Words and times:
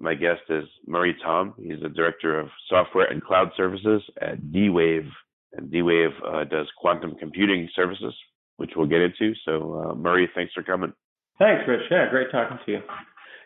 My 0.00 0.14
guest 0.14 0.42
is 0.48 0.64
Murray 0.86 1.16
Thom. 1.22 1.54
He's 1.58 1.80
the 1.82 1.88
Director 1.88 2.38
of 2.38 2.48
Software 2.68 3.06
and 3.06 3.22
Cloud 3.22 3.50
Services 3.56 4.02
at 4.20 4.52
D-Wave. 4.52 5.08
And 5.54 5.70
D-Wave 5.72 6.10
uh, 6.24 6.44
does 6.44 6.66
quantum 6.80 7.16
computing 7.18 7.68
services, 7.74 8.14
which 8.58 8.70
we'll 8.76 8.86
get 8.86 9.00
into. 9.00 9.34
So, 9.44 9.90
uh, 9.90 9.94
Murray, 9.94 10.28
thanks 10.34 10.52
for 10.52 10.62
coming. 10.62 10.92
Thanks, 11.38 11.62
Rich. 11.66 11.82
Yeah, 11.90 12.06
great 12.10 12.30
talking 12.30 12.58
to 12.64 12.72
you. 12.72 12.80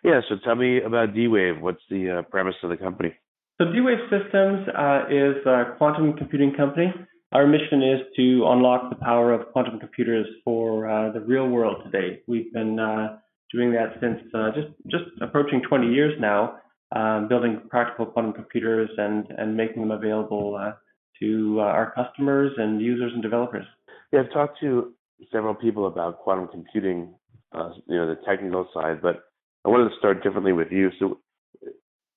Yeah, 0.05 0.21
so 0.29 0.35
tell 0.45 0.57
me 0.57 0.83
about 0.83 1.15
D-Wave. 1.15 1.61
What's 1.61 1.83
the 1.89 2.19
uh, 2.19 2.23
premise 2.23 2.57
of 2.62 2.71
the 2.71 2.77
company? 2.77 3.15
So 3.61 3.67
D-Wave 3.73 4.11
Systems 4.11 4.69
uh, 4.77 5.05
is 5.09 5.47
a 5.47 5.77
quantum 5.79 6.15
computing 6.15 6.55
company. 6.55 6.93
Our 7.33 7.47
mission 7.47 7.83
is 7.83 8.01
to 8.17 8.45
unlock 8.48 8.91
the 8.91 8.97
power 8.97 9.33
of 9.33 9.53
quantum 9.53 9.79
computers 9.79 10.27
for 10.45 10.89
uh, 10.89 11.12
the 11.12 11.21
real 11.21 11.48
world 11.48 11.83
today. 11.84 12.21
We've 12.27 12.53
been 12.53 12.79
uh, 12.79 13.19
doing 13.52 13.73
that 13.73 13.95
since 14.01 14.20
uh, 14.34 14.51
just 14.55 14.69
just 14.88 15.05
approaching 15.20 15.62
20 15.69 15.88
years 15.88 16.15
now, 16.20 16.56
um, 16.95 17.29
building 17.29 17.61
practical 17.69 18.06
quantum 18.06 18.33
computers 18.33 18.91
and 18.97 19.27
and 19.37 19.56
making 19.56 19.83
them 19.83 19.91
available 19.91 20.59
uh, 20.61 20.72
to 21.20 21.59
uh, 21.61 21.64
our 21.64 21.92
customers 21.92 22.53
and 22.56 22.81
users 22.81 23.12
and 23.12 23.22
developers. 23.22 23.67
Yeah, 24.12 24.20
I've 24.20 24.33
talked 24.33 24.59
to 24.61 24.92
several 25.31 25.55
people 25.55 25.86
about 25.86 26.19
quantum 26.19 26.48
computing, 26.48 27.14
uh, 27.53 27.70
you 27.86 27.97
know, 27.97 28.09
the 28.09 28.20
technical 28.27 28.69
side, 28.75 29.00
but 29.00 29.25
I 29.64 29.69
wanted 29.69 29.91
to 29.91 29.97
start 29.98 30.22
differently 30.22 30.53
with 30.53 30.69
you. 30.70 30.91
So, 30.98 31.19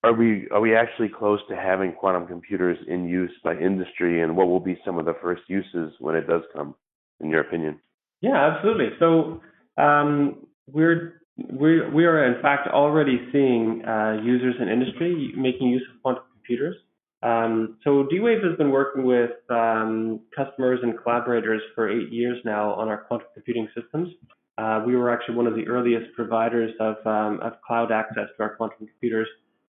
are 0.03 0.13
we 0.13 0.47
are 0.51 0.61
we 0.61 0.75
actually 0.75 1.09
close 1.09 1.39
to 1.49 1.55
having 1.55 1.93
quantum 1.93 2.27
computers 2.27 2.77
in 2.87 3.07
use 3.07 3.31
by 3.43 3.55
industry, 3.55 4.21
and 4.21 4.35
what 4.35 4.47
will 4.47 4.59
be 4.59 4.79
some 4.85 4.97
of 4.97 5.05
the 5.05 5.15
first 5.21 5.43
uses 5.47 5.93
when 5.99 6.15
it 6.15 6.27
does 6.27 6.41
come, 6.53 6.75
in 7.19 7.29
your 7.29 7.41
opinion? 7.41 7.79
Yeah, 8.21 8.55
absolutely. 8.55 8.89
So 8.99 9.41
um, 9.77 10.47
we're 10.67 11.21
we 11.37 12.05
are 12.05 12.25
in 12.25 12.41
fact 12.41 12.67
already 12.67 13.19
seeing 13.31 13.83
uh, 13.85 14.19
users 14.23 14.55
in 14.59 14.69
industry 14.69 15.33
making 15.35 15.67
use 15.67 15.83
of 15.93 16.01
quantum 16.01 16.23
computers. 16.33 16.75
Um, 17.23 17.77
so 17.83 18.05
D-Wave 18.09 18.43
has 18.43 18.57
been 18.57 18.69
working 18.69 19.03
with 19.03 19.31
um, 19.49 20.21
customers 20.35 20.79
and 20.83 20.93
collaborators 21.01 21.61
for 21.73 21.89
eight 21.89 22.11
years 22.11 22.37
now 22.45 22.73
on 22.73 22.87
our 22.87 22.97
quantum 22.97 23.27
computing 23.33 23.67
systems. 23.75 24.09
Uh, 24.57 24.83
we 24.85 24.95
were 24.95 25.11
actually 25.11 25.35
one 25.35 25.47
of 25.47 25.55
the 25.55 25.67
earliest 25.67 26.13
providers 26.15 26.71
of, 26.79 26.95
um, 27.05 27.39
of 27.41 27.53
cloud 27.65 27.91
access 27.91 28.27
to 28.37 28.43
our 28.43 28.55
quantum 28.55 28.87
computers. 28.87 29.27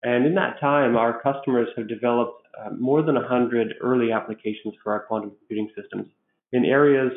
And 0.03 0.25
in 0.25 0.35
that 0.37 0.61
time, 0.61 0.97
our 0.97 1.21
customers 1.21 1.69
have 1.77 1.89
developed 1.89 2.43
uh, 2.59 2.71
more 2.71 3.03
than 3.03 3.17
100 3.17 3.75
early 3.83 4.13
applications 4.13 4.75
for 4.83 4.93
our 4.93 5.01
quantum 5.01 5.33
computing 5.39 5.71
systems 5.77 6.07
in 6.53 6.65
areas 6.65 7.13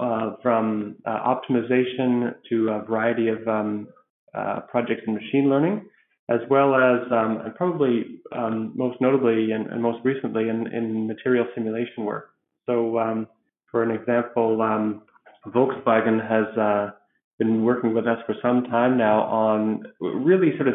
uh, 0.00 0.36
from 0.42 0.96
uh, 1.04 1.34
optimization 1.34 2.34
to 2.48 2.68
a 2.70 2.84
variety 2.84 3.28
of 3.28 3.46
um, 3.46 3.88
uh, 4.34 4.60
projects 4.60 5.02
in 5.06 5.14
machine 5.14 5.50
learning, 5.50 5.84
as 6.28 6.40
well 6.48 6.74
as, 6.74 7.00
um, 7.12 7.42
and 7.44 7.54
probably 7.54 8.20
um, 8.32 8.72
most 8.74 9.00
notably 9.00 9.50
and, 9.52 9.66
and, 9.66 9.82
most 9.82 9.98
recently 10.04 10.48
in, 10.48 10.66
in 10.68 11.06
material 11.06 11.46
simulation 11.54 12.04
work. 12.04 12.30
So, 12.66 12.98
um, 12.98 13.26
for 13.70 13.82
an 13.82 13.90
example, 13.90 14.62
um, 14.62 15.02
Volkswagen 15.48 16.20
has 16.20 16.56
uh, 16.56 16.90
been 17.38 17.64
working 17.64 17.94
with 17.94 18.06
us 18.06 18.18
for 18.26 18.34
some 18.42 18.64
time 18.64 18.96
now 18.96 19.22
on 19.22 19.84
really 20.00 20.56
sort 20.56 20.68
of 20.68 20.74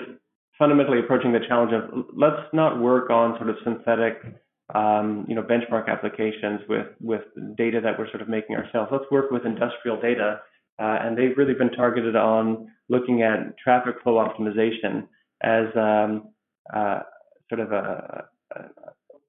fundamentally 0.58 1.00
approaching 1.00 1.32
the 1.32 1.40
challenge 1.48 1.72
of 1.74 2.06
let's 2.16 2.42
not 2.54 2.80
work 2.80 3.10
on 3.10 3.38
sort 3.38 3.50
of 3.50 3.56
synthetic 3.64 4.22
um, 4.74 5.26
you 5.28 5.36
know, 5.36 5.44
benchmark 5.44 5.88
applications 5.88 6.62
with 6.68 6.88
with 7.00 7.22
data 7.56 7.80
that 7.84 8.00
we're 8.00 8.10
sort 8.10 8.22
of 8.22 8.30
making 8.30 8.56
ourselves. 8.56 8.90
Let's 8.92 9.06
work 9.12 9.30
with 9.30 9.46
industrial 9.46 10.02
data, 10.02 10.40
uh, 10.80 10.98
and 11.02 11.18
they've 11.18 11.38
really 11.38 11.54
been 11.54 11.72
targeted 11.72 12.16
on 12.16 12.68
looking 12.90 13.22
at 13.22 13.58
traffic 13.64 13.96
flow 14.04 14.16
optimization 14.16 15.08
as 15.44 15.66
um, 15.76 16.30
uh, 16.74 17.00
sort 17.50 17.62
of 17.62 17.72
a, 17.72 18.26
a, 18.56 18.62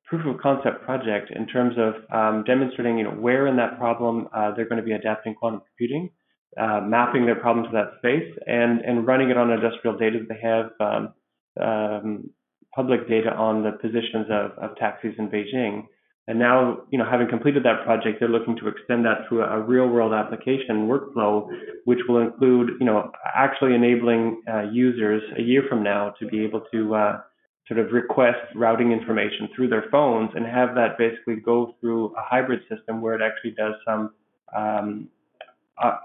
proof 0.07 0.25
of 0.27 0.41
concept 0.41 0.85
project 0.85 1.31
in 1.35 1.47
terms 1.47 1.75
of 1.77 1.95
um, 2.17 2.45
demonstrating, 2.45 2.97
you 2.97 3.05
know, 3.05 3.11
where 3.11 3.47
in 3.47 3.57
that 3.57 3.77
problem 3.79 4.29
uh, 4.35 4.55
they're 4.55 4.69
going 4.69 4.81
to 4.81 4.87
be 4.87 4.93
adapting 4.93 5.35
quantum 5.35 5.61
computing, 5.67 6.09
uh, 6.59 6.81
mapping 6.81 7.27
their 7.27 7.35
problem 7.35 7.67
to 7.67 7.73
that 7.73 7.91
space, 7.99 8.33
and 8.47 8.81
and 8.81 9.07
running 9.07 9.29
it 9.29 9.37
on 9.37 9.51
industrial 9.51 9.99
data 9.99 10.19
that 10.21 10.29
they 10.29 10.41
have. 10.41 10.71
Um, 10.81 11.13
um, 11.59 12.31
public 12.77 13.09
data 13.09 13.33
on 13.35 13.63
the 13.63 13.73
positions 13.73 14.27
of, 14.31 14.53
of 14.63 14.77
taxis 14.77 15.15
in 15.19 15.29
Beijing. 15.29 15.87
And 16.29 16.39
now, 16.39 16.83
you 16.91 16.99
know, 16.99 17.09
having 17.09 17.29
completed 17.29 17.65
that 17.65 17.85
project, 17.85 18.19
they're 18.21 18.29
looking 18.29 18.57
to 18.57 18.69
extend 18.69 19.07
that 19.07 19.19
a, 19.31 19.37
a 19.37 19.61
real-world 19.61 20.13
application 20.13 20.89
workflow, 20.89 21.49
which 21.85 22.01
will 22.09 22.21
include, 22.21 22.73
you 22.81 22.87
know, 22.87 23.11
actually 23.35 23.75
enabling 23.75 24.43
uh, 24.53 24.63
users 24.71 25.23
a 25.39 25.43
year 25.43 25.63
from 25.69 25.83
now 25.83 26.13
to 26.19 26.27
be 26.27 26.45
able 26.45 26.63
to 26.73 26.95
uh, 26.95 27.21
sort 27.69 27.81
of 27.81 27.93
request 27.93 28.39
routing 28.55 28.93
information 28.93 29.49
through 29.55 29.69
their 29.69 29.85
phones 29.91 30.31
and 30.35 30.45
have 30.45 30.75
that 30.75 30.99
basically 30.99 31.37
go 31.37 31.75
through 31.81 32.07
a 32.17 32.23
hybrid 32.23 32.61
system 32.69 33.01
where 33.01 33.15
it 33.15 33.23
actually 33.23 33.53
does 33.53 33.75
some 33.87 34.11
um, 34.57 35.09
uh, 35.83 35.97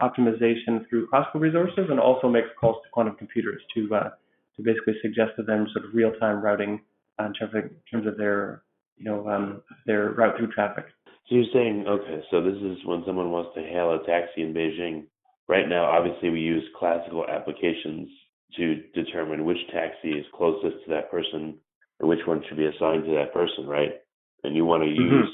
optimization 0.00 0.88
through 0.88 1.06
classical 1.08 1.40
resources 1.40 1.86
and 1.90 2.00
also 2.00 2.28
makes 2.28 2.48
calls 2.60 2.76
to 2.82 2.90
quantum 2.90 3.14
computers 3.16 3.62
to 3.74 3.94
uh, 3.94 4.10
to 4.56 4.62
basically 4.62 4.94
suggest 5.02 5.32
to 5.36 5.42
them 5.42 5.66
sort 5.72 5.84
of 5.84 5.94
real-time 5.94 6.42
routing 6.42 6.80
uh, 7.20 7.26
in 7.26 7.34
terms 7.34 7.52
of, 7.54 7.64
in 7.64 7.70
terms 7.90 8.06
of 8.06 8.16
their, 8.16 8.62
you 8.96 9.04
know, 9.04 9.28
um, 9.28 9.62
their 9.86 10.10
route 10.10 10.36
through 10.36 10.52
traffic. 10.52 10.86
So 11.28 11.36
you're 11.36 11.44
saying, 11.52 11.86
okay, 11.88 12.22
so 12.30 12.42
this 12.42 12.56
is 12.56 12.78
when 12.84 13.02
someone 13.06 13.30
wants 13.30 13.50
to 13.54 13.62
hail 13.62 13.94
a 13.94 14.04
taxi 14.06 14.42
in 14.42 14.52
Beijing. 14.52 15.04
Right 15.48 15.68
now, 15.68 15.84
obviously, 15.84 16.30
we 16.30 16.40
use 16.40 16.64
classical 16.78 17.26
applications 17.26 18.08
to 18.56 18.82
determine 18.94 19.44
which 19.44 19.58
taxi 19.72 20.10
is 20.10 20.26
closest 20.34 20.84
to 20.84 20.90
that 20.90 21.10
person 21.10 21.58
and 22.00 22.08
which 22.08 22.20
one 22.26 22.42
should 22.48 22.58
be 22.58 22.66
assigned 22.66 23.04
to 23.04 23.12
that 23.12 23.32
person, 23.32 23.66
right? 23.66 23.92
And 24.44 24.54
you 24.54 24.64
want 24.64 24.82
to 24.82 24.88
mm-hmm. 24.88 25.14
use 25.14 25.30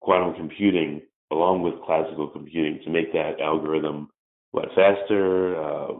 quantum 0.00 0.34
computing 0.34 1.02
along 1.30 1.62
with 1.62 1.82
classical 1.84 2.28
computing 2.28 2.80
to 2.84 2.90
make 2.90 3.12
that 3.12 3.40
algorithm 3.40 4.08
what 4.52 4.68
faster, 4.74 5.56
uh, 5.56 5.94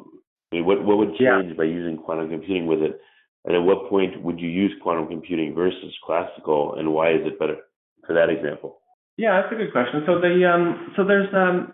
I 0.53 0.57
mean, 0.57 0.67
what 0.67 0.85
what 0.85 0.99
would 0.99 1.17
change 1.17 1.49
yeah. 1.49 1.57
by 1.57 1.65
using 1.65 1.97
quantum 1.97 2.29
computing 2.29 2.67
with 2.67 2.81
it? 2.81 3.01
And 3.45 3.57
at 3.57 3.63
what 3.63 3.89
point 3.89 4.23
would 4.23 4.39
you 4.39 4.49
use 4.49 4.73
quantum 4.83 5.09
computing 5.09 5.55
versus 5.55 5.95
classical, 6.05 6.75
and 6.77 6.93
why 6.93 7.13
is 7.13 7.21
it 7.25 7.39
better? 7.39 7.57
For 8.07 8.15
that 8.15 8.29
example. 8.29 8.81
Yeah, 9.17 9.41
that's 9.41 9.53
a 9.53 9.57
good 9.57 9.73
question. 9.73 10.03
So 10.07 10.21
the 10.21 10.45
um, 10.45 10.93
so 10.95 11.05
there's 11.05 11.33
um, 11.33 11.73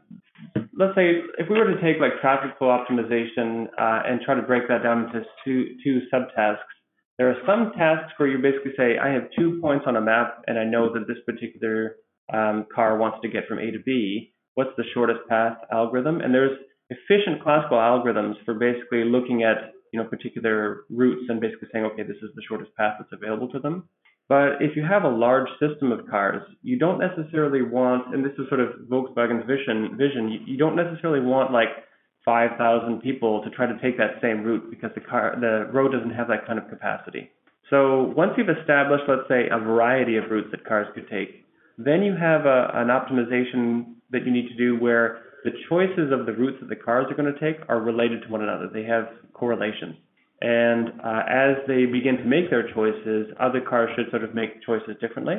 let's 0.79 0.95
say 0.95 1.23
if 1.39 1.49
we 1.51 1.59
were 1.59 1.75
to 1.75 1.81
take 1.83 2.01
like 2.01 2.21
traffic 2.21 2.53
flow 2.59 2.69
optimization 2.69 3.67
uh, 3.79 4.07
and 4.07 4.21
try 4.21 4.35
to 4.35 4.43
break 4.43 4.69
that 4.69 4.83
down 4.85 5.07
into 5.07 5.23
two 5.45 5.75
two 5.83 6.03
subtasks. 6.13 6.71
There 7.19 7.29
are 7.29 7.43
some 7.45 7.73
tasks 7.77 8.13
where 8.17 8.29
you 8.29 8.39
basically 8.39 8.75
say, 8.77 8.97
I 8.97 9.09
have 9.09 9.25
two 9.37 9.59
points 9.61 9.87
on 9.89 9.97
a 9.97 10.01
map, 10.01 10.45
and 10.47 10.57
I 10.57 10.63
know 10.63 10.93
that 10.95 11.09
this 11.09 11.17
particular 11.27 11.97
um, 12.33 12.67
car 12.73 12.97
wants 12.97 13.19
to 13.23 13.29
get 13.29 13.49
from 13.49 13.59
A 13.59 13.73
to 13.73 13.81
B. 13.85 14.33
What's 14.55 14.71
the 14.77 14.85
shortest 14.95 15.29
path 15.29 15.57
algorithm? 15.73 16.21
And 16.21 16.33
there's 16.33 16.57
efficient 16.91 17.43
classical 17.43 17.79
algorithms 17.79 18.35
for 18.45 18.55
basically 18.55 19.05
looking 19.05 19.43
at 19.43 19.73
you 19.93 20.01
know 20.01 20.09
particular 20.09 20.85
routes 20.91 21.25
and 21.29 21.41
basically 21.41 21.69
saying, 21.73 21.85
okay, 21.85 22.03
this 22.03 22.17
is 22.23 22.31
the 22.35 22.43
shortest 22.49 22.75
path 22.77 22.97
that's 22.99 23.13
available 23.13 23.49
to 23.49 23.59
them. 23.59 23.89
But 24.29 24.61
if 24.61 24.77
you 24.77 24.85
have 24.85 25.05
a 25.05 25.09
large 25.09 25.49
system 25.59 25.91
of 25.91 26.07
cars, 26.07 26.43
you 26.63 26.79
don't 26.79 26.99
necessarily 26.99 27.63
want, 27.63 28.15
and 28.15 28.23
this 28.23 28.33
is 28.39 28.47
sort 28.49 28.61
of 28.61 28.69
Volkswagen's 28.91 29.47
vision, 29.47 29.97
vision 29.97 30.29
you, 30.29 30.41
you 30.45 30.59
don't 30.59 30.77
necessarily 30.77 31.21
want 31.21 31.51
like 31.51 31.69
5,000 32.27 33.01
people 33.01 33.43
to 33.43 33.49
try 33.51 33.65
to 33.65 33.79
take 33.81 33.97
that 33.97 34.21
same 34.21 34.45
route 34.45 34.69
because 34.69 34.91
the 34.95 35.01
car, 35.01 35.35
the 35.41 35.73
road 35.73 35.93
doesn't 35.93 36.11
have 36.11 36.29
that 36.29 36.47
kind 36.47 36.59
of 36.59 36.69
capacity. 36.69 37.31
So 37.71 38.13
once 38.15 38.33
you've 38.37 38.51
established, 38.51 39.05
let's 39.09 39.29
say, 39.29 39.49
a 39.51 39.59
variety 39.59 40.17
of 40.17 40.25
routes 40.31 40.49
that 40.51 40.65
cars 40.67 40.89
could 40.95 41.09
take, 41.09 41.47
then 41.79 42.03
you 42.03 42.15
have 42.15 42.45
a, 42.45 42.71
an 42.75 42.89
optimization 42.89 43.95
that 44.11 44.27
you 44.27 44.33
need 44.33 44.49
to 44.49 44.57
do 44.57 44.79
where 44.79 45.23
the 45.45 45.53
choices 45.69 46.13
of 46.13 46.27
the 46.27 46.33
routes 46.33 46.59
that 46.61 46.69
the 46.69 46.77
cars 46.77 47.07
are 47.11 47.15
going 47.15 47.33
to 47.33 47.41
take 47.41 47.61
are 47.69 47.81
related 47.81 48.23
to 48.23 48.29
one 48.29 48.43
another. 48.43 48.69
They 48.73 48.85
have 48.85 49.09
correlations. 49.33 49.97
And 50.41 51.01
uh, 51.03 51.23
as 51.29 51.57
they 51.67 51.87
begin 51.87 52.17
to 52.19 52.25
make 52.25 52.51
their 52.51 52.73
choices, 52.73 53.27
other 53.41 53.61
cars 53.61 53.91
should 53.97 54.11
sort 54.11 54.25
of 54.25 54.35
make 54.35 54.63
choices 54.65 54.97
differently. 55.01 55.37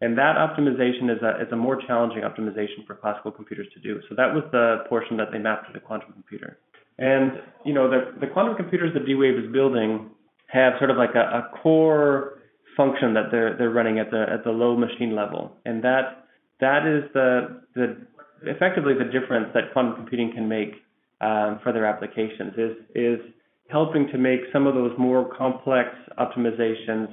And 0.00 0.16
that 0.16 0.36
optimization 0.36 1.10
is 1.10 1.22
a, 1.22 1.42
is 1.42 1.52
a 1.52 1.56
more 1.56 1.80
challenging 1.86 2.22
optimization 2.22 2.86
for 2.86 2.94
classical 2.94 3.32
computers 3.32 3.66
to 3.74 3.80
do. 3.80 4.00
So 4.08 4.14
that 4.16 4.32
was 4.32 4.44
the 4.52 4.84
portion 4.88 5.16
that 5.16 5.28
they 5.32 5.38
mapped 5.38 5.66
to 5.66 5.72
the 5.72 5.80
quantum 5.80 6.12
computer. 6.12 6.58
And 6.98 7.32
you 7.64 7.74
know 7.74 7.88
the, 7.88 8.18
the 8.20 8.26
quantum 8.26 8.56
computers 8.56 8.92
that 8.94 9.06
D-Wave 9.06 9.38
is 9.44 9.52
building 9.52 10.10
have 10.48 10.74
sort 10.78 10.90
of 10.90 10.96
like 10.96 11.14
a, 11.14 11.20
a 11.20 11.50
core 11.62 12.40
function 12.76 13.14
that 13.14 13.30
they're 13.30 13.56
they're 13.56 13.70
running 13.70 13.98
at 13.98 14.10
the 14.10 14.24
at 14.32 14.44
the 14.44 14.50
low 14.50 14.76
machine 14.76 15.14
level, 15.14 15.52
and 15.64 15.82
that 15.84 16.26
that 16.60 16.86
is 16.86 17.10
the 17.14 17.60
the 17.74 17.96
effectively 18.42 18.94
the 18.94 19.04
difference 19.04 19.48
that 19.54 19.72
quantum 19.72 19.96
computing 19.96 20.32
can 20.32 20.48
make 20.48 20.74
um, 21.20 21.60
for 21.62 21.72
their 21.72 21.86
applications 21.86 22.54
is 22.56 22.76
is 22.94 23.20
helping 23.68 24.08
to 24.08 24.18
make 24.18 24.40
some 24.52 24.66
of 24.66 24.74
those 24.74 24.92
more 24.98 25.34
complex 25.36 25.90
optimizations 26.18 27.08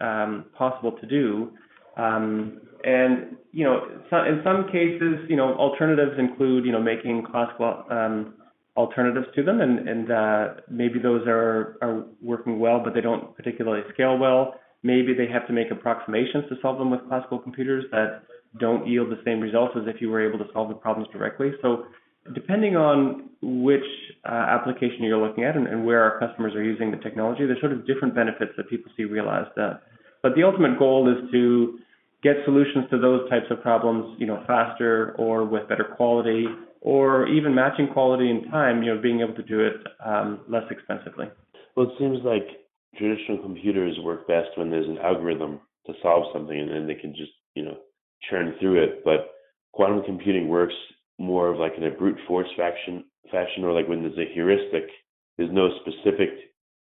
um, 0.00 0.46
possible 0.56 0.92
to 0.92 1.06
do. 1.06 1.50
Um, 1.96 2.60
and 2.84 3.36
you 3.52 3.64
know, 3.64 3.80
so 4.08 4.18
in 4.18 4.40
some 4.42 4.66
cases, 4.66 5.26
you 5.28 5.36
know, 5.36 5.54
alternatives 5.54 6.12
include 6.18 6.64
you 6.64 6.72
know 6.72 6.82
making 6.82 7.26
classical 7.30 7.84
um, 7.90 8.34
alternatives 8.76 9.26
to 9.34 9.42
them, 9.42 9.60
and 9.60 9.88
and 9.88 10.10
uh, 10.10 10.48
maybe 10.70 10.98
those 10.98 11.26
are 11.26 11.76
are 11.82 12.04
working 12.22 12.58
well, 12.58 12.80
but 12.82 12.94
they 12.94 13.00
don't 13.00 13.36
particularly 13.36 13.82
scale 13.92 14.18
well. 14.18 14.54
Maybe 14.82 15.12
they 15.12 15.30
have 15.30 15.46
to 15.48 15.52
make 15.52 15.70
approximations 15.70 16.44
to 16.48 16.56
solve 16.62 16.78
them 16.78 16.90
with 16.90 17.06
classical 17.08 17.38
computers 17.38 17.84
that 17.90 18.22
don't 18.58 18.86
yield 18.86 19.10
the 19.10 19.20
same 19.24 19.40
results 19.40 19.74
as 19.76 19.84
if 19.86 20.00
you 20.00 20.10
were 20.10 20.26
able 20.26 20.38
to 20.38 20.50
solve 20.52 20.68
the 20.68 20.74
problems 20.74 21.08
directly. 21.12 21.52
So 21.62 21.84
depending 22.34 22.76
on 22.76 23.30
which 23.42 23.84
uh, 24.28 24.32
application 24.32 25.02
you're 25.02 25.24
looking 25.24 25.44
at 25.44 25.56
and, 25.56 25.66
and, 25.66 25.86
where 25.86 26.02
our 26.02 26.18
customers 26.18 26.54
are 26.54 26.62
using 26.62 26.90
the 26.90 26.96
technology, 26.98 27.46
there's 27.46 27.60
sort 27.60 27.72
of 27.72 27.86
different 27.86 28.14
benefits 28.14 28.52
that 28.56 28.68
people 28.68 28.90
see 28.96 29.04
realized. 29.04 29.56
Uh, 29.56 29.74
but 30.22 30.34
the 30.34 30.42
ultimate 30.42 30.78
goal 30.78 31.08
is 31.08 31.30
to 31.32 31.78
get 32.22 32.36
solutions 32.44 32.84
to 32.90 32.98
those 32.98 33.28
types 33.30 33.46
of 33.50 33.62
problems, 33.62 34.16
you 34.18 34.26
know, 34.26 34.42
faster 34.46 35.14
or 35.16 35.44
with 35.44 35.68
better 35.68 35.84
quality, 35.96 36.46
or 36.82 37.26
even 37.28 37.54
matching 37.54 37.88
quality 37.92 38.30
and 38.30 38.50
time, 38.50 38.82
you 38.82 38.94
know, 38.94 39.00
being 39.00 39.20
able 39.20 39.34
to 39.34 39.42
do 39.42 39.60
it 39.60 39.74
um, 40.04 40.40
less 40.48 40.64
expensively. 40.70 41.26
Well, 41.76 41.86
it 41.86 41.92
seems 41.98 42.18
like 42.24 42.46
traditional 42.96 43.38
computers 43.38 43.96
work 44.02 44.26
best 44.26 44.48
when 44.56 44.70
there's 44.70 44.88
an 44.88 44.98
algorithm 44.98 45.60
to 45.86 45.92
solve 46.02 46.24
something, 46.32 46.58
and 46.58 46.70
then 46.70 46.86
they 46.86 46.94
can 46.94 47.12
just, 47.14 47.32
you 47.54 47.64
know, 47.64 47.78
churn 48.28 48.54
through 48.60 48.82
it. 48.82 49.04
But 49.04 49.30
quantum 49.72 50.02
computing 50.04 50.48
works 50.48 50.74
more 51.18 51.48
of 51.48 51.58
like 51.58 51.72
in 51.76 51.84
a 51.84 51.90
brute 51.90 52.18
force 52.26 52.48
fashion, 52.56 53.04
fashion, 53.30 53.64
or 53.64 53.72
like 53.72 53.88
when 53.88 54.02
there's 54.02 54.18
a 54.18 54.32
heuristic. 54.32 54.84
There's 55.36 55.52
no 55.52 55.70
specific 55.80 56.30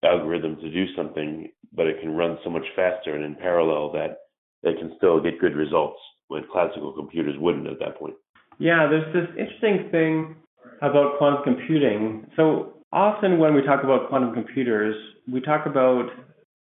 algorithm 0.03 0.57
to 0.57 0.69
do 0.71 0.85
something, 0.95 1.49
but 1.73 1.87
it 1.87 1.99
can 2.01 2.15
run 2.15 2.37
so 2.43 2.49
much 2.49 2.65
faster 2.75 3.15
and 3.15 3.25
in 3.25 3.35
parallel 3.35 3.91
that 3.93 4.17
they 4.63 4.73
can 4.73 4.93
still 4.97 5.21
get 5.21 5.39
good 5.39 5.55
results 5.55 5.99
when 6.27 6.43
classical 6.51 6.93
computers 6.93 7.35
wouldn't 7.39 7.67
at 7.67 7.79
that 7.79 7.97
point. 7.99 8.15
Yeah, 8.59 8.87
there's 8.89 9.13
this 9.13 9.29
interesting 9.37 9.89
thing 9.91 10.35
about 10.81 11.17
quantum 11.17 11.43
computing. 11.43 12.27
So 12.35 12.73
often 12.91 13.37
when 13.39 13.53
we 13.53 13.61
talk 13.61 13.83
about 13.83 14.09
quantum 14.09 14.33
computers, 14.33 14.95
we 15.31 15.41
talk 15.41 15.65
about 15.65 16.09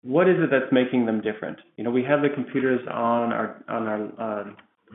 what 0.05 0.29
is 0.29 0.37
it 0.39 0.51
that's 0.51 0.71
making 0.71 1.07
them 1.07 1.21
different? 1.21 1.59
You 1.77 1.85
know, 1.85 1.91
we 1.91 2.05
have 2.05 2.21
the 2.21 2.29
computers 2.29 2.81
on 2.89 3.33
our 3.33 3.65
on 3.69 3.87
our 3.89 4.05
uh, 4.19 4.45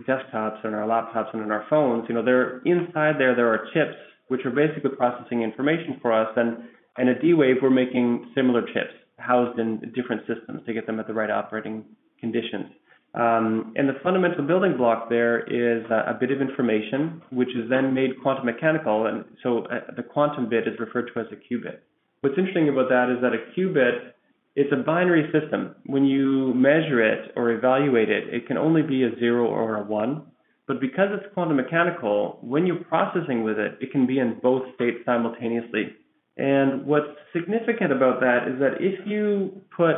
desktops 0.07 0.63
and 0.63 0.75
our 0.75 0.88
laptops 0.88 1.33
and 1.33 1.41
on 1.41 1.51
our 1.51 1.65
phones. 1.69 2.06
You 2.07 2.15
know, 2.15 2.23
they're 2.23 2.59
inside 2.59 3.15
there. 3.17 3.35
There 3.35 3.51
are 3.51 3.65
chips 3.73 3.97
which 4.27 4.45
are 4.45 4.51
basically 4.51 4.91
processing 4.91 5.41
information 5.41 5.97
for 6.01 6.13
us, 6.13 6.29
and 6.35 6.57
and 6.97 7.09
at 7.09 7.21
D-Wave 7.21 7.57
we're 7.61 7.69
making 7.69 8.31
similar 8.35 8.61
chips 8.61 8.94
housed 9.17 9.59
in 9.59 9.79
different 9.95 10.21
systems 10.27 10.61
to 10.65 10.73
get 10.73 10.85
them 10.85 11.00
at 11.00 11.07
the 11.07 11.13
right 11.13 11.29
operating 11.31 11.83
conditions. 12.19 12.67
Um, 13.15 13.73
and 13.75 13.89
the 13.89 13.97
fundamental 14.03 14.45
building 14.45 14.77
block 14.77 15.09
there 15.09 15.39
is 15.39 15.83
a, 15.89 16.12
a, 16.12 16.17
bit 16.19 16.29
of 16.29 16.41
information, 16.41 17.23
which 17.31 17.50
is 17.50 17.67
then 17.67 17.91
made 17.91 18.12
quantum 18.21 18.45
mechanical, 18.45 19.07
and 19.07 19.25
so 19.41 19.65
uh, 19.65 19.79
the 19.97 20.03
quantum 20.03 20.47
bit 20.47 20.67
is 20.67 20.79
referred 20.79 21.09
to 21.13 21.19
as 21.19 21.25
a 21.31 21.35
qubit. 21.35 21.79
What's 22.21 22.38
interesting 22.38 22.69
about 22.69 22.89
that 22.89 23.09
is 23.09 23.19
that 23.21 23.33
a 23.33 23.59
qubit 23.59 24.13
it's 24.59 24.73
a 24.73 24.83
binary 24.83 25.23
system. 25.31 25.73
When 25.85 26.03
you 26.03 26.53
measure 26.53 27.01
it 27.01 27.31
or 27.38 27.51
evaluate 27.51 28.09
it, 28.09 28.33
it 28.33 28.45
can 28.45 28.57
only 28.57 28.81
be 28.81 29.03
a 29.03 29.17
zero 29.17 29.47
or 29.47 29.77
a 29.77 29.83
one. 29.85 30.23
But 30.67 30.81
because 30.81 31.07
it's 31.13 31.33
quantum 31.33 31.56
mechanical, 31.56 32.39
when 32.41 32.67
you're 32.67 32.83
processing 32.83 33.45
with 33.45 33.57
it, 33.57 33.77
it 33.79 33.94
can 33.94 34.06
be 34.06 34.19
in 34.19 34.38
both 34.44 34.63
states 34.75 34.97
simultaneously. 35.06 35.95
And 36.35 36.85
what's 36.85 37.07
significant 37.31 37.94
about 37.94 38.19
that 38.19 38.50
is 38.50 38.59
that 38.59 38.81
if 38.81 39.00
you 39.07 39.61
put, 39.77 39.95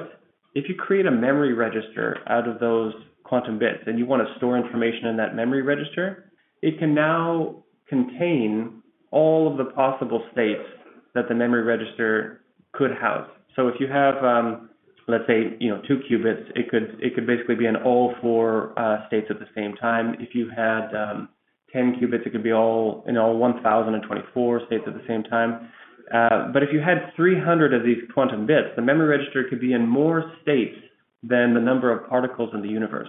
if 0.54 0.70
you 0.70 0.76
create 0.76 1.08
a 1.08 1.12
memory 1.12 1.54
register 1.54 2.18
out 2.28 2.48
of 2.48 2.60
those 2.60 2.94
quantum 3.24 3.58
bits 3.58 3.80
and 3.88 3.98
you 3.98 4.06
want 4.06 4.22
to 4.28 4.32
store 4.38 4.60
information 4.60 5.08
in 5.08 5.18
that 5.18 5.36
memory 5.36 5.64
register, 5.64 6.32
it 6.62 6.78
can 6.78 6.94
now 6.94 7.64
contain 7.90 8.84
all 9.10 9.52
of 9.52 9.58
the 9.58 9.74
possible 9.74 10.24
states 10.32 10.70
that 11.16 11.28
the 11.28 11.34
memory 11.34 11.64
register 11.64 12.42
could 12.74 12.92
house. 12.92 13.28
So 13.56 13.68
if 13.68 13.76
you 13.80 13.88
have, 13.88 14.24
um, 14.24 14.70
let's 15.08 15.26
say, 15.28 15.58
you 15.60 15.70
know, 15.70 15.82
two 15.88 16.00
qubits, 16.10 16.50
it 16.56 16.70
could 16.70 16.98
it 17.02 17.16
could 17.16 17.28
basically 17.28 17.56
be 17.56 17.66
in 17.66 17.76
all 17.76 18.16
four 18.22 18.78
uh, 18.80 19.08
states 19.08 19.28
at 19.30 19.40
the 19.40 19.48
same 19.56 19.76
time. 19.76 20.16
If 20.20 20.34
you 20.34 20.50
had 20.50 20.94
um, 20.96 21.30
10 21.74 21.96
qubits, 22.02 22.26
it 22.26 22.32
could 22.32 22.44
be 22.44 22.54
all 22.54 23.04
in 23.08 23.18
all 23.18 23.38
1,024 23.38 24.62
states 24.68 24.84
at 24.88 24.94
the 24.94 25.04
same 25.08 25.24
time. 25.24 25.70
Uh, 26.14 26.52
but 26.52 26.62
if 26.62 26.70
you 26.74 26.82
had 26.82 27.14
300 27.16 27.74
of 27.74 27.84
these 27.84 27.98
quantum 28.14 28.46
bits, 28.46 28.70
the 28.76 28.82
memory 28.82 29.18
register 29.18 29.46
could 29.50 29.62
be 29.62 29.74
in 29.74 29.88
more 29.88 30.34
states 30.42 30.76
than 31.24 31.54
the 31.54 31.60
number 31.60 31.92
of 31.92 32.10
particles 32.10 32.50
in 32.54 32.62
the 32.62 32.68
universe. 32.68 33.08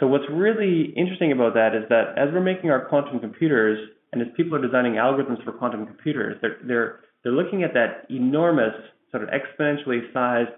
So 0.00 0.06
what's 0.06 0.24
really 0.30 0.92
interesting 0.96 1.30
about 1.30 1.54
that 1.54 1.76
is 1.76 1.84
that 1.88 2.14
as 2.16 2.32
we're 2.32 2.40
making 2.40 2.70
our 2.70 2.86
quantum 2.86 3.20
computers, 3.20 3.78
and 4.12 4.20
as 4.20 4.28
people 4.36 4.56
are 4.56 4.62
designing 4.62 4.94
algorithms 4.94 5.42
for 5.44 5.52
quantum 5.52 5.86
computers, 5.86 6.36
they're 6.42 6.56
they're 6.66 7.00
they're 7.22 7.32
looking 7.32 7.62
at 7.62 7.72
that 7.74 8.06
enormous 8.10 8.74
sort 9.12 9.22
of 9.22 9.28
exponentially 9.30 10.12
sized 10.12 10.50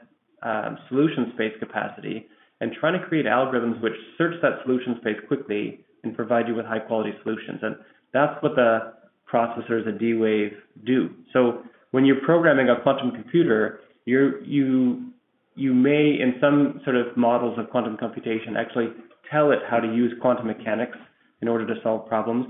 um, 0.42 0.78
solution 0.88 1.32
space 1.34 1.52
capacity 1.58 2.26
and 2.60 2.72
trying 2.80 2.98
to 2.98 3.06
create 3.06 3.26
algorithms 3.26 3.80
which 3.82 3.92
search 4.16 4.34
that 4.40 4.62
solution 4.64 4.96
space 5.00 5.16
quickly 5.28 5.80
and 6.02 6.16
provide 6.16 6.48
you 6.48 6.54
with 6.54 6.64
high 6.64 6.78
quality 6.78 7.12
solutions. 7.22 7.58
And 7.62 7.76
that's 8.12 8.42
what 8.42 8.54
the 8.54 8.94
processors 9.30 9.86
at 9.88 9.98
D-Wave 9.98 10.52
do. 10.86 11.10
So 11.32 11.62
when 11.90 12.04
you're 12.04 12.20
programming 12.24 12.68
a 12.68 12.80
quantum 12.82 13.10
computer, 13.10 13.80
you 14.04 14.40
you 14.44 15.10
you 15.56 15.72
may, 15.72 16.18
in 16.20 16.34
some 16.40 16.80
sort 16.84 16.96
of 16.96 17.16
models 17.16 17.58
of 17.58 17.70
quantum 17.70 17.96
computation, 17.96 18.56
actually 18.56 18.88
tell 19.30 19.52
it 19.52 19.60
how 19.70 19.78
to 19.78 19.86
use 19.86 20.12
quantum 20.20 20.48
mechanics 20.48 20.98
in 21.42 21.48
order 21.48 21.66
to 21.66 21.74
solve 21.82 22.08
problems. 22.08 22.46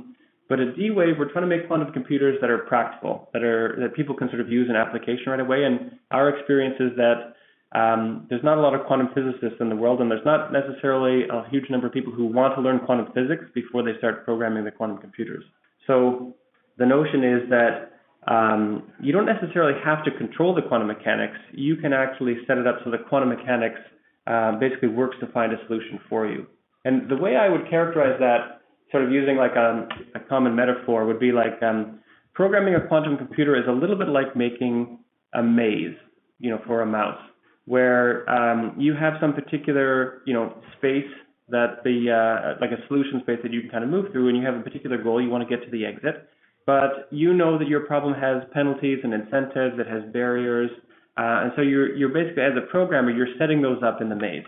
But 0.48 0.60
at 0.60 0.76
D-Wave, 0.76 1.14
we're 1.18 1.32
trying 1.32 1.48
to 1.48 1.56
make 1.56 1.66
quantum 1.66 1.92
computers 1.92 2.36
that 2.40 2.50
are 2.50 2.58
practical, 2.58 3.30
that 3.32 3.42
are 3.42 3.76
that 3.80 3.94
people 3.94 4.14
can 4.14 4.28
sort 4.28 4.40
of 4.40 4.50
use 4.50 4.68
in 4.68 4.76
application 4.76 5.28
right 5.28 5.40
away. 5.40 5.64
And 5.64 5.92
our 6.10 6.28
experience 6.28 6.76
is 6.80 6.90
that 6.96 7.34
um, 7.74 8.26
there's 8.28 8.44
not 8.44 8.58
a 8.58 8.60
lot 8.60 8.74
of 8.74 8.86
quantum 8.86 9.08
physicists 9.14 9.58
in 9.60 9.68
the 9.68 9.76
world, 9.76 10.00
and 10.00 10.10
there's 10.10 10.24
not 10.24 10.52
necessarily 10.52 11.26
a 11.28 11.48
huge 11.50 11.70
number 11.70 11.86
of 11.86 11.92
people 11.92 12.12
who 12.12 12.26
want 12.26 12.54
to 12.56 12.60
learn 12.60 12.80
quantum 12.80 13.08
physics 13.14 13.44
before 13.54 13.82
they 13.82 13.96
start 13.98 14.24
programming 14.24 14.64
the 14.64 14.70
quantum 14.70 14.98
computers. 14.98 15.44
So 15.86 16.34
the 16.78 16.86
notion 16.86 17.24
is 17.24 17.48
that 17.50 17.92
um, 18.26 18.84
you 19.00 19.12
don't 19.12 19.26
necessarily 19.26 19.78
have 19.84 20.04
to 20.04 20.10
control 20.10 20.54
the 20.54 20.62
quantum 20.62 20.88
mechanics. 20.88 21.36
You 21.52 21.76
can 21.76 21.92
actually 21.92 22.36
set 22.46 22.58
it 22.58 22.66
up 22.66 22.78
so 22.84 22.90
the 22.90 22.98
quantum 22.98 23.30
mechanics 23.30 23.80
uh, 24.26 24.52
basically 24.58 24.88
works 24.88 25.16
to 25.20 25.26
find 25.28 25.52
a 25.52 25.56
solution 25.66 26.00
for 26.08 26.26
you. 26.26 26.46
And 26.84 27.10
the 27.10 27.16
way 27.16 27.36
I 27.36 27.48
would 27.48 27.68
characterize 27.68 28.18
that 28.20 28.60
sort 28.94 29.04
of 29.04 29.10
using 29.10 29.36
like 29.36 29.56
a, 29.56 29.88
a 30.14 30.20
common 30.20 30.54
metaphor 30.54 31.04
would 31.04 31.18
be 31.18 31.32
like 31.32 31.60
um, 31.62 31.98
programming 32.32 32.76
a 32.76 32.86
quantum 32.86 33.16
computer 33.16 33.56
is 33.56 33.64
a 33.68 33.72
little 33.72 33.96
bit 33.96 34.06
like 34.06 34.36
making 34.36 35.00
a 35.34 35.42
maze, 35.42 35.96
you 36.38 36.48
know, 36.48 36.60
for 36.64 36.80
a 36.80 36.86
mouse, 36.86 37.18
where 37.64 38.28
um, 38.30 38.72
you 38.78 38.94
have 38.94 39.14
some 39.20 39.32
particular, 39.32 40.22
you 40.26 40.32
know, 40.32 40.54
space 40.78 41.10
that 41.48 41.82
the 41.82 42.06
uh, 42.08 42.56
like 42.60 42.70
a 42.70 42.86
solution 42.86 43.20
space 43.22 43.40
that 43.42 43.52
you 43.52 43.62
can 43.62 43.70
kind 43.70 43.82
of 43.82 43.90
move 43.90 44.12
through, 44.12 44.28
and 44.28 44.38
you 44.38 44.46
have 44.46 44.54
a 44.54 44.60
particular 44.60 44.96
goal 44.96 45.20
you 45.20 45.28
want 45.28 45.42
to 45.46 45.56
get 45.56 45.64
to 45.64 45.70
the 45.72 45.84
exit. 45.84 46.28
But 46.64 47.08
you 47.10 47.34
know 47.34 47.58
that 47.58 47.66
your 47.66 47.80
problem 47.80 48.14
has 48.14 48.44
penalties 48.52 49.00
and 49.02 49.12
incentives, 49.12 49.74
it 49.80 49.88
has 49.88 50.04
barriers, 50.12 50.70
uh, 51.18 51.42
and 51.42 51.52
so 51.56 51.62
you're 51.62 51.96
you're 51.96 52.10
basically 52.10 52.44
as 52.44 52.52
a 52.56 52.70
programmer 52.70 53.10
you're 53.10 53.34
setting 53.40 53.60
those 53.60 53.82
up 53.82 54.00
in 54.00 54.08
the 54.08 54.14
maze. 54.14 54.44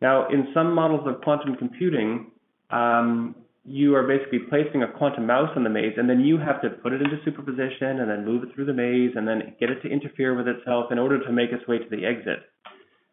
Now, 0.00 0.26
in 0.30 0.48
some 0.54 0.74
models 0.74 1.06
of 1.06 1.20
quantum 1.20 1.54
computing, 1.56 2.30
um, 2.70 3.34
you 3.70 3.94
are 3.94 4.02
basically 4.02 4.40
placing 4.50 4.82
a 4.82 4.88
quantum 4.98 5.26
mouse 5.26 5.50
in 5.54 5.62
the 5.62 5.70
maze, 5.70 5.94
and 5.96 6.10
then 6.10 6.18
you 6.18 6.36
have 6.38 6.60
to 6.60 6.70
put 6.82 6.92
it 6.92 7.00
into 7.00 7.16
superposition 7.24 8.00
and 8.00 8.10
then 8.10 8.24
move 8.24 8.42
it 8.42 8.48
through 8.52 8.64
the 8.64 8.72
maze 8.72 9.12
and 9.14 9.28
then 9.28 9.54
get 9.60 9.70
it 9.70 9.80
to 9.82 9.88
interfere 9.88 10.34
with 10.34 10.48
itself 10.48 10.90
in 10.90 10.98
order 10.98 11.22
to 11.24 11.32
make 11.32 11.50
its 11.52 11.66
way 11.68 11.78
to 11.78 11.88
the 11.88 12.04
exit. 12.04 12.40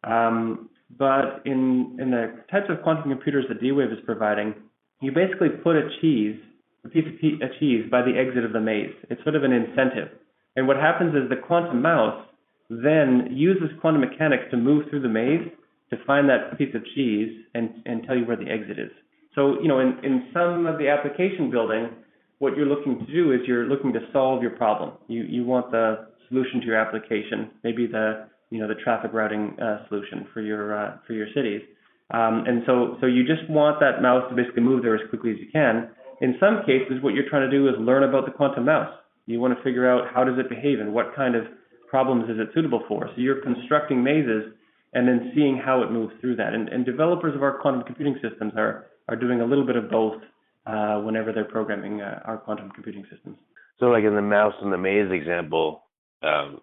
Um, 0.04 0.70
but 0.98 1.44
in 1.46 1.98
in 2.02 2.10
the 2.10 2.42
types 2.50 2.66
of 2.70 2.82
quantum 2.82 3.12
computers 3.12 3.46
that 3.50 3.62
D-Wave 3.62 3.92
is 3.92 4.00
providing, 4.04 4.56
you 5.00 5.12
basically 5.12 5.50
put 5.50 5.76
a 5.76 5.90
cheese, 6.02 6.38
a 6.84 6.90
piece 6.90 7.06
of 7.06 7.14
a 7.42 7.60
cheese, 7.60 7.86
by 7.92 8.02
the 8.02 8.18
exit 8.18 8.44
of 8.44 8.52
the 8.52 8.60
maze. 8.60 8.96
It's 9.12 9.22
sort 9.22 9.36
of 9.36 9.44
an 9.44 9.52
incentive. 9.54 10.10
And 10.56 10.68
what 10.68 10.78
happens 10.78 11.14
is 11.14 11.30
the 11.30 11.36
quantum 11.36 11.84
mouse 11.84 12.26
then 12.70 13.30
uses 13.32 13.70
quantum 13.80 14.02
mechanics 14.02 14.46
to 14.52 14.58
move 14.58 14.90
through 14.90 15.02
the 15.02 15.10
maze 15.10 15.48
to 15.92 15.98
find 16.06 16.28
that 16.30 16.58
piece 16.58 16.74
of 16.74 16.82
cheese 16.96 17.30
and, 17.54 17.70
and 17.86 18.04
tell 18.08 18.18
you 18.18 18.26
where 18.26 18.36
the 18.36 18.50
exit 18.50 18.80
is. 18.80 18.92
So, 19.38 19.62
you 19.62 19.68
know, 19.68 19.80
in, 19.80 20.00
in 20.04 20.30
some 20.34 20.66
of 20.66 20.80
the 20.80 20.90
application 20.90 21.52
building, 21.52 21.90
what 22.40 22.58
you're 22.58 22.66
looking 22.66 22.98
to 23.06 23.06
do 23.06 23.34
is 23.34 23.42
you're 23.46 23.66
looking 23.66 23.94
to 23.94 24.00
solve 24.12 24.42
your 24.42 24.58
problem. 24.58 24.94
You, 25.08 25.24
you 25.24 25.46
want 25.46 25.70
the 25.70 26.08
solution 26.28 26.60
to 26.62 26.66
your 26.66 26.76
application. 26.76 27.52
Maybe 27.64 27.86
the 27.86 28.28
you 28.50 28.60
know 28.60 28.68
the 28.68 28.82
traffic 28.84 29.12
routing 29.14 29.56
uh, 29.62 29.88
solution 29.90 30.26
for 30.34 30.42
your 30.42 30.76
uh, 30.76 30.98
for 31.06 31.14
your 31.14 31.28
cities. 31.36 31.62
Um, 32.10 32.46
and 32.48 32.64
so 32.66 32.98
so 33.00 33.06
you 33.06 33.24
just 33.28 33.48
want 33.48 33.80
that 33.80 34.02
mouse 34.02 34.24
to 34.30 34.36
basically 34.36 34.64
move 34.64 34.82
there 34.82 34.96
as 34.96 35.08
quickly 35.10 35.32
as 35.32 35.38
you 35.38 35.52
can. 35.54 35.90
In 36.20 36.36
some 36.40 36.66
cases, 36.66 37.04
what 37.04 37.14
you're 37.14 37.30
trying 37.30 37.48
to 37.48 37.56
do 37.56 37.68
is 37.68 37.76
learn 37.78 38.04
about 38.04 38.26
the 38.26 38.32
quantum 38.32 38.66
mouse. 38.66 38.92
You 39.28 39.40
want 39.40 39.56
to 39.56 39.64
figure 39.64 39.88
out 39.88 40.08
how 40.12 40.24
does 40.24 40.40
it 40.40 40.50
behave 40.50 40.80
and 40.80 40.94
what 40.94 41.16
kind 41.16 41.36
of 41.36 41.44
problems 41.92 42.26
is 42.28 42.40
it 42.40 42.50
suitable 42.56 42.82
for. 42.88 43.08
So 43.14 43.22
you're 43.22 43.42
constructing 43.44 44.04
mazes 44.04 44.54
and 44.94 45.08
then 45.08 45.32
seeing 45.36 45.62
how 45.64 45.84
it 45.84 45.92
moves 45.92 46.14
through 46.22 46.38
that. 46.38 46.54
And, 46.54 46.70
and 46.70 46.86
developers 46.86 47.36
of 47.36 47.44
our 47.44 47.60
quantum 47.60 47.84
computing 47.84 48.16
systems 48.22 48.54
are 48.58 48.88
are 49.08 49.16
doing 49.16 49.42
a 49.42 49.46
little 49.46 49.66
bit 49.66 49.76
of 49.76 49.90
both 49.90 50.22
uh, 50.66 51.00
whenever 51.00 51.32
they're 51.32 51.46
programming 51.46 52.02
uh, 52.02 52.20
our 52.26 52.38
quantum 52.38 52.70
computing 52.72 53.06
systems. 53.12 53.38
So, 53.80 53.88
like 53.88 54.04
in 54.04 54.16
the 54.16 54.22
mouse 54.22 54.54
and 54.62 54.72
the 54.72 54.78
maze 54.78 55.12
example, 55.12 55.84
um, 56.24 56.60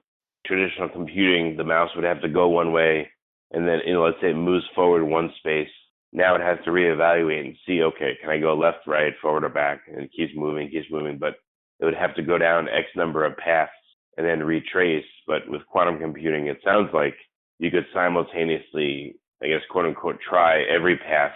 traditional 0.47 0.89
computing, 0.89 1.57
the 1.57 1.65
mouse 1.65 1.91
would 1.95 2.05
have 2.05 2.21
to 2.23 2.29
go 2.29 2.49
one 2.49 2.73
way, 2.73 3.09
and 3.53 3.67
then 3.67 3.81
you 3.87 3.95
know, 3.95 4.05
let's 4.05 4.21
say 4.21 4.31
it 4.31 4.37
moves 4.37 4.65
forward 4.75 5.05
one 5.05 5.33
space. 5.39 5.69
Now 6.13 6.35
it 6.37 6.43
has 6.43 6.59
to 6.65 6.71
reevaluate 6.71 7.41
and 7.41 7.57
see, 7.67 7.83
okay, 7.83 8.13
can 8.21 8.31
I 8.31 8.39
go 8.39 8.55
left, 8.55 8.87
right, 8.87 9.13
forward, 9.21 9.45
or 9.45 9.49
back? 9.49 9.81
And 9.89 10.03
it 10.03 10.11
keeps 10.17 10.33
moving, 10.37 10.71
keeps 10.71 10.91
moving, 10.91 11.19
but 11.19 11.35
it 11.81 11.85
would 11.85 11.95
have 11.95 12.15
to 12.15 12.23
go 12.23 12.39
down 12.39 12.69
X 12.69 12.87
number 12.95 13.25
of 13.25 13.37
paths 13.37 13.73
and 14.17 14.25
then 14.25 14.45
retrace. 14.45 15.05
But 15.27 15.49
with 15.49 15.67
quantum 15.67 15.99
computing, 15.99 16.47
it 16.47 16.59
sounds 16.65 16.91
like 16.93 17.17
you 17.59 17.71
could 17.71 17.87
simultaneously, 17.93 19.17
I 19.43 19.49
guess, 19.49 19.63
quote 19.71 19.87
unquote, 19.87 20.19
try 20.29 20.63
every 20.65 20.97
path 20.97 21.33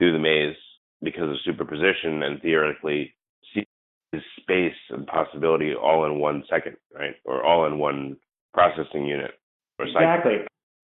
through 0.00 0.12
the 0.12 0.18
maze 0.18 0.56
because 1.02 1.30
of 1.30 1.36
superposition 1.44 2.22
and 2.22 2.40
theoretically 2.42 3.14
see 3.54 3.64
space 4.40 4.74
and 4.88 5.06
possibility 5.06 5.74
all 5.74 6.04
in 6.06 6.18
one 6.18 6.42
second, 6.50 6.76
right? 6.92 7.14
Or 7.24 7.44
all 7.44 7.66
in 7.66 7.78
one 7.78 8.16
processing 8.52 9.06
unit 9.06 9.32
or 9.78 9.86
cycle. 9.86 10.00
Exactly. 10.00 10.36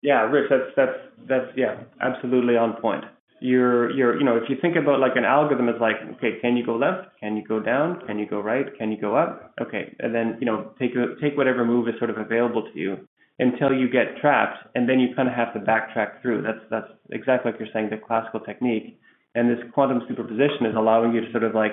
Yeah, 0.02 0.22
Rich, 0.22 0.50
that's 0.50 0.70
that's 0.76 0.98
that's 1.28 1.56
yeah, 1.56 1.84
absolutely 2.02 2.56
on 2.56 2.75
point. 2.80 3.04
You're 3.40 3.90
you're 3.90 4.18
you 4.18 4.25
know, 4.25 4.36
if 4.36 4.44
you 4.48 4.56
think 4.60 4.76
about 4.76 5.00
like 5.00 5.16
an 5.16 5.25
algorithm 5.25 5.68
is 5.68 5.80
like, 5.80 5.96
okay, 6.16 6.38
can 6.40 6.56
you 6.56 6.66
go 6.66 6.76
left? 6.76 7.08
Can 7.20 7.36
you 7.36 7.44
go 7.46 7.60
down? 7.60 8.00
Can 8.06 8.18
you 8.18 8.26
go 8.26 8.40
right? 8.40 8.66
Can 8.76 8.90
you 8.90 9.00
go 9.00 9.16
up? 9.16 9.54
Okay. 9.60 9.94
And 10.00 10.14
then, 10.14 10.36
you 10.40 10.46
know, 10.46 10.72
take 10.78 10.92
take 11.20 11.36
whatever 11.36 11.64
move 11.64 11.88
is 11.88 11.94
sort 11.98 12.10
of 12.10 12.18
available 12.18 12.68
to 12.72 12.78
you 12.78 13.08
until 13.38 13.73
you 13.73 13.88
get 13.90 14.16
trapped 14.21 14.59
and 14.75 14.88
then 14.88 14.99
you 14.99 15.14
kind 15.14 15.28
of 15.28 15.35
have 15.35 15.52
to 15.52 15.61
backtrack 15.61 16.23
through. 16.23 16.43
That's 16.43 16.64
that's 16.71 16.88
exactly 17.11 17.50
like 17.50 17.61
you're 17.61 17.69
saying, 17.73 17.90
the 17.90 17.99
classical 17.99 18.40
technique. 18.40 18.99
And 19.35 19.50
this 19.50 19.59
quantum 19.75 20.00
superposition 20.09 20.64
is 20.64 20.75
allowing 20.76 21.12
you 21.12 21.21
to 21.21 21.31
sort 21.31 21.45
of 21.45 21.55
like 21.55 21.73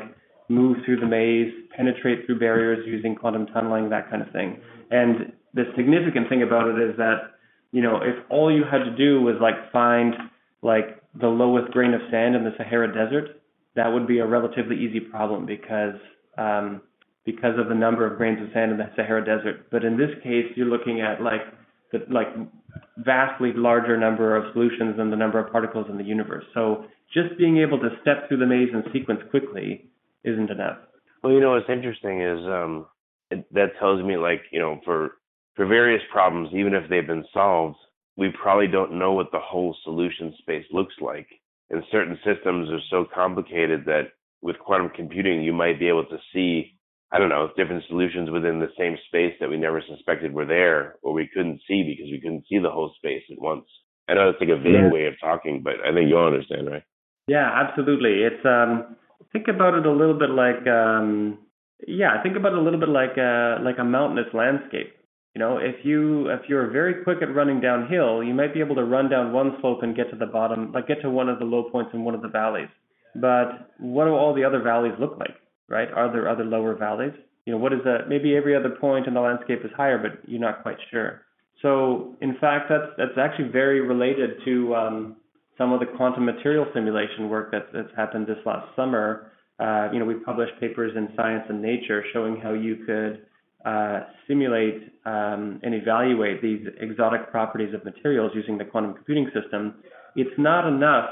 move 0.49 0.77
through 0.85 0.99
the 0.99 1.05
maze, 1.05 1.51
penetrate 1.75 2.25
through 2.25 2.39
barriers 2.39 2.85
using 2.85 3.15
quantum 3.15 3.47
tunneling, 3.47 3.89
that 3.89 4.09
kind 4.09 4.21
of 4.21 4.29
thing. 4.31 4.59
And 4.91 5.31
the 5.53 5.63
significant 5.75 6.27
thing 6.27 6.43
about 6.43 6.67
it 6.67 6.89
is 6.89 6.97
that, 6.97 7.31
you 7.71 7.81
know, 7.81 7.97
if 7.97 8.15
all 8.29 8.53
you 8.53 8.63
had 8.69 8.83
to 8.83 8.95
do 8.95 9.21
was 9.21 9.35
like 9.41 9.71
find 9.71 10.13
like 10.61 11.01
the 11.19 11.27
lowest 11.27 11.71
grain 11.71 11.93
of 11.93 12.01
sand 12.11 12.35
in 12.35 12.43
the 12.43 12.51
Sahara 12.57 12.87
Desert, 12.87 13.41
that 13.75 13.87
would 13.87 14.07
be 14.07 14.19
a 14.19 14.27
relatively 14.27 14.75
easy 14.75 14.99
problem 14.99 15.45
because 15.45 15.95
um, 16.37 16.81
because 17.25 17.57
of 17.57 17.69
the 17.69 17.75
number 17.75 18.05
of 18.05 18.17
grains 18.17 18.41
of 18.41 18.49
sand 18.53 18.71
in 18.71 18.77
the 18.77 18.89
Sahara 18.95 19.23
Desert. 19.23 19.67
But 19.71 19.83
in 19.83 19.97
this 19.97 20.09
case, 20.23 20.45
you're 20.55 20.67
looking 20.67 21.01
at 21.01 21.21
like 21.21 21.41
the 21.91 21.99
like 22.09 22.27
vastly 22.97 23.51
larger 23.55 23.97
number 23.97 24.35
of 24.35 24.51
solutions 24.53 24.97
than 24.97 25.09
the 25.09 25.15
number 25.15 25.39
of 25.39 25.51
particles 25.51 25.87
in 25.89 25.97
the 25.97 26.03
universe. 26.03 26.43
So 26.53 26.85
just 27.13 27.37
being 27.37 27.57
able 27.59 27.79
to 27.79 27.89
step 28.01 28.27
through 28.27 28.37
the 28.37 28.45
maze 28.45 28.69
and 28.73 28.83
sequence 28.91 29.21
quickly 29.29 29.89
isn't 30.23 30.49
enough. 30.49 30.77
Well, 31.23 31.33
you 31.33 31.39
know 31.39 31.51
what's 31.51 31.69
interesting 31.69 32.21
is 32.21 32.39
um, 32.45 32.87
it, 33.31 33.45
that 33.53 33.77
tells 33.79 34.03
me 34.03 34.17
like 34.17 34.41
you 34.51 34.59
know 34.59 34.81
for 34.83 35.11
for 35.55 35.65
various 35.65 36.01
problems, 36.11 36.49
even 36.53 36.73
if 36.73 36.89
they've 36.89 37.05
been 37.05 37.25
solved, 37.33 37.77
we 38.17 38.29
probably 38.29 38.67
don't 38.67 38.97
know 38.97 39.13
what 39.13 39.31
the 39.31 39.39
whole 39.39 39.75
solution 39.83 40.33
space 40.39 40.65
looks 40.71 40.95
like. 40.99 41.27
And 41.69 41.83
certain 41.91 42.17
systems 42.25 42.69
are 42.69 42.81
so 42.89 43.05
complicated 43.13 43.85
that 43.85 44.11
with 44.41 44.59
quantum 44.59 44.89
computing, 44.95 45.41
you 45.41 45.53
might 45.53 45.79
be 45.79 45.87
able 45.87 46.05
to 46.05 46.17
see 46.33 46.73
I 47.13 47.19
don't 47.19 47.29
know, 47.29 47.49
different 47.55 47.83
solutions 47.87 48.31
within 48.31 48.59
the 48.59 48.73
same 48.77 48.97
space 49.07 49.35
that 49.39 49.49
we 49.49 49.57
never 49.57 49.83
suspected 49.87 50.33
were 50.33 50.47
there 50.47 50.95
or 51.03 51.13
we 51.13 51.29
couldn't 51.31 51.61
see 51.67 51.83
because 51.83 52.11
we 52.11 52.19
couldn't 52.19 52.45
see 52.49 52.57
the 52.57 52.71
whole 52.71 52.91
space 52.97 53.21
at 53.31 53.39
once. 53.39 53.65
I 54.09 54.15
know 54.15 54.29
it's 54.29 54.41
like 54.41 54.49
a 54.49 54.57
vague 54.57 54.73
yeah. 54.73 54.91
way 54.91 55.05
of 55.05 55.13
talking, 55.21 55.61
but 55.63 55.75
I 55.85 55.93
think 55.93 56.09
you'll 56.09 56.25
understand, 56.25 56.67
right? 56.67 56.83
Yeah, 57.27 57.47
absolutely. 57.47 58.23
It's 58.23 58.43
um 58.45 58.97
think 59.31 59.47
about 59.47 59.75
it 59.75 59.85
a 59.85 59.91
little 59.91 60.17
bit 60.17 60.31
like 60.31 60.65
um 60.67 61.37
yeah, 61.87 62.21
think 62.23 62.35
about 62.35 62.53
it 62.53 62.57
a 62.57 62.61
little 62.61 62.79
bit 62.79 62.89
like 62.89 63.15
a 63.17 63.59
like 63.61 63.77
a 63.77 63.83
mountainous 63.83 64.33
landscape. 64.33 64.93
You 65.35 65.39
know, 65.39 65.57
if 65.57 65.85
you 65.85 66.29
if 66.29 66.41
you're 66.49 66.71
very 66.71 67.03
quick 67.03 67.19
at 67.21 67.33
running 67.33 67.61
downhill, 67.61 68.23
you 68.23 68.33
might 68.33 68.53
be 68.53 68.59
able 68.59 68.75
to 68.75 68.83
run 68.83 69.09
down 69.09 69.33
one 69.33 69.57
slope 69.61 69.83
and 69.83 69.95
get 69.95 70.09
to 70.09 70.17
the 70.17 70.25
bottom, 70.25 70.71
like 70.71 70.87
get 70.87 71.01
to 71.01 71.09
one 71.09 71.29
of 71.29 71.37
the 71.37 71.45
low 71.45 71.69
points 71.69 71.91
in 71.93 72.03
one 72.03 72.15
of 72.15 72.21
the 72.21 72.27
valleys. 72.27 72.69
But 73.15 73.69
what 73.79 74.05
do 74.05 74.11
all 74.11 74.33
the 74.33 74.43
other 74.43 74.61
valleys 74.61 74.93
look 74.99 75.17
like? 75.19 75.35
Right? 75.69 75.89
Are 75.91 76.11
there 76.11 76.29
other 76.29 76.43
lower 76.43 76.75
valleys? 76.75 77.13
You 77.45 77.53
know, 77.53 77.59
what 77.59 77.73
is 77.73 77.79
that? 77.83 78.07
Maybe 78.07 78.35
every 78.35 78.55
other 78.55 78.69
point 78.69 79.07
in 79.07 79.13
the 79.13 79.19
landscape 79.19 79.59
is 79.63 79.71
higher, 79.75 79.97
but 79.97 80.27
you're 80.29 80.39
not 80.39 80.61
quite 80.61 80.77
sure. 80.91 81.21
So, 81.61 82.15
in 82.21 82.37
fact, 82.39 82.67
that's 82.69 82.91
that's 82.97 83.17
actually 83.17 83.49
very 83.49 83.81
related 83.81 84.31
to 84.45 84.75
um, 84.75 85.15
some 85.57 85.71
of 85.71 85.79
the 85.79 85.85
quantum 85.85 86.25
material 86.25 86.65
simulation 86.73 87.29
work 87.29 87.51
that's 87.51 87.67
that's 87.73 87.95
happened 87.95 88.27
this 88.27 88.37
last 88.45 88.67
summer. 88.75 89.31
Uh, 89.59 89.89
you 89.93 89.99
know, 89.99 90.05
we 90.05 90.15
published 90.15 90.53
papers 90.59 90.93
in 90.95 91.09
Science 91.15 91.43
and 91.49 91.61
Nature 91.61 92.03
showing 92.11 92.37
how 92.37 92.53
you 92.53 92.77
could 92.85 93.25
uh, 93.65 94.01
simulate 94.27 94.91
um, 95.05 95.59
and 95.63 95.73
evaluate 95.73 96.41
these 96.41 96.65
exotic 96.79 97.29
properties 97.31 97.73
of 97.73 97.85
materials 97.85 98.31
using 98.35 98.57
the 98.57 98.65
quantum 98.65 98.93
computing 98.93 99.29
system. 99.33 99.75
It's 100.15 100.37
not 100.37 100.67
enough 100.67 101.09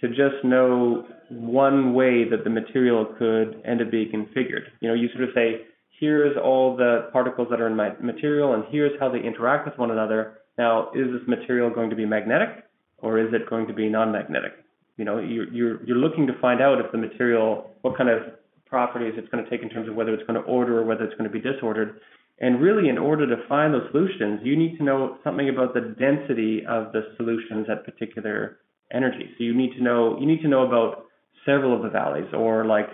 to 0.00 0.08
just 0.08 0.42
know 0.42 1.06
one 1.32 1.94
way 1.94 2.28
that 2.28 2.44
the 2.44 2.50
material 2.50 3.06
could 3.18 3.60
end 3.64 3.80
up 3.80 3.90
being 3.90 4.10
configured. 4.10 4.64
You 4.80 4.88
know, 4.88 4.94
you 4.94 5.08
sort 5.12 5.24
of 5.24 5.30
say, 5.34 5.62
here's 5.98 6.36
all 6.36 6.76
the 6.76 7.08
particles 7.12 7.48
that 7.50 7.60
are 7.60 7.66
in 7.66 7.76
my 7.76 7.90
material, 8.00 8.54
and 8.54 8.64
here's 8.70 8.98
how 9.00 9.10
they 9.10 9.20
interact 9.20 9.66
with 9.66 9.78
one 9.78 9.90
another. 9.90 10.38
Now, 10.58 10.90
is 10.94 11.06
this 11.12 11.26
material 11.26 11.70
going 11.70 11.90
to 11.90 11.96
be 11.96 12.04
magnetic, 12.04 12.64
or 12.98 13.18
is 13.18 13.32
it 13.32 13.48
going 13.48 13.66
to 13.66 13.72
be 13.72 13.88
non-magnetic? 13.88 14.52
You 14.96 15.04
know, 15.04 15.18
you're, 15.18 15.52
you're, 15.52 15.84
you're 15.84 15.96
looking 15.96 16.26
to 16.26 16.38
find 16.40 16.60
out 16.60 16.80
if 16.80 16.92
the 16.92 16.98
material, 16.98 17.70
what 17.80 17.96
kind 17.96 18.10
of 18.10 18.34
properties 18.66 19.14
it's 19.16 19.28
going 19.28 19.44
to 19.44 19.50
take 19.50 19.62
in 19.62 19.68
terms 19.68 19.88
of 19.88 19.94
whether 19.94 20.12
it's 20.12 20.26
going 20.26 20.40
to 20.40 20.46
order 20.46 20.80
or 20.80 20.84
whether 20.84 21.04
it's 21.04 21.14
going 21.16 21.30
to 21.30 21.32
be 21.32 21.40
disordered. 21.40 22.00
And 22.40 22.60
really, 22.60 22.88
in 22.88 22.98
order 22.98 23.26
to 23.26 23.36
find 23.48 23.72
those 23.72 23.88
solutions, 23.92 24.40
you 24.42 24.56
need 24.56 24.76
to 24.78 24.84
know 24.84 25.18
something 25.22 25.48
about 25.48 25.74
the 25.74 25.94
density 25.98 26.64
of 26.68 26.92
the 26.92 27.14
solutions 27.16 27.68
at 27.70 27.84
particular 27.84 28.58
energy. 28.92 29.30
So 29.38 29.44
you 29.44 29.54
need 29.54 29.74
to 29.76 29.82
know 29.82 30.18
you 30.18 30.26
need 30.26 30.42
to 30.42 30.48
know 30.48 30.66
about 30.66 31.04
several 31.44 31.74
of 31.74 31.82
the 31.82 31.88
valleys 31.88 32.28
or 32.32 32.64
like 32.64 32.88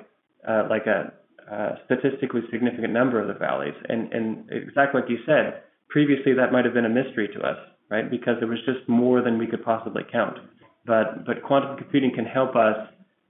uh, 0.48 0.64
like 0.70 0.86
a, 0.86 1.12
a, 1.50 1.78
statistically 1.84 2.42
significant 2.50 2.92
number 2.92 3.20
of 3.20 3.28
the 3.28 3.34
valleys. 3.34 3.74
And 3.88 4.12
and 4.12 4.50
exactly 4.50 5.00
like 5.00 5.10
you 5.10 5.18
said, 5.26 5.62
previously 5.88 6.32
that 6.34 6.52
might 6.52 6.64
have 6.64 6.74
been 6.74 6.86
a 6.86 6.88
mystery 6.88 7.28
to 7.34 7.40
us, 7.40 7.58
right? 7.90 8.10
Because 8.10 8.36
there 8.40 8.48
was 8.48 8.60
just 8.64 8.88
more 8.88 9.22
than 9.22 9.38
we 9.38 9.46
could 9.46 9.64
possibly 9.64 10.02
count. 10.10 10.38
But 10.86 11.26
but 11.26 11.42
quantum 11.42 11.76
computing 11.76 12.12
can 12.14 12.24
help 12.24 12.56
us 12.56 12.76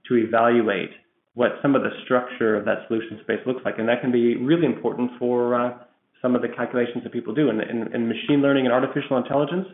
to 0.07 0.15
evaluate 0.15 0.91
what 1.33 1.51
some 1.61 1.75
of 1.75 1.83
the 1.83 1.91
structure 2.03 2.55
of 2.55 2.65
that 2.65 2.87
solution 2.87 3.19
space 3.23 3.39
looks 3.45 3.61
like, 3.63 3.75
and 3.77 3.87
that 3.87 4.01
can 4.01 4.11
be 4.11 4.35
really 4.35 4.65
important 4.65 5.11
for 5.19 5.55
uh, 5.55 5.77
some 6.21 6.35
of 6.35 6.41
the 6.41 6.49
calculations 6.49 7.03
that 7.03 7.13
people 7.13 7.33
do 7.33 7.49
in, 7.49 7.61
in 7.61 8.07
machine 8.07 8.41
learning 8.41 8.65
and 8.65 8.73
artificial 8.73 9.17
intelligence. 9.17 9.67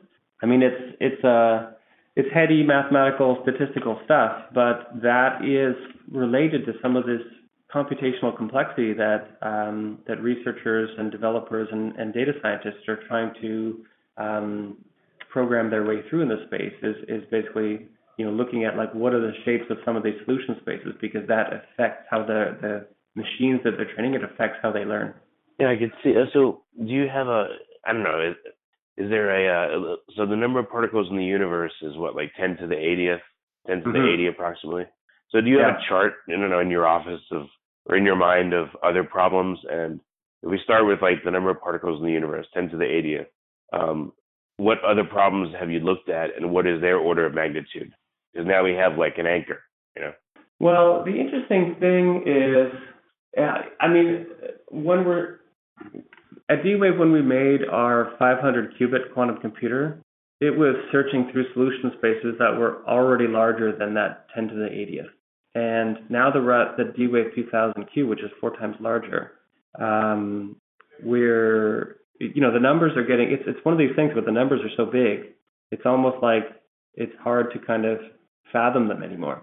I 0.43 0.45
mean, 0.45 0.61
it's 0.61 0.95
it's 0.99 1.23
a 1.23 1.27
uh, 1.27 1.71
it's 2.15 2.29
heady 2.33 2.63
mathematical 2.63 3.39
statistical 3.43 3.99
stuff, 4.05 4.43
but 4.53 4.89
that 5.01 5.43
is 5.43 5.75
related 6.09 6.65
to 6.65 6.73
some 6.81 6.95
of 6.95 7.05
this 7.05 7.21
computational 7.73 8.35
complexity 8.35 8.93
that 8.93 9.37
um, 9.41 9.99
that 10.07 10.21
researchers 10.21 10.89
and 10.97 11.11
developers 11.11 11.67
and, 11.71 11.93
and, 11.97 12.13
data 12.13 12.31
scientists 12.41 12.87
are 12.87 12.99
trying 13.07 13.33
to 13.41 13.83
um, 14.17 14.77
program 15.29 15.69
their 15.69 15.83
way 15.83 15.97
through 16.09 16.21
in 16.21 16.29
this 16.29 16.39
space 16.47 16.73
is 16.83 16.95
is 17.09 17.23
basically 17.29 17.87
you 18.17 18.25
know 18.25 18.31
looking 18.31 18.63
at 18.63 18.77
like 18.77 18.93
what 18.93 19.13
are 19.13 19.19
the 19.19 19.33
shapes 19.43 19.65
of 19.69 19.77
some 19.83 19.97
of 19.97 20.03
these 20.03 20.15
solution 20.23 20.55
spaces 20.61 20.93
because 21.01 21.27
that 21.27 21.47
affects 21.47 22.05
how 22.09 22.23
the 22.23 22.57
the 22.61 22.87
machines 23.15 23.59
that 23.65 23.71
they're 23.75 23.93
training 23.93 24.13
it 24.13 24.23
affects 24.23 24.57
how 24.61 24.71
they 24.71 24.85
learn. 24.85 25.13
Yeah, 25.59 25.69
I 25.71 25.75
could 25.77 25.91
see. 26.03 26.11
Uh, 26.11 26.25
so, 26.33 26.61
do 26.79 26.91
you 26.91 27.07
have 27.13 27.27
a 27.27 27.47
I 27.85 27.91
don't 27.91 28.03
know 28.03 28.33
is 28.97 29.09
there 29.09 29.29
a 29.29 29.67
uh, 29.67 29.95
so 30.15 30.25
the 30.25 30.35
number 30.35 30.59
of 30.59 30.69
particles 30.69 31.07
in 31.09 31.17
the 31.17 31.23
universe 31.23 31.73
is 31.81 31.97
what 31.97 32.15
like 32.15 32.31
10 32.39 32.57
to 32.57 32.67
the 32.67 32.75
80th 32.75 33.19
10 33.67 33.77
to 33.77 33.83
mm-hmm. 33.83 33.93
the 33.93 34.13
80 34.13 34.27
approximately? 34.27 34.85
So 35.31 35.41
do 35.41 35.47
you 35.47 35.59
yeah. 35.59 35.71
have 35.71 35.75
a 35.75 35.89
chart 35.89 36.13
don't 36.29 36.49
know 36.49 36.59
in 36.59 36.71
your 36.71 36.87
office 36.87 37.21
of 37.31 37.47
or 37.87 37.97
in 37.97 38.05
your 38.05 38.15
mind 38.15 38.53
of 38.53 38.69
other 38.83 39.03
problems? 39.03 39.59
And 39.69 39.99
if 40.43 40.49
we 40.49 40.59
start 40.63 40.85
with 40.85 41.01
like 41.01 41.23
the 41.23 41.31
number 41.31 41.49
of 41.49 41.61
particles 41.61 41.99
in 41.99 42.05
the 42.05 42.13
universe 42.13 42.47
10 42.53 42.69
to 42.69 42.77
the 42.77 42.83
80th 42.83 43.27
um, 43.73 44.13
what 44.57 44.77
other 44.85 45.03
problems 45.03 45.53
have 45.59 45.69
you 45.69 45.79
looked 45.79 46.07
at 46.07 46.35
and 46.37 46.51
what 46.51 46.65
is 46.65 46.79
their 46.79 46.97
order 46.97 47.25
of 47.25 47.33
magnitude? 47.33 47.93
Because 48.31 48.47
now 48.47 48.63
we 48.63 48.73
have 48.73 48.97
like 48.97 49.17
an 49.17 49.27
anchor 49.27 49.61
you 49.95 50.03
know? 50.03 50.13
Well 50.59 51.03
the 51.03 51.19
interesting 51.19 51.75
thing 51.79 52.23
is 52.25 52.71
i 53.81 53.87
mean 53.87 54.25
when 54.69 55.05
we're 55.05 55.39
at 56.49 56.63
D-Wave, 56.63 56.97
when 56.97 57.11
we 57.11 57.21
made 57.21 57.61
our 57.71 58.13
500 58.19 58.75
qubit 58.79 59.13
quantum 59.13 59.37
computer, 59.37 60.01
it 60.41 60.51
was 60.51 60.75
searching 60.91 61.29
through 61.31 61.51
solution 61.53 61.91
spaces 61.97 62.35
that 62.39 62.57
were 62.57 62.85
already 62.87 63.27
larger 63.27 63.75
than 63.75 63.93
that 63.95 64.27
10 64.35 64.49
to 64.49 64.55
the 64.55 64.69
80th. 64.69 65.09
And 65.55 66.09
now 66.09 66.29
the 66.29 66.41
the 66.77 66.91
D-Wave 66.95 67.31
2000Q, 67.37 68.07
which 68.09 68.19
is 68.19 68.29
four 68.41 68.55
times 68.57 68.75
larger, 68.79 69.31
um, 69.79 70.57
we're 71.01 71.97
you 72.19 72.41
know 72.41 72.53
the 72.53 72.59
numbers 72.59 72.93
are 72.95 73.03
getting 73.03 73.31
it's 73.31 73.43
it's 73.45 73.63
one 73.63 73.73
of 73.73 73.79
these 73.79 73.95
things 73.95 74.13
where 74.13 74.23
the 74.23 74.31
numbers 74.31 74.61
are 74.63 74.75
so 74.77 74.89
big, 74.89 75.33
it's 75.71 75.85
almost 75.85 76.17
like 76.21 76.43
it's 76.93 77.13
hard 77.21 77.51
to 77.53 77.59
kind 77.59 77.85
of 77.85 77.99
fathom 78.51 78.87
them 78.87 79.03
anymore. 79.03 79.41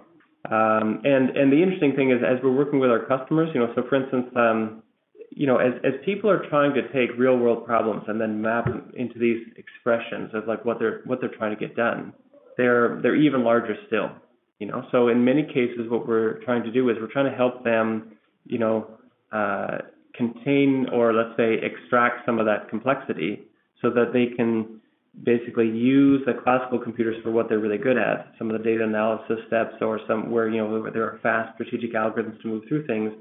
Um, 0.50 1.00
and 1.04 1.36
and 1.36 1.52
the 1.52 1.62
interesting 1.62 1.94
thing 1.96 2.10
is, 2.10 2.18
as 2.22 2.42
we're 2.42 2.56
working 2.56 2.78
with 2.78 2.90
our 2.90 3.04
customers, 3.06 3.48
you 3.54 3.60
know, 3.60 3.72
so 3.74 3.82
for 3.88 3.96
instance, 3.96 4.26
um, 4.36 4.82
you 5.36 5.46
know, 5.46 5.58
as 5.58 5.72
as 5.84 5.92
people 6.04 6.30
are 6.30 6.48
trying 6.48 6.74
to 6.74 6.82
take 6.92 7.16
real 7.18 7.36
world 7.36 7.64
problems 7.64 8.04
and 8.08 8.20
then 8.20 8.40
map 8.40 8.68
into 8.94 9.18
these 9.18 9.46
expressions 9.56 10.30
of 10.34 10.46
like 10.46 10.64
what 10.64 10.78
they're 10.78 11.02
what 11.04 11.20
they're 11.20 11.34
trying 11.36 11.56
to 11.56 11.60
get 11.60 11.76
done, 11.76 12.12
they're 12.56 13.00
they're 13.02 13.16
even 13.16 13.44
larger 13.44 13.76
still. 13.86 14.10
You 14.58 14.68
know, 14.68 14.86
so 14.92 15.08
in 15.08 15.24
many 15.24 15.42
cases, 15.42 15.90
what 15.90 16.06
we're 16.06 16.34
trying 16.44 16.62
to 16.62 16.70
do 16.70 16.88
is 16.88 16.96
we're 17.00 17.10
trying 17.10 17.30
to 17.30 17.36
help 17.36 17.64
them, 17.64 18.12
you 18.46 18.58
know, 18.58 18.86
uh, 19.32 19.78
contain 20.14 20.86
or 20.92 21.12
let's 21.12 21.36
say 21.36 21.54
extract 21.54 22.24
some 22.26 22.38
of 22.38 22.46
that 22.46 22.68
complexity 22.68 23.42
so 23.80 23.90
that 23.90 24.12
they 24.12 24.26
can 24.36 24.80
basically 25.24 25.68
use 25.68 26.22
the 26.26 26.32
classical 26.44 26.78
computers 26.78 27.16
for 27.22 27.30
what 27.30 27.48
they're 27.48 27.58
really 27.58 27.78
good 27.78 27.98
at, 27.98 28.32
some 28.38 28.50
of 28.50 28.56
the 28.56 28.64
data 28.64 28.84
analysis 28.84 29.38
steps 29.46 29.74
or 29.80 30.00
some 30.06 30.30
where 30.30 30.48
you 30.48 30.58
know 30.58 30.80
where 30.80 30.90
there 30.90 31.04
are 31.04 31.18
fast 31.22 31.54
strategic 31.54 31.92
algorithms 31.94 32.40
to 32.40 32.48
move 32.48 32.62
through 32.68 32.86
things, 32.86 33.12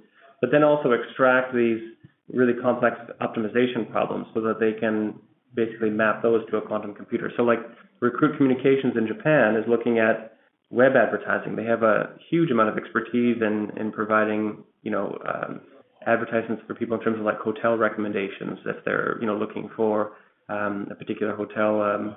but 0.41 0.51
then 0.51 0.63
also 0.63 0.91
extract 0.91 1.53
these 1.53 1.79
really 2.33 2.53
complex 2.61 2.97
optimization 3.21 3.89
problems 3.91 4.25
so 4.33 4.41
that 4.41 4.59
they 4.59 4.73
can 4.73 5.13
basically 5.53 5.89
map 5.89 6.21
those 6.21 6.41
to 6.49 6.57
a 6.57 6.61
quantum 6.61 6.93
computer. 6.93 7.31
So 7.37 7.43
like 7.43 7.59
Recruit 7.99 8.37
Communications 8.37 8.95
in 8.97 9.07
Japan 9.07 9.55
is 9.55 9.63
looking 9.67 9.99
at 9.99 10.37
web 10.69 10.93
advertising. 10.95 11.55
They 11.55 11.65
have 11.65 11.83
a 11.83 12.15
huge 12.29 12.49
amount 12.49 12.69
of 12.69 12.77
expertise 12.77 13.37
in 13.41 13.71
in 13.77 13.91
providing 13.91 14.63
you 14.81 14.91
know 14.91 15.17
um, 15.27 15.61
advertisements 16.07 16.63
for 16.65 16.73
people 16.73 16.97
in 16.97 17.03
terms 17.03 17.19
of 17.19 17.25
like 17.25 17.37
hotel 17.37 17.77
recommendations 17.77 18.57
if 18.65 18.83
they're 18.85 19.17
you 19.21 19.27
know 19.27 19.35
looking 19.35 19.69
for 19.75 20.13
um, 20.49 20.87
a 20.89 20.95
particular 20.95 21.35
hotel 21.35 21.81
um, 21.81 22.15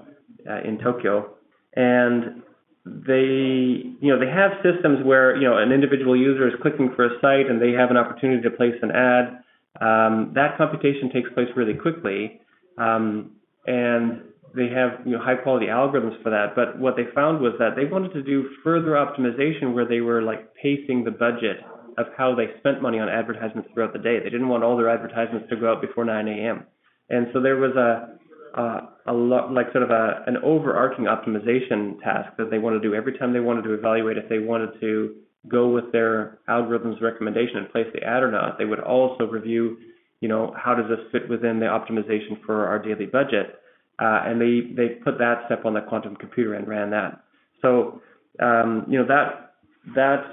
uh, 0.48 0.60
in 0.66 0.78
Tokyo, 0.78 1.34
and 1.74 2.42
they 2.84 3.96
you 4.00 4.08
know 4.12 4.18
they 4.18 4.28
have 4.28 4.52
systems 4.62 5.04
where 5.04 5.36
you 5.36 5.48
know 5.48 5.56
an 5.56 5.72
individual 5.72 6.16
user 6.16 6.46
is 6.46 6.54
clicking 6.60 6.92
for 6.94 7.06
a 7.06 7.20
site 7.20 7.48
and 7.48 7.60
they 7.60 7.72
have 7.72 7.90
an 7.90 7.96
opportunity 7.96 8.42
to 8.42 8.50
place 8.50 8.74
an 8.82 8.90
ad. 8.90 9.40
Um, 9.80 10.32
that 10.34 10.56
computation 10.58 11.10
takes 11.10 11.30
place 11.34 11.48
really 11.56 11.74
quickly, 11.74 12.40
um, 12.76 13.32
and 13.66 14.22
they 14.54 14.68
have 14.68 15.00
you 15.06 15.12
know 15.12 15.18
high 15.18 15.34
quality 15.34 15.66
algorithms 15.66 16.22
for 16.22 16.30
that. 16.30 16.54
But 16.54 16.78
what 16.78 16.94
they 16.96 17.04
found 17.14 17.40
was 17.40 17.54
that 17.58 17.74
they 17.74 17.86
wanted 17.86 18.12
to 18.12 18.22
do 18.22 18.50
further 18.62 18.92
optimization 18.92 19.72
where 19.72 19.86
they 19.88 20.00
were 20.00 20.20
like 20.20 20.54
pacing 20.54 21.04
the 21.04 21.10
budget 21.10 21.64
of 21.96 22.06
how 22.18 22.34
they 22.34 22.46
spent 22.58 22.82
money 22.82 22.98
on 22.98 23.08
advertisements 23.08 23.68
throughout 23.72 23.92
the 23.92 23.98
day. 23.98 24.18
They 24.18 24.30
didn't 24.30 24.48
want 24.48 24.62
all 24.62 24.76
their 24.76 24.90
advertisements 24.90 25.48
to 25.48 25.56
go 25.56 25.72
out 25.72 25.80
before 25.80 26.04
9 26.04 26.28
a.m. 26.28 26.66
And 27.08 27.28
so 27.32 27.40
there 27.40 27.56
was 27.56 27.76
a 27.76 28.18
a, 28.56 28.88
a 29.06 29.12
lot 29.12 29.52
like 29.52 29.72
sort 29.72 29.84
of 29.84 29.90
a 29.90 30.24
an 30.26 30.36
overarching 30.38 31.04
optimization 31.04 32.00
task 32.02 32.36
that 32.38 32.50
they 32.50 32.58
want 32.58 32.80
to 32.80 32.88
do 32.88 32.94
every 32.94 33.16
time 33.18 33.32
they 33.32 33.40
wanted 33.40 33.62
to 33.62 33.74
evaluate 33.74 34.16
if 34.16 34.28
they 34.28 34.38
wanted 34.38 34.70
to 34.80 35.14
go 35.48 35.68
with 35.68 35.92
their 35.92 36.38
algorithm's 36.48 37.00
recommendation 37.02 37.58
and 37.58 37.70
place 37.70 37.86
the 37.92 38.02
ad 38.02 38.22
or 38.22 38.30
not. 38.30 38.56
They 38.56 38.64
would 38.64 38.80
also 38.80 39.26
review, 39.26 39.76
you 40.20 40.28
know, 40.28 40.54
how 40.56 40.74
does 40.74 40.86
this 40.88 41.00
fit 41.12 41.28
within 41.28 41.60
the 41.60 41.66
optimization 41.66 42.42
for 42.46 42.66
our 42.66 42.78
daily 42.78 43.06
budget 43.06 43.60
uh, 43.98 44.22
and 44.26 44.40
they 44.40 44.74
they 44.74 44.94
put 44.96 45.18
that 45.18 45.42
step 45.46 45.64
on 45.64 45.74
the 45.74 45.80
quantum 45.80 46.16
computer 46.16 46.54
and 46.54 46.66
ran 46.66 46.90
that. 46.90 47.22
So 47.62 48.00
um, 48.40 48.86
you 48.88 48.98
know 48.98 49.06
that 49.06 49.54
that 49.94 50.24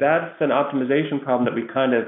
that's 0.00 0.40
an 0.40 0.48
optimization 0.48 1.22
problem 1.22 1.44
that 1.44 1.54
we 1.54 1.68
kind 1.72 1.94
of 1.94 2.04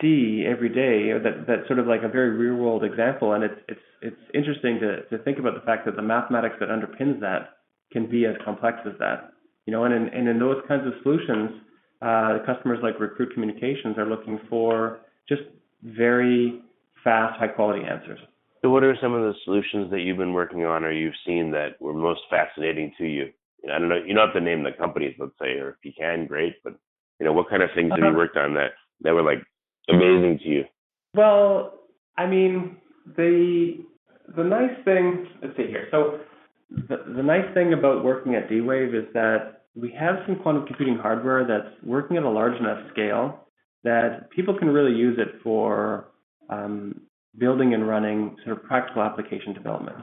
see 0.00 0.44
every 0.48 0.68
day. 0.68 1.12
That 1.12 1.46
that's 1.46 1.66
sort 1.68 1.78
of 1.78 1.86
like 1.86 2.02
a 2.02 2.08
very 2.08 2.30
real 2.30 2.56
world 2.56 2.84
example, 2.84 3.32
and 3.32 3.44
it's 3.44 3.60
it's 3.68 3.80
it's 4.02 4.20
interesting 4.34 4.78
to 4.80 5.02
to 5.16 5.22
think 5.24 5.38
about 5.38 5.54
the 5.54 5.60
fact 5.60 5.84
that 5.86 5.96
the 5.96 6.02
mathematics 6.02 6.56
that 6.60 6.68
underpins 6.68 7.20
that 7.20 7.56
can 7.92 8.08
be 8.08 8.26
as 8.26 8.34
complex 8.44 8.78
as 8.86 8.92
that. 8.98 9.32
You 9.66 9.72
know, 9.72 9.84
and 9.84 9.94
in 9.94 10.08
and 10.08 10.28
in 10.28 10.38
those 10.38 10.62
kinds 10.66 10.86
of 10.86 10.94
solutions, 11.02 11.50
uh, 12.02 12.38
customers 12.46 12.78
like 12.82 12.98
Recruit 12.98 13.32
Communications 13.34 13.98
are 13.98 14.06
looking 14.06 14.40
for 14.48 15.00
just 15.28 15.42
very 15.82 16.62
fast, 17.04 17.38
high 17.38 17.48
quality 17.48 17.84
answers. 17.84 18.18
So, 18.62 18.68
what 18.68 18.84
are 18.84 18.96
some 19.00 19.14
of 19.14 19.22
the 19.22 19.34
solutions 19.44 19.90
that 19.90 20.00
you've 20.00 20.18
been 20.18 20.32
working 20.34 20.64
on 20.64 20.84
or 20.84 20.92
you've 20.92 21.14
seen 21.26 21.50
that 21.52 21.80
were 21.80 21.94
most 21.94 22.20
fascinating 22.28 22.92
to 22.98 23.04
you? 23.04 23.30
I 23.72 23.78
don't 23.78 23.88
know. 23.88 23.96
You 23.96 24.14
don't 24.14 24.26
have 24.26 24.34
to 24.34 24.40
name 24.40 24.62
the 24.62 24.72
companies, 24.72 25.14
let's 25.18 25.32
say, 25.40 25.58
or 25.58 25.70
if 25.70 25.76
you 25.82 25.92
can, 25.98 26.26
great. 26.26 26.54
But 26.64 26.74
you 27.18 27.26
know, 27.26 27.32
what 27.32 27.48
kind 27.48 27.62
of 27.62 27.70
things 27.74 27.90
have 27.90 27.98
you 27.98 28.06
uh-huh. 28.06 28.16
worked 28.16 28.36
on 28.36 28.54
that 28.54 28.72
that 29.02 29.14
were 29.14 29.22
like 29.22 29.44
amazing 29.88 30.40
to 30.42 30.48
you? 30.48 30.64
Well, 31.14 31.74
I 32.16 32.26
mean, 32.26 32.76
the 33.16 33.84
the 34.36 34.44
nice 34.44 34.76
thing. 34.84 35.26
Let's 35.42 35.56
see 35.56 35.66
here. 35.66 35.88
So, 35.90 36.20
the 36.70 37.04
the 37.16 37.22
nice 37.22 37.52
thing 37.54 37.72
about 37.72 38.04
working 38.04 38.34
at 38.34 38.48
D-Wave 38.48 38.94
is 38.94 39.06
that 39.14 39.64
we 39.74 39.92
have 39.98 40.16
some 40.26 40.36
quantum 40.36 40.66
computing 40.66 40.96
hardware 40.96 41.46
that's 41.46 41.74
working 41.84 42.16
at 42.16 42.22
a 42.22 42.30
large 42.30 42.58
enough 42.58 42.78
scale 42.92 43.46
that 43.84 44.30
people 44.30 44.56
can 44.58 44.68
really 44.68 44.96
use 44.96 45.18
it 45.18 45.40
for 45.42 46.08
um, 46.48 47.00
building 47.38 47.74
and 47.74 47.88
running 47.88 48.36
sort 48.44 48.56
of 48.56 48.64
practical 48.64 49.02
application 49.02 49.52
development. 49.52 49.96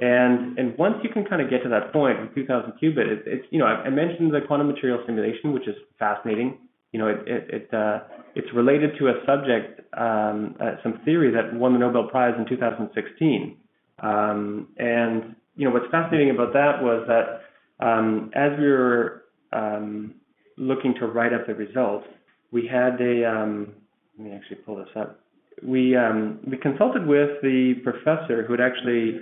And 0.00 0.56
and 0.58 0.78
once 0.78 0.96
you 1.02 1.10
can 1.10 1.24
kind 1.24 1.42
of 1.42 1.50
get 1.50 1.62
to 1.64 1.68
that 1.70 1.92
point 1.92 2.20
with 2.20 2.34
2000 2.34 2.72
qubit, 2.80 3.06
it, 3.06 3.22
it's 3.26 3.46
you 3.50 3.58
know 3.58 3.66
I, 3.66 3.86
I, 3.86 3.90
mentioned 3.90 4.32
the 4.32 4.40
quantum 4.46 4.68
material 4.68 5.02
simulation, 5.04 5.52
which 5.52 5.66
is 5.66 5.74
fascinating. 5.98 6.67
You 6.92 6.98
know, 7.00 7.08
it 7.08 7.18
it, 7.26 7.50
it 7.50 7.74
uh, 7.74 8.00
it's 8.34 8.48
related 8.54 8.92
to 8.98 9.08
a 9.08 9.14
subject, 9.26 9.80
um, 9.96 10.56
uh, 10.60 10.76
some 10.82 11.00
theory 11.04 11.30
that 11.32 11.54
won 11.54 11.72
the 11.72 11.78
Nobel 11.78 12.08
Prize 12.08 12.34
in 12.38 12.46
2016. 12.48 13.56
Um, 14.00 14.68
and 14.78 15.34
you 15.56 15.66
know 15.68 15.74
what's 15.74 15.90
fascinating 15.90 16.30
about 16.30 16.52
that 16.52 16.82
was 16.82 17.06
that 17.08 17.84
um, 17.84 18.30
as 18.34 18.52
we 18.58 18.66
were 18.66 19.24
um, 19.52 20.14
looking 20.56 20.94
to 21.00 21.06
write 21.06 21.32
up 21.32 21.46
the 21.46 21.54
results, 21.54 22.06
we 22.52 22.66
had 22.66 23.00
a 23.00 23.28
um, 23.28 23.74
let 24.18 24.26
me 24.26 24.34
actually 24.34 24.56
pull 24.56 24.76
this 24.76 24.88
up 24.96 25.20
we 25.62 25.96
um, 25.96 26.38
we 26.46 26.56
consulted 26.56 27.06
with 27.06 27.40
the 27.42 27.74
professor 27.82 28.44
who 28.44 28.52
had 28.52 28.60
actually 28.60 29.20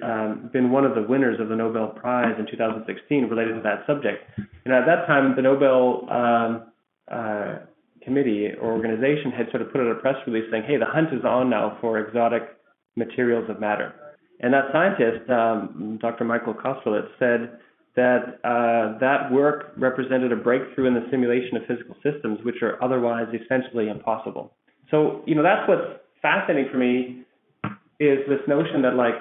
been 0.52 0.70
one 0.70 0.84
of 0.84 0.94
the 0.94 1.02
winners 1.02 1.40
of 1.40 1.48
the 1.48 1.56
Nobel 1.56 1.88
Prize 1.88 2.34
in 2.38 2.46
2016 2.46 3.24
related 3.24 3.54
to 3.54 3.62
that 3.62 3.86
subject. 3.86 4.24
And 4.64 4.74
at 4.74 4.86
that 4.86 5.06
time, 5.06 5.34
the 5.36 5.42
Nobel 5.42 6.06
committee 8.02 8.48
or 8.60 8.72
organization 8.72 9.32
had 9.32 9.50
sort 9.50 9.62
of 9.62 9.72
put 9.72 9.80
out 9.80 9.90
a 9.90 9.96
press 9.96 10.16
release 10.26 10.44
saying, 10.50 10.64
"Hey, 10.64 10.76
the 10.76 10.86
hunt 10.86 11.12
is 11.12 11.24
on 11.24 11.50
now 11.50 11.78
for 11.80 11.98
exotic 11.98 12.42
materials 12.96 13.48
of 13.50 13.60
matter." 13.60 13.92
And 14.40 14.52
that 14.52 14.70
scientist, 14.72 15.30
um, 15.30 15.98
Dr. 16.00 16.24
Michael 16.24 16.54
Kosterlitz, 16.54 17.08
said 17.18 17.58
that 17.96 18.38
uh, 18.44 18.98
that 18.98 19.32
work 19.32 19.72
represented 19.76 20.30
a 20.30 20.36
breakthrough 20.36 20.86
in 20.86 20.94
the 20.94 21.06
simulation 21.10 21.56
of 21.56 21.66
physical 21.66 21.96
systems, 22.02 22.38
which 22.44 22.62
are 22.62 22.82
otherwise 22.82 23.26
essentially 23.32 23.88
impossible. 23.88 24.52
So, 24.90 25.22
you 25.26 25.34
know, 25.34 25.42
that's 25.42 25.66
what's 25.68 26.00
fascinating 26.22 26.70
for 26.70 26.78
me 26.78 27.22
is 27.98 28.18
this 28.28 28.40
notion 28.46 28.82
that 28.82 28.94
like 28.94 29.14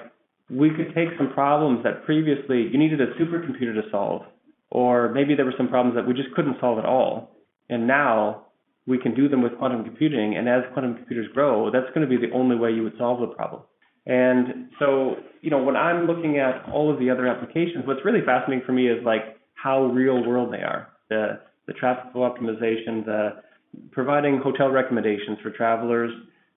we 0.50 0.70
could 0.70 0.94
take 0.94 1.10
some 1.18 1.32
problems 1.34 1.84
that 1.84 2.04
previously 2.06 2.68
you 2.72 2.78
needed 2.78 3.00
a 3.00 3.08
supercomputer 3.16 3.74
to 3.74 3.84
solve, 3.90 4.24
or 4.70 5.12
maybe 5.14 5.36
there 5.36 5.46
were 5.46 5.56
some 5.58 5.70
problems 5.70 5.96
that 5.96 6.06
we 6.06 6.14
just 6.14 6.36
couldn't 6.36 6.58
solve 6.60 6.78
at 6.78 6.86
all, 6.86 7.32
and 7.70 7.88
now 7.88 8.46
we 8.88 8.98
can 9.00 9.16
do 9.16 9.28
them 9.28 9.42
with 9.42 9.58
quantum 9.58 9.84
computing. 9.84 10.38
And 10.38 10.48
as 10.48 10.64
quantum 10.74 10.96
computers 10.96 11.28
grow, 11.34 11.72
that's 11.72 11.88
going 11.94 12.08
to 12.08 12.08
be 12.08 12.18
the 12.18 12.34
only 12.34 12.56
way 12.56 12.72
you 12.72 12.84
would 12.84 12.98
solve 12.98 13.20
the 13.20 13.36
problem. 13.36 13.64
And 14.06 14.70
so, 14.78 15.16
you 15.42 15.50
know, 15.50 15.64
when 15.64 15.76
I'm 15.76 16.06
looking 16.06 16.38
at 16.38 16.70
all 16.72 16.94
of 16.94 17.00
the 17.00 17.10
other 17.10 17.28
applications, 17.28 17.88
what's 17.88 18.06
really 18.06 18.22
fascinating 18.24 18.64
for 18.66 18.72
me 18.72 18.88
is 18.88 19.04
like 19.04 19.38
how 19.56 19.86
real 19.86 20.24
world 20.24 20.54
they 20.54 20.62
are. 20.62 20.90
The 21.10 21.40
the 21.68 21.74
traffic 21.74 22.12
flow 22.12 22.30
optimization, 22.30 23.04
the 23.04 23.42
providing 23.92 24.40
hotel 24.40 24.70
recommendations 24.70 25.40
for 25.42 25.50
travelers, 25.50 26.12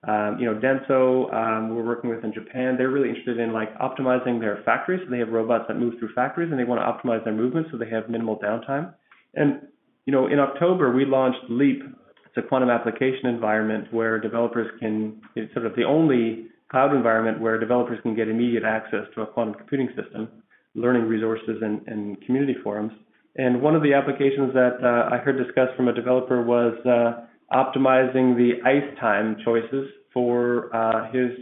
um, 0.07 0.39
you 0.39 0.47
know, 0.47 0.55
Denso, 0.61 1.33
um, 1.35 1.75
we're 1.75 1.85
working 1.85 2.09
with 2.11 2.23
in 2.23 2.33
Japan. 2.33 2.77
They're 2.77 2.91
really 2.91 3.09
interested 3.09 3.39
in 3.39 3.53
like 3.53 3.77
optimizing 3.79 4.39
their 4.39 4.63
factories. 4.65 5.01
So 5.05 5.11
they 5.11 5.19
have 5.19 5.31
robots 5.31 5.65
that 5.69 5.75
move 5.75 5.95
through 5.99 6.13
factories, 6.15 6.51
and 6.51 6.59
they 6.59 6.65
want 6.65 6.81
to 6.81 6.87
optimize 6.87 7.25
their 7.25 7.35
movement 7.35 7.69
so 7.71 7.79
they 7.79 7.89
have 7.91 8.09
minimal 8.09 8.39
downtime. 8.39 8.95
And 9.35 9.63
you 10.09 10.13
know, 10.13 10.27
in 10.27 10.39
October 10.39 10.91
we 10.91 11.05
launched 11.05 11.51
Leap. 11.51 11.83
It's 12.25 12.37
a 12.39 12.41
quantum 12.41 12.71
application 12.71 13.27
environment 13.27 13.93
where 13.93 14.19
developers 14.19 14.67
can. 14.81 15.21
It's 15.37 15.53
sort 15.53 15.67
of 15.67 15.77
the 15.77 15.85
only 15.85 16.47
cloud 16.71 16.97
environment 16.97 17.43
where 17.43 17.61
developers 17.61 17.99
can 18.03 18.17
get 18.17 18.27
immediate 18.27 18.65
access 18.65 19.05
to 19.15 19.21
a 19.21 19.27
quantum 19.27 19.53
computing 19.53 19.89
system, 19.89 20.29
learning 20.75 21.03
resources, 21.03 21.59
and, 21.61 21.87
and 21.87 22.19
community 22.25 22.55
forums. 22.65 22.93
And 23.37 23.61
one 23.61 23.77
of 23.77 23.83
the 23.83 23.93
applications 23.93 24.55
that 24.55 24.79
uh, 24.83 25.15
I 25.15 25.19
heard 25.19 25.37
discussed 25.37 25.77
from 25.77 25.89
a 25.89 25.93
developer 25.93 26.41
was 26.41 26.73
uh, 26.87 27.27
optimizing 27.55 28.35
the 28.35 28.53
ice 28.65 28.99
time 28.99 29.37
choices 29.45 29.91
for 30.15 30.75
uh, 30.75 31.13
his 31.13 31.33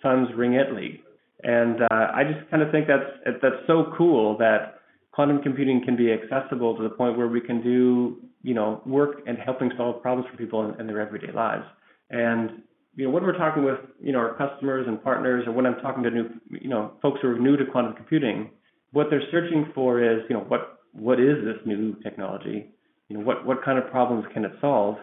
son's 0.00 0.28
ringette 0.38 0.76
league. 0.76 1.00
And 1.42 1.82
uh, 1.82 1.86
I 1.90 2.22
just 2.22 2.48
kind 2.52 2.62
of 2.62 2.70
think 2.70 2.86
that's 2.86 3.40
that's 3.42 3.66
so 3.66 3.92
cool 3.98 4.38
that 4.38 4.78
quantum 5.12 5.40
computing 5.42 5.82
can 5.84 5.96
be 5.96 6.10
accessible 6.12 6.76
to 6.76 6.82
the 6.82 6.90
point 6.90 7.16
where 7.16 7.28
we 7.28 7.40
can 7.40 7.62
do 7.62 8.16
you 8.42 8.54
know 8.54 8.82
work 8.84 9.22
and 9.26 9.38
helping 9.38 9.70
solve 9.76 10.02
problems 10.02 10.28
for 10.30 10.36
people 10.36 10.68
in, 10.68 10.80
in 10.80 10.86
their 10.86 11.00
everyday 11.00 11.32
lives. 11.32 11.64
And 12.10 12.62
you 12.96 13.06
know 13.06 13.10
when 13.10 13.22
we're 13.22 13.38
talking 13.38 13.64
with 13.64 13.78
you 14.00 14.12
know 14.12 14.18
our 14.18 14.34
customers 14.34 14.86
and 14.88 15.02
partners, 15.02 15.44
or 15.46 15.52
when 15.52 15.66
I'm 15.66 15.80
talking 15.80 16.02
to 16.02 16.10
new 16.10 16.28
you 16.50 16.68
know 16.68 16.92
folks 17.00 17.20
who 17.22 17.28
are 17.28 17.38
new 17.38 17.56
to 17.56 17.64
quantum 17.66 17.94
computing, 17.94 18.50
what 18.92 19.06
they're 19.10 19.22
searching 19.30 19.70
for 19.74 20.02
is 20.02 20.20
you 20.28 20.36
know 20.36 20.44
what 20.48 20.80
what 20.92 21.20
is 21.20 21.44
this 21.44 21.56
new 21.64 21.94
technology? 22.02 22.70
You 23.08 23.18
know 23.18 23.24
what 23.24 23.46
what 23.46 23.64
kind 23.64 23.78
of 23.78 23.90
problems 23.90 24.24
can 24.32 24.44
it 24.44 24.52
solve? 24.60 24.96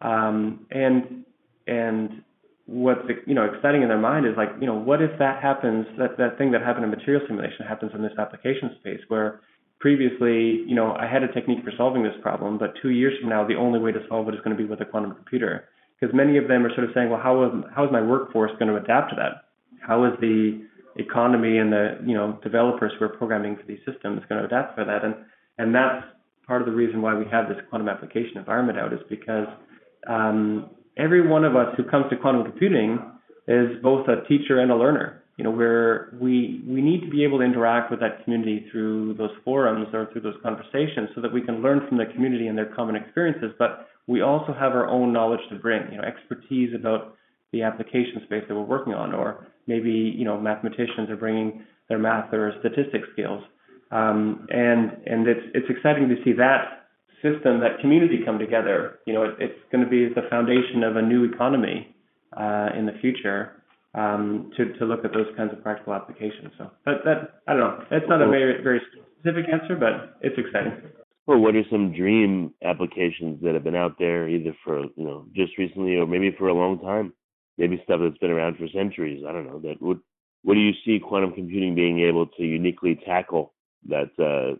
Um, 0.00 0.66
and 0.70 1.24
and 1.66 2.22
what's 2.66 3.00
you 3.26 3.34
know 3.34 3.44
exciting 3.44 3.82
in 3.82 3.88
their 3.88 3.98
mind 3.98 4.26
is 4.26 4.32
like 4.36 4.48
you 4.60 4.66
know 4.66 4.74
what 4.74 5.02
if 5.02 5.10
that 5.18 5.42
happens 5.42 5.86
that 5.98 6.16
that 6.16 6.38
thing 6.38 6.50
that 6.50 6.62
happened 6.62 6.84
in 6.84 6.90
material 6.90 7.22
simulation 7.26 7.66
happens 7.66 7.92
in 7.94 8.02
this 8.02 8.12
application 8.18 8.70
space 8.80 9.00
where 9.08 9.40
previously 9.84 10.64
you 10.66 10.74
know 10.74 10.96
I 10.98 11.06
had 11.06 11.22
a 11.22 11.30
technique 11.30 11.62
for 11.62 11.70
solving 11.76 12.02
this 12.02 12.16
problem 12.22 12.56
but 12.56 12.72
two 12.80 12.88
years 12.88 13.12
from 13.20 13.28
now 13.28 13.46
the 13.46 13.56
only 13.56 13.78
way 13.78 13.92
to 13.92 14.00
solve 14.08 14.26
it 14.28 14.34
is 14.34 14.40
going 14.40 14.56
to 14.56 14.62
be 14.62 14.66
with 14.66 14.80
a 14.80 14.86
quantum 14.86 15.14
computer. 15.14 15.68
Because 16.00 16.14
many 16.14 16.38
of 16.38 16.48
them 16.48 16.64
are 16.64 16.70
sort 16.74 16.84
of 16.88 16.94
saying 16.94 17.10
well 17.10 17.20
how 17.22 17.44
is 17.44 17.52
how 17.76 17.84
is 17.84 17.92
my 17.92 18.00
workforce 18.00 18.50
going 18.58 18.70
to 18.72 18.76
adapt 18.76 19.10
to 19.10 19.16
that? 19.16 19.44
How 19.86 20.06
is 20.06 20.12
the 20.22 20.64
economy 20.96 21.58
and 21.58 21.70
the 21.70 21.98
you 22.06 22.14
know 22.14 22.38
developers 22.42 22.92
who 22.98 23.04
are 23.04 23.10
programming 23.10 23.56
for 23.56 23.66
these 23.68 23.82
systems 23.84 24.22
going 24.26 24.40
to 24.40 24.46
adapt 24.46 24.74
for 24.74 24.86
that? 24.86 25.04
And 25.04 25.14
and 25.58 25.74
that's 25.74 26.06
part 26.46 26.62
of 26.62 26.66
the 26.66 26.72
reason 26.72 27.02
why 27.02 27.14
we 27.14 27.26
have 27.30 27.50
this 27.50 27.58
quantum 27.68 27.90
application 27.90 28.38
environment 28.38 28.78
out 28.78 28.94
is 28.94 29.00
because 29.10 29.48
um, 30.08 30.70
every 30.96 31.28
one 31.28 31.44
of 31.44 31.56
us 31.56 31.74
who 31.76 31.84
comes 31.84 32.06
to 32.08 32.16
quantum 32.16 32.42
computing 32.42 32.98
is 33.48 33.68
both 33.82 34.08
a 34.08 34.26
teacher 34.26 34.60
and 34.60 34.70
a 34.70 34.76
learner. 34.76 35.23
You 35.36 35.42
know, 35.42 35.50
where 35.50 36.16
we 36.20 36.62
we 36.66 36.80
need 36.80 37.00
to 37.00 37.10
be 37.10 37.24
able 37.24 37.38
to 37.38 37.44
interact 37.44 37.90
with 37.90 37.98
that 38.00 38.22
community 38.22 38.66
through 38.70 39.14
those 39.14 39.32
forums 39.44 39.88
or 39.92 40.08
through 40.12 40.20
those 40.20 40.36
conversations 40.42 41.08
so 41.14 41.20
that 41.20 41.32
we 41.32 41.40
can 41.40 41.60
learn 41.60 41.86
from 41.88 41.98
the 41.98 42.06
community 42.06 42.46
and 42.46 42.56
their 42.56 42.72
common 42.74 42.94
experiences, 42.94 43.50
but 43.58 43.88
we 44.06 44.20
also 44.20 44.52
have 44.52 44.72
our 44.72 44.88
own 44.88 45.12
knowledge 45.12 45.40
to 45.50 45.56
bring, 45.56 45.90
you 45.90 45.98
know, 45.98 46.04
expertise 46.04 46.74
about 46.74 47.16
the 47.52 47.62
application 47.62 48.20
space 48.26 48.44
that 48.46 48.54
we're 48.54 48.62
working 48.62 48.94
on, 48.94 49.14
or 49.14 49.46
maybe, 49.66 49.90
you 49.90 50.24
know, 50.24 50.38
mathematicians 50.40 51.08
are 51.10 51.16
bringing 51.16 51.64
their 51.88 51.98
math 51.98 52.32
or 52.32 52.52
statistics 52.60 53.08
skills. 53.12 53.42
Um, 53.90 54.46
and 54.50 54.92
and 55.06 55.26
it's 55.26 55.46
it's 55.54 55.66
exciting 55.68 56.08
to 56.10 56.16
see 56.24 56.32
that 56.32 56.86
system, 57.22 57.60
that 57.60 57.80
community 57.80 58.20
come 58.24 58.38
together. 58.38 58.98
You 59.06 59.14
know, 59.14 59.24
it, 59.24 59.34
it's 59.38 59.58
going 59.72 59.82
to 59.82 59.90
be 59.90 60.08
the 60.14 60.28
foundation 60.28 60.82
of 60.84 60.96
a 60.96 61.02
new 61.02 61.24
economy 61.24 61.94
uh, 62.36 62.68
in 62.76 62.86
the 62.86 62.92
future 63.00 63.63
um, 63.94 64.50
to 64.56 64.72
to 64.74 64.84
look 64.84 65.04
at 65.04 65.12
those 65.12 65.26
kinds 65.36 65.52
of 65.52 65.62
practical 65.62 65.94
applications. 65.94 66.52
So 66.58 66.70
that 66.84 67.04
that 67.04 67.40
I 67.46 67.52
don't 67.52 67.60
know. 67.60 67.84
It's 67.90 68.08
not 68.08 68.22
a 68.22 68.28
very 68.28 68.62
very 68.62 68.80
specific 68.90 69.46
answer, 69.52 69.76
but 69.76 70.18
it's 70.20 70.38
exciting. 70.38 70.90
Well, 71.26 71.38
what 71.38 71.56
are 71.56 71.64
some 71.70 71.92
dream 71.92 72.52
applications 72.62 73.42
that 73.42 73.54
have 73.54 73.64
been 73.64 73.76
out 73.76 73.98
there, 73.98 74.28
either 74.28 74.54
for 74.64 74.82
you 74.96 75.04
know 75.04 75.26
just 75.34 75.56
recently 75.58 75.96
or 75.96 76.06
maybe 76.06 76.34
for 76.36 76.48
a 76.48 76.54
long 76.54 76.78
time? 76.80 77.12
Maybe 77.56 77.80
stuff 77.84 78.00
that's 78.02 78.18
been 78.18 78.32
around 78.32 78.56
for 78.56 78.66
centuries. 78.74 79.24
I 79.26 79.32
don't 79.32 79.46
know. 79.46 79.60
That 79.60 79.80
would 79.80 80.00
what 80.42 80.54
do 80.54 80.60
you 80.60 80.72
see 80.84 80.98
quantum 80.98 81.32
computing 81.32 81.74
being 81.74 82.00
able 82.00 82.26
to 82.26 82.42
uniquely 82.42 83.00
tackle? 83.06 83.54
That 83.88 84.10
uh, 84.18 84.56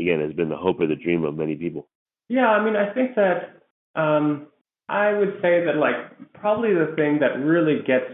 again 0.00 0.20
has 0.20 0.32
been 0.32 0.48
the 0.48 0.56
hope 0.56 0.80
or 0.80 0.86
the 0.86 0.96
dream 0.96 1.24
of 1.24 1.36
many 1.36 1.56
people. 1.56 1.88
Yeah, 2.28 2.48
I 2.48 2.64
mean, 2.64 2.76
I 2.76 2.92
think 2.92 3.14
that 3.16 3.62
um, 3.94 4.48
I 4.88 5.12
would 5.12 5.34
say 5.42 5.64
that 5.64 5.76
like 5.76 6.32
probably 6.34 6.72
the 6.74 6.94
thing 6.96 7.20
that 7.20 7.38
really 7.44 7.78
gets 7.86 8.10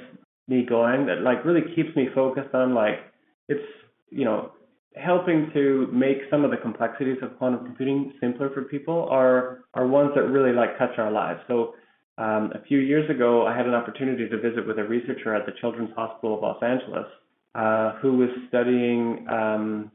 me 0.48 0.64
going, 0.68 1.06
that 1.06 1.22
like 1.22 1.44
really 1.44 1.62
keeps 1.74 1.94
me 1.96 2.08
focused 2.14 2.54
on 2.54 2.74
like 2.74 3.00
it's 3.48 3.64
you 4.10 4.24
know 4.24 4.52
helping 4.96 5.50
to 5.52 5.88
make 5.92 6.18
some 6.30 6.44
of 6.44 6.50
the 6.50 6.56
complexities 6.56 7.16
of 7.22 7.36
quantum 7.38 7.64
computing 7.64 8.12
simpler 8.20 8.50
for 8.50 8.62
people 8.62 9.08
are 9.10 9.64
are 9.74 9.86
ones 9.86 10.10
that 10.14 10.22
really 10.22 10.52
like 10.52 10.78
touch 10.78 10.98
our 10.98 11.10
lives. 11.10 11.40
So 11.48 11.74
um, 12.16 12.52
a 12.54 12.62
few 12.68 12.78
years 12.78 13.08
ago, 13.10 13.46
I 13.46 13.56
had 13.56 13.66
an 13.66 13.74
opportunity 13.74 14.28
to 14.28 14.36
visit 14.38 14.66
with 14.66 14.78
a 14.78 14.84
researcher 14.84 15.34
at 15.34 15.46
the 15.46 15.52
Children's 15.60 15.90
Hospital 15.96 16.36
of 16.36 16.42
Los 16.42 16.62
Angeles 16.62 17.06
uh, 17.54 17.92
who 18.00 18.16
was 18.16 18.28
studying 18.48 19.26
um, 19.28 19.90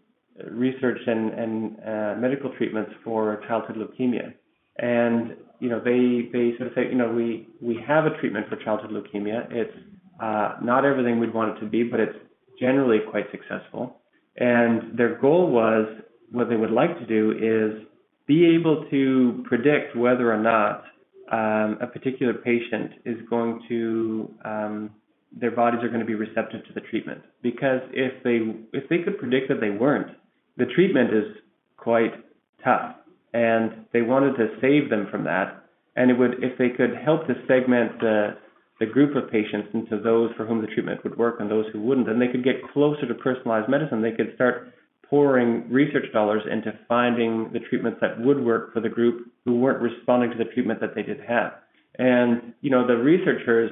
research 0.51 0.99
and, 1.05 1.33
and 1.33 1.77
uh, 1.85 2.15
medical 2.19 2.51
treatments 2.57 2.91
for 3.03 3.41
childhood 3.47 3.77
leukemia. 3.77 4.33
And 4.77 5.35
you 5.59 5.69
know, 5.69 5.79
they 5.79 6.29
they 6.31 6.57
sort 6.57 6.67
of 6.67 6.73
say, 6.75 6.87
you 6.89 6.95
know, 6.95 7.11
we 7.11 7.47
we 7.61 7.77
have 7.85 8.05
a 8.05 8.17
treatment 8.19 8.47
for 8.47 8.55
childhood 8.57 8.91
leukemia. 8.91 9.51
It's 9.51 9.73
uh, 10.21 10.55
not 10.61 10.85
everything 10.85 11.19
we'd 11.19 11.33
want 11.33 11.57
it 11.57 11.59
to 11.61 11.65
be, 11.65 11.83
but 11.83 11.99
it's 11.99 12.17
generally 12.59 12.99
quite 13.09 13.25
successful. 13.31 13.97
And 14.37 14.97
their 14.97 15.19
goal 15.19 15.49
was 15.49 15.87
what 16.31 16.49
they 16.49 16.55
would 16.55 16.71
like 16.71 16.97
to 16.99 17.05
do 17.05 17.31
is 17.31 17.85
be 18.27 18.45
able 18.55 18.85
to 18.89 19.43
predict 19.47 19.95
whether 19.95 20.31
or 20.31 20.37
not 20.37 20.83
um, 21.31 21.77
a 21.81 21.87
particular 21.87 22.33
patient 22.33 22.91
is 23.05 23.17
going 23.29 23.61
to 23.69 24.33
um, 24.45 24.91
their 25.31 25.51
bodies 25.51 25.81
are 25.83 25.87
going 25.87 25.99
to 25.99 26.05
be 26.05 26.15
receptive 26.15 26.65
to 26.65 26.73
the 26.73 26.81
treatment. 26.81 27.21
Because 27.41 27.81
if 27.91 28.23
they 28.23 28.39
if 28.77 28.89
they 28.89 28.99
could 28.99 29.17
predict 29.19 29.47
that 29.49 29.59
they 29.61 29.69
weren't, 29.69 30.15
the 30.57 30.65
treatment 30.65 31.13
is 31.13 31.25
quite 31.77 32.13
tough, 32.63 32.95
and 33.33 33.85
they 33.93 34.01
wanted 34.01 34.35
to 34.37 34.47
save 34.61 34.89
them 34.89 35.07
from 35.11 35.23
that. 35.25 35.63
And 35.95 36.09
it 36.11 36.17
would, 36.17 36.43
if 36.43 36.57
they 36.57 36.69
could 36.69 36.95
help 37.03 37.27
to 37.27 37.33
segment 37.47 37.99
the 37.99 38.37
the 38.79 38.85
group 38.85 39.15
of 39.15 39.29
patients 39.29 39.69
into 39.73 39.99
those 40.01 40.31
for 40.37 40.45
whom 40.45 40.61
the 40.61 40.67
treatment 40.67 41.03
would 41.03 41.17
work 41.17 41.39
and 41.39 41.51
those 41.51 41.65
who 41.73 41.81
wouldn't, 41.81 42.09
and 42.09 42.21
they 42.21 42.27
could 42.27 42.43
get 42.43 42.55
closer 42.73 43.05
to 43.07 43.13
personalized 43.13 43.69
medicine. 43.69 44.01
They 44.01 44.11
could 44.11 44.33
start 44.35 44.73
pouring 45.09 45.69
research 45.69 46.05
dollars 46.13 46.43
into 46.49 46.71
finding 46.87 47.49
the 47.51 47.59
treatments 47.59 47.99
that 47.99 48.19
would 48.21 48.43
work 48.43 48.73
for 48.73 48.79
the 48.79 48.89
group 48.89 49.27
who 49.43 49.59
weren't 49.59 49.81
responding 49.81 50.31
to 50.31 50.37
the 50.37 50.49
treatment 50.51 50.79
that 50.79 50.95
they 50.95 51.01
did 51.01 51.19
have. 51.27 51.53
And 51.97 52.53
you 52.61 52.69
know, 52.69 52.87
the 52.87 52.95
researchers 52.95 53.71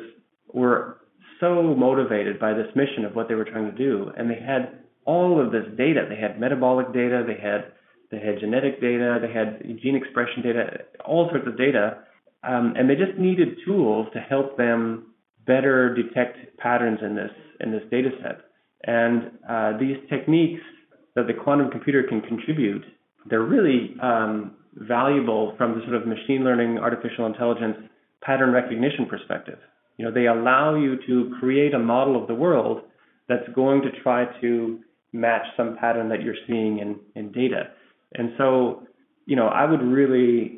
were 0.54 0.98
so 1.40 1.76
motivated 1.76 2.40
by 2.40 2.54
this 2.54 2.68
mission 2.76 3.06
of 3.06 3.16
what 3.16 3.28
they 3.30 3.36
were 3.36 3.46
trying 3.46 3.72
to 3.72 3.78
do, 3.78 4.12
and 4.18 4.30
they 4.30 4.40
had 4.40 4.80
all 5.06 5.40
of 5.40 5.52
this 5.52 5.66
data. 5.78 6.06
They 6.10 6.20
had 6.20 6.40
metabolic 6.40 6.92
data, 6.92 7.24
they 7.26 7.40
had 7.42 7.72
they 8.10 8.20
had 8.20 8.40
genetic 8.40 8.82
data, 8.82 9.20
they 9.22 9.32
had 9.32 9.62
gene 9.82 9.96
expression 9.96 10.42
data, 10.42 10.80
all 11.06 11.30
sorts 11.30 11.46
of 11.46 11.58
data, 11.58 12.00
um, 12.44 12.74
and 12.78 12.90
they 12.90 12.96
just 12.96 13.18
needed 13.18 13.58
tools 13.66 14.08
to 14.14 14.20
help 14.20 14.58
them 14.58 15.14
better 15.46 15.94
detect 15.94 16.58
patterns 16.58 17.00
in 17.02 17.16
this 17.16 17.32
in 17.60 17.72
this 17.72 17.84
data 17.90 18.10
set. 18.22 18.42
And 18.84 19.32
uh, 19.50 19.78
these 19.80 19.98
techniques 20.10 20.62
that 21.16 21.28
the 21.28 21.34
quantum 21.34 21.72
computer 21.72 22.04
can 22.04 22.22
contribute, 22.22 22.84
they're 23.30 23.42
really 23.42 23.96
um, 24.02 24.56
valuable 24.76 25.56
from 25.58 25.74
the 25.74 25.82
sort 25.86 25.96
of 25.96 26.08
machine 26.08 26.44
learning, 26.44 26.78
artificial 26.78 27.26
intelligence, 27.26 27.78
pattern 28.22 28.52
recognition 28.52 29.08
perspective. 29.08 29.58
You 29.98 30.06
know, 30.06 30.12
they 30.12 30.28
allow 30.28 30.76
you 30.76 30.98
to 31.08 31.36
create 31.40 31.74
a 31.74 31.80
model 31.80 32.22
of 32.22 32.28
the 32.28 32.36
world 32.36 32.82
that's 33.28 33.48
going 33.56 33.82
to 33.82 33.90
try 34.04 34.26
to 34.42 34.80
match 35.12 35.46
some 35.56 35.78
pattern 35.80 36.10
that 36.10 36.22
you're 36.22 36.36
seeing 36.46 36.80
in, 36.80 37.00
in 37.16 37.32
data. 37.32 37.72
And 38.14 38.32
so, 38.38 38.84
you 39.26 39.36
know, 39.36 39.48
I 39.48 39.66
would 39.70 39.82
really, 39.82 40.57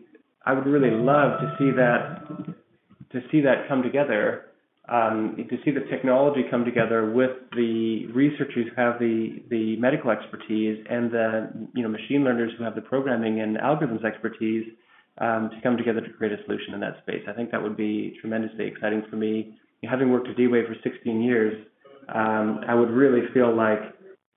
I 0.49 0.53
would 0.53 0.65
really 0.65 0.89
love 0.89 1.39
to 1.41 1.55
see 1.59 1.69
that, 1.77 2.25
to 3.11 3.21
see 3.31 3.41
that 3.41 3.67
come 3.67 3.83
together, 3.83 4.45
um, 4.91 5.35
to 5.37 5.57
see 5.63 5.69
the 5.69 5.85
technology 5.91 6.41
come 6.49 6.65
together 6.65 7.11
with 7.11 7.29
the 7.55 8.07
researchers 8.07 8.65
who 8.67 8.81
have 8.81 8.97
the, 8.97 9.43
the 9.51 9.75
medical 9.75 10.09
expertise 10.09 10.83
and 10.89 11.11
the, 11.11 11.69
you 11.75 11.83
know, 11.83 11.89
machine 11.89 12.23
learners 12.23 12.51
who 12.57 12.63
have 12.63 12.73
the 12.73 12.81
programming 12.81 13.41
and 13.41 13.57
algorithms 13.57 14.03
expertise 14.03 14.65
um, 15.19 15.51
to 15.53 15.61
come 15.61 15.77
together 15.77 16.01
to 16.01 16.09
create 16.13 16.33
a 16.33 16.43
solution 16.45 16.73
in 16.73 16.79
that 16.79 16.97
space. 17.03 17.21
I 17.29 17.33
think 17.33 17.51
that 17.51 17.61
would 17.61 17.77
be 17.77 18.17
tremendously 18.19 18.65
exciting 18.65 19.03
for 19.07 19.17
me. 19.17 19.55
Having 19.83 20.11
worked 20.11 20.29
at 20.29 20.35
D-Wave 20.35 20.65
for 20.65 20.75
16 20.83 21.21
years, 21.21 21.63
um, 22.15 22.61
I 22.67 22.73
would 22.73 22.89
really 22.89 23.21
feel 23.35 23.55
like 23.55 23.79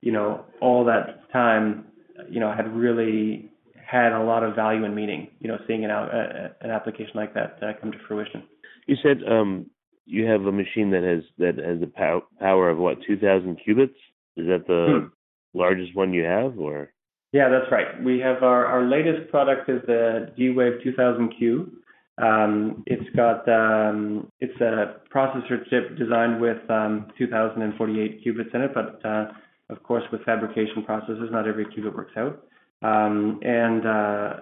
you 0.03 0.13
know, 0.13 0.45
all 0.61 0.85
that 0.85 1.33
time, 1.33 1.87
you 2.29 2.41
know, 2.41 2.49
I 2.49 2.57
had 2.57 2.77
really 2.77 3.52
had 3.93 4.13
a 4.13 4.25
lot 4.25 4.43
of 4.43 4.55
value 4.55 4.85
and 4.87 4.97
meaning, 4.97 5.29
you 5.39 5.49
know, 5.49 5.59
seeing 5.67 5.85
an, 5.85 5.91
uh, 5.91 6.49
an 6.63 6.71
application 6.71 7.13
like 7.15 7.35
that 7.35 7.59
uh, 7.63 7.73
come 7.79 7.93
to 7.93 7.99
fruition. 8.09 8.43
You 8.87 8.97
said 9.03 9.19
um, 9.31 9.67
you 10.07 10.25
have 10.25 10.43
a 10.43 10.53
machine 10.53 10.91
that 10.93 11.03
has 11.03 11.23
that 11.39 11.63
has 11.63 11.83
a 11.83 11.87
pow- 11.87 12.25
power 12.41 12.71
of 12.71 12.79
what, 12.79 12.99
2,000 13.07 13.59
qubits? 13.67 13.95
Is 14.37 14.47
that 14.47 14.65
the 14.67 14.87
hmm. 15.03 15.59
largest 15.59 15.95
one 15.95 16.15
you 16.15 16.25
have, 16.25 16.59
or? 16.59 16.91
Yeah, 17.33 17.51
that's 17.51 17.71
right. 17.71 18.03
We 18.03 18.19
have 18.21 18.43
our, 18.43 18.65
our 18.67 18.85
latest 18.85 19.31
product 19.31 19.69
is 19.69 19.81
the 19.87 20.33
D-Wave 20.37 20.81
2000Q. 20.85 21.71
Um, 22.19 22.85
it's 22.87 23.09
got 23.15 23.47
um, 23.49 24.31
it's 24.41 24.59
a 24.61 24.97
processor 25.15 25.69
chip 25.69 25.99
designed 25.99 26.41
with 26.41 26.59
um, 26.71 27.09
2048 27.19 28.25
qubits 28.25 28.55
in 28.55 28.63
it, 28.63 28.71
but 28.75 29.05
uh, 29.05 29.33
of 29.71 29.83
course, 29.83 30.05
with 30.13 30.23
fabrication 30.25 30.83
processes, 30.85 31.29
not 31.31 31.47
every 31.47 31.67
qubit 31.67 31.95
works 31.95 32.13
out. 32.17 32.43
Um, 32.83 33.41
and 33.43 33.87
uh, 33.87 34.33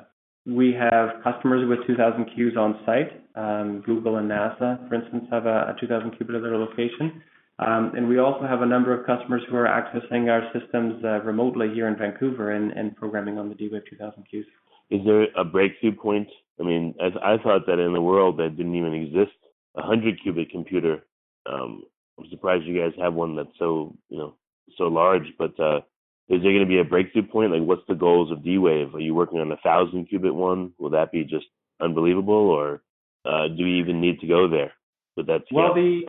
we 0.46 0.72
have 0.72 1.22
customers 1.22 1.68
with 1.68 1.86
2,000 1.86 2.26
qubits 2.36 2.56
on 2.56 2.80
site. 2.86 3.22
Um, 3.34 3.82
Google 3.84 4.16
and 4.16 4.30
NASA, 4.30 4.88
for 4.88 4.94
instance, 4.94 5.24
have 5.30 5.46
a, 5.46 5.74
a 5.74 5.76
2,000 5.80 6.12
qubit 6.12 6.36
at 6.36 6.42
their 6.42 6.56
location. 6.56 7.22
Um, 7.58 7.92
and 7.94 8.08
we 8.08 8.18
also 8.18 8.46
have 8.46 8.62
a 8.62 8.66
number 8.66 8.98
of 8.98 9.06
customers 9.06 9.42
who 9.50 9.56
are 9.56 9.66
accessing 9.66 10.30
our 10.30 10.50
systems 10.58 11.04
uh, 11.04 11.20
remotely 11.22 11.68
here 11.74 11.88
in 11.88 11.96
Vancouver 11.96 12.52
and, 12.52 12.96
programming 12.96 13.38
on 13.38 13.48
the 13.48 13.54
D-Wave 13.54 13.82
2000 13.88 14.24
Qs. 14.32 14.44
Is 14.90 15.04
there 15.04 15.26
a 15.36 15.44
breakthrough 15.44 15.94
point? 15.94 16.28
I 16.58 16.64
mean, 16.64 16.94
as 17.00 17.12
I 17.22 17.36
thought 17.42 17.66
that 17.66 17.78
in 17.78 17.92
the 17.92 18.00
world 18.00 18.38
that 18.38 18.56
didn't 18.56 18.74
even 18.74 18.94
exist 18.94 19.36
a 19.76 19.82
hundred 19.82 20.18
qubit 20.24 20.50
computer. 20.50 21.04
I'm 21.46 21.82
surprised 22.30 22.64
you 22.64 22.78
guys 22.78 22.92
have 23.00 23.14
one 23.14 23.36
that's 23.36 23.48
so 23.58 23.94
you 24.08 24.18
know 24.18 24.34
so 24.76 24.84
large. 24.84 25.32
But 25.38 25.58
uh, 25.58 25.80
is 26.30 26.42
there 26.42 26.52
going 26.52 26.60
to 26.60 26.66
be 26.66 26.78
a 26.78 26.84
breakthrough 26.84 27.26
point? 27.26 27.52
Like, 27.52 27.66
what's 27.66 27.86
the 27.88 27.94
goals 27.94 28.30
of 28.30 28.44
D-Wave? 28.44 28.94
Are 28.94 29.00
you 29.00 29.14
working 29.14 29.40
on 29.40 29.50
a 29.50 29.56
thousand 29.56 30.08
qubit 30.08 30.32
one? 30.32 30.72
Will 30.78 30.90
that 30.90 31.10
be 31.10 31.24
just 31.24 31.46
unbelievable, 31.80 32.34
or 32.34 32.82
uh, 33.24 33.48
do 33.48 33.64
we 33.64 33.80
even 33.80 34.00
need 34.00 34.20
to 34.20 34.28
go 34.28 34.48
there 34.48 34.72
with 35.16 35.26
that 35.26 35.42
scale? 35.46 35.58
Well, 35.58 35.74
the 35.74 36.06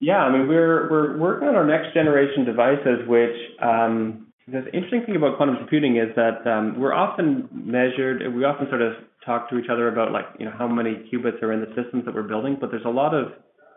yeah, 0.00 0.18
I 0.18 0.30
mean, 0.30 0.48
we're 0.48 0.90
we're 0.90 1.18
working 1.18 1.48
on 1.48 1.54
our 1.54 1.66
next 1.66 1.94
generation 1.94 2.44
devices, 2.44 3.08
which 3.08 3.34
um, 3.62 4.28
the 4.46 4.66
interesting 4.66 5.02
thing 5.06 5.16
about 5.16 5.36
quantum 5.36 5.56
computing 5.56 5.96
is 5.96 6.14
that 6.16 6.46
um, 6.46 6.78
we're 6.78 6.92
often 6.92 7.48
measured. 7.52 8.22
We 8.34 8.44
often 8.44 8.68
sort 8.68 8.82
of 8.82 8.92
talk 9.24 9.48
to 9.50 9.58
each 9.58 9.70
other 9.70 9.88
about 9.88 10.12
like 10.12 10.26
you 10.38 10.44
know 10.44 10.52
how 10.56 10.68
many 10.68 11.08
qubits 11.10 11.42
are 11.42 11.52
in 11.52 11.60
the 11.60 11.72
systems 11.74 12.04
that 12.04 12.14
we're 12.14 12.28
building, 12.28 12.58
but 12.60 12.70
there's 12.70 12.84
a 12.84 12.90
lot 12.90 13.14
of 13.14 13.32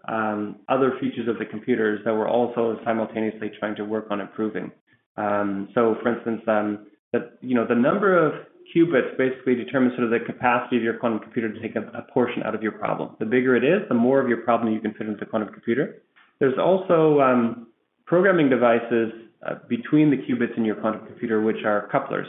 um, 0.08 0.58
other 0.70 0.94
features 1.00 1.28
of 1.28 1.38
the 1.38 1.46
computers 1.46 2.02
that 2.06 2.14
we're 2.14 2.30
also 2.30 2.78
simultaneously 2.84 3.52
trying 3.60 3.76
to 3.76 3.86
work 3.86 4.08
on 4.10 4.20
improving. 4.22 4.72
Um, 5.18 5.70
so, 5.74 5.96
for 6.02 6.16
instance, 6.16 6.42
um, 6.48 6.88
that 7.14 7.38
you 7.42 7.56
know 7.56 7.66
the 7.68 7.76
number 7.76 8.18
of 8.18 8.34
qubits 8.76 9.18
basically 9.18 9.56
determines 9.56 9.94
sort 9.96 10.04
of 10.04 10.12
the 10.12 10.26
capacity 10.26 10.78
of 10.78 10.84
your 10.84 10.96
quantum 10.96 11.20
computer 11.20 11.52
to 11.52 11.60
take 11.60 11.76
a, 11.76 11.82
a 11.98 12.02
portion 12.14 12.44
out 12.44 12.54
of 12.54 12.62
your 12.62 12.74
problem. 12.74 13.16
The 13.20 13.26
bigger 13.26 13.56
it 13.56 13.64
is, 13.64 13.88
the 13.88 13.96
more 13.96 14.20
of 14.20 14.28
your 14.28 14.38
problem 14.38 14.74
you 14.74 14.82
can 14.82 14.94
fit 14.94 15.08
into 15.08 15.20
the 15.20 15.26
quantum 15.26 15.54
computer. 15.54 16.02
There's 16.40 16.58
also 16.60 17.20
um, 17.22 17.68
programming 18.06 18.50
devices 18.50 19.12
uh, 19.48 19.56
between 19.68 20.10
the 20.10 20.18
qubits 20.18 20.58
in 20.58 20.66
your 20.66 20.76
quantum 20.76 21.06
computer, 21.06 21.42
which 21.42 21.64
are 21.66 21.88
couplers. 21.92 22.28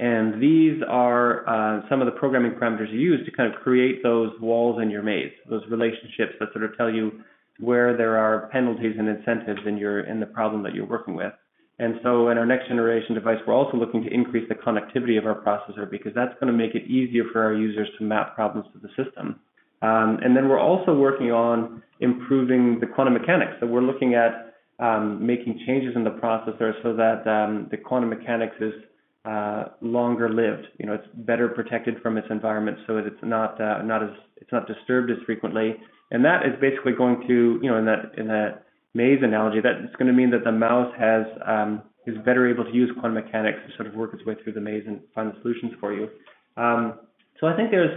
And 0.00 0.40
these 0.40 0.80
are 0.88 1.48
uh, 1.48 1.88
some 1.88 2.00
of 2.00 2.06
the 2.06 2.12
programming 2.12 2.52
parameters 2.52 2.92
you 2.92 3.00
use 3.00 3.24
to 3.26 3.32
kind 3.32 3.52
of 3.52 3.60
create 3.60 4.02
those 4.02 4.30
walls 4.40 4.80
in 4.80 4.90
your 4.90 5.02
maze, 5.02 5.32
those 5.50 5.62
relationships 5.70 6.34
that 6.38 6.52
sort 6.52 6.64
of 6.64 6.76
tell 6.76 6.88
you 6.88 7.20
where 7.58 7.96
there 7.96 8.16
are 8.16 8.48
penalties 8.52 8.94
and 8.96 9.08
incentives 9.08 9.60
in 9.66 9.76
your 9.76 10.00
in 10.00 10.20
the 10.20 10.26
problem 10.26 10.62
that 10.62 10.74
you're 10.74 10.86
working 10.86 11.16
with. 11.16 11.32
And 11.78 12.00
so 12.02 12.28
in 12.30 12.38
our 12.38 12.46
next 12.46 12.68
generation 12.68 13.14
device, 13.14 13.38
we're 13.46 13.54
also 13.54 13.76
looking 13.76 14.02
to 14.02 14.12
increase 14.12 14.48
the 14.48 14.54
connectivity 14.56 15.16
of 15.16 15.26
our 15.26 15.40
processor 15.40 15.88
because 15.88 16.12
that's 16.14 16.34
going 16.40 16.52
to 16.52 16.52
make 16.52 16.74
it 16.74 16.84
easier 16.90 17.24
for 17.32 17.42
our 17.42 17.54
users 17.54 17.88
to 17.98 18.04
map 18.04 18.34
problems 18.34 18.66
to 18.72 18.80
the 18.80 18.88
system. 19.02 19.38
Um, 19.80 20.18
and 20.24 20.36
then 20.36 20.48
we're 20.48 20.58
also 20.58 20.92
working 20.92 21.30
on 21.30 21.82
improving 22.00 22.80
the 22.80 22.86
quantum 22.86 23.14
mechanics. 23.14 23.52
So 23.60 23.66
we're 23.66 23.82
looking 23.82 24.14
at 24.14 24.54
um, 24.80 25.24
making 25.24 25.62
changes 25.66 25.94
in 25.94 26.04
the 26.04 26.10
processor 26.10 26.72
so 26.82 26.94
that 26.96 27.26
um, 27.26 27.68
the 27.70 27.76
quantum 27.76 28.10
mechanics 28.10 28.56
is 28.60 28.72
uh, 29.24 29.64
longer 29.80 30.28
lived. 30.28 30.66
You 30.78 30.86
know, 30.86 30.94
it's 30.94 31.06
better 31.14 31.48
protected 31.48 32.00
from 32.02 32.16
its 32.16 32.26
environment 32.30 32.78
so 32.86 32.94
that 32.94 33.06
it's 33.06 33.22
not 33.22 33.60
uh, 33.60 33.82
not 33.82 34.02
as 34.02 34.10
it's 34.36 34.50
not 34.52 34.66
disturbed 34.66 35.10
as 35.10 35.18
frequently. 35.26 35.76
And 36.10 36.24
that 36.24 36.46
is 36.46 36.52
basically 36.60 36.92
going 36.92 37.22
to, 37.28 37.60
you 37.62 37.70
know, 37.70 37.78
in 37.78 37.84
that 37.84 38.12
in 38.16 38.28
that 38.28 38.64
maze 39.02 39.20
analogy, 39.22 39.60
that 39.66 39.74
it's 39.84 39.96
going 40.00 40.10
to 40.12 40.18
mean 40.20 40.30
that 40.36 40.44
the 40.44 40.56
mouse 40.68 40.92
has 41.06 41.24
um, 41.54 41.70
is 42.10 42.16
better 42.28 42.42
able 42.52 42.64
to 42.64 42.74
use 42.82 42.90
quantum 42.98 43.14
mechanics 43.22 43.60
to 43.66 43.70
sort 43.76 43.86
of 43.88 43.94
work 43.94 44.10
its 44.16 44.24
way 44.26 44.34
through 44.40 44.54
the 44.58 44.64
maze 44.70 44.84
and 44.86 45.00
find 45.14 45.26
the 45.30 45.36
solutions 45.42 45.72
for 45.80 45.90
you. 45.98 46.04
Um, 46.56 46.82
so 47.38 47.46
I 47.50 47.54
think 47.56 47.70
there's 47.70 47.96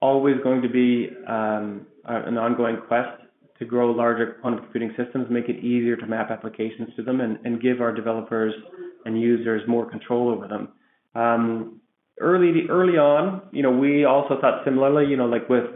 always 0.00 0.36
going 0.42 0.62
to 0.62 0.68
be 0.68 0.90
um, 1.28 1.86
an 2.04 2.36
ongoing 2.38 2.78
quest 2.88 3.14
to 3.58 3.64
grow 3.64 3.90
larger 3.90 4.38
quantum 4.40 4.60
computing 4.64 4.92
systems, 4.96 5.26
make 5.30 5.48
it 5.48 5.58
easier 5.62 5.96
to 5.96 6.06
map 6.06 6.30
applications 6.30 6.88
to 6.96 7.02
them, 7.02 7.20
and, 7.20 7.38
and 7.44 7.60
give 7.60 7.80
our 7.80 7.94
developers 7.94 8.54
and 9.04 9.20
users 9.20 9.62
more 9.68 9.88
control 9.88 10.30
over 10.30 10.48
them. 10.48 10.68
Um, 11.14 11.80
early 12.18 12.52
early 12.68 12.96
on, 12.96 13.42
you 13.52 13.62
know, 13.62 13.70
we 13.70 14.04
also 14.04 14.40
thought 14.40 14.64
similarly, 14.64 15.10
you 15.10 15.16
know, 15.16 15.26
like 15.26 15.48
with 15.48 15.68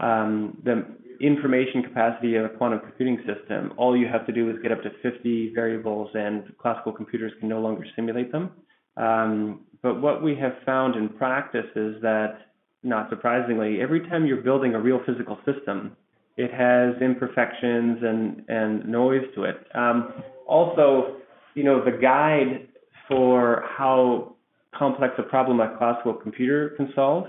um, 0.00 0.56
the 0.64 0.84
information 1.20 1.82
capacity 1.82 2.36
of 2.36 2.44
a 2.44 2.48
quantum 2.48 2.80
computing 2.80 3.18
system, 3.18 3.72
all 3.76 3.96
you 3.96 4.06
have 4.06 4.26
to 4.26 4.32
do 4.32 4.50
is 4.50 4.56
get 4.62 4.72
up 4.72 4.82
to 4.82 4.90
50 5.02 5.52
variables, 5.54 6.10
and 6.14 6.52
classical 6.58 6.92
computers 6.92 7.32
can 7.40 7.48
no 7.48 7.60
longer 7.60 7.84
simulate 7.96 8.32
them. 8.32 8.50
Um, 8.96 9.60
but 9.82 10.00
what 10.00 10.22
we 10.22 10.36
have 10.36 10.54
found 10.64 10.96
in 10.96 11.08
practice 11.08 11.66
is 11.76 12.00
that, 12.02 12.38
not 12.82 13.10
surprisingly, 13.10 13.80
every 13.80 14.00
time 14.08 14.26
you're 14.26 14.42
building 14.42 14.74
a 14.74 14.80
real 14.80 15.00
physical 15.06 15.38
system, 15.44 15.96
it 16.36 16.52
has 16.52 17.00
imperfections 17.00 17.98
and, 18.02 18.44
and 18.48 18.86
noise 18.88 19.22
to 19.34 19.44
it. 19.44 19.56
Um, 19.74 20.12
also, 20.46 21.16
you 21.54 21.64
know, 21.64 21.84
the 21.84 21.92
guide 21.92 22.68
for 23.08 23.64
how 23.76 24.34
complex 24.76 25.14
a 25.18 25.22
problem 25.22 25.60
a 25.60 25.76
classical 25.78 26.14
computer 26.14 26.70
can 26.76 26.92
solve 26.94 27.26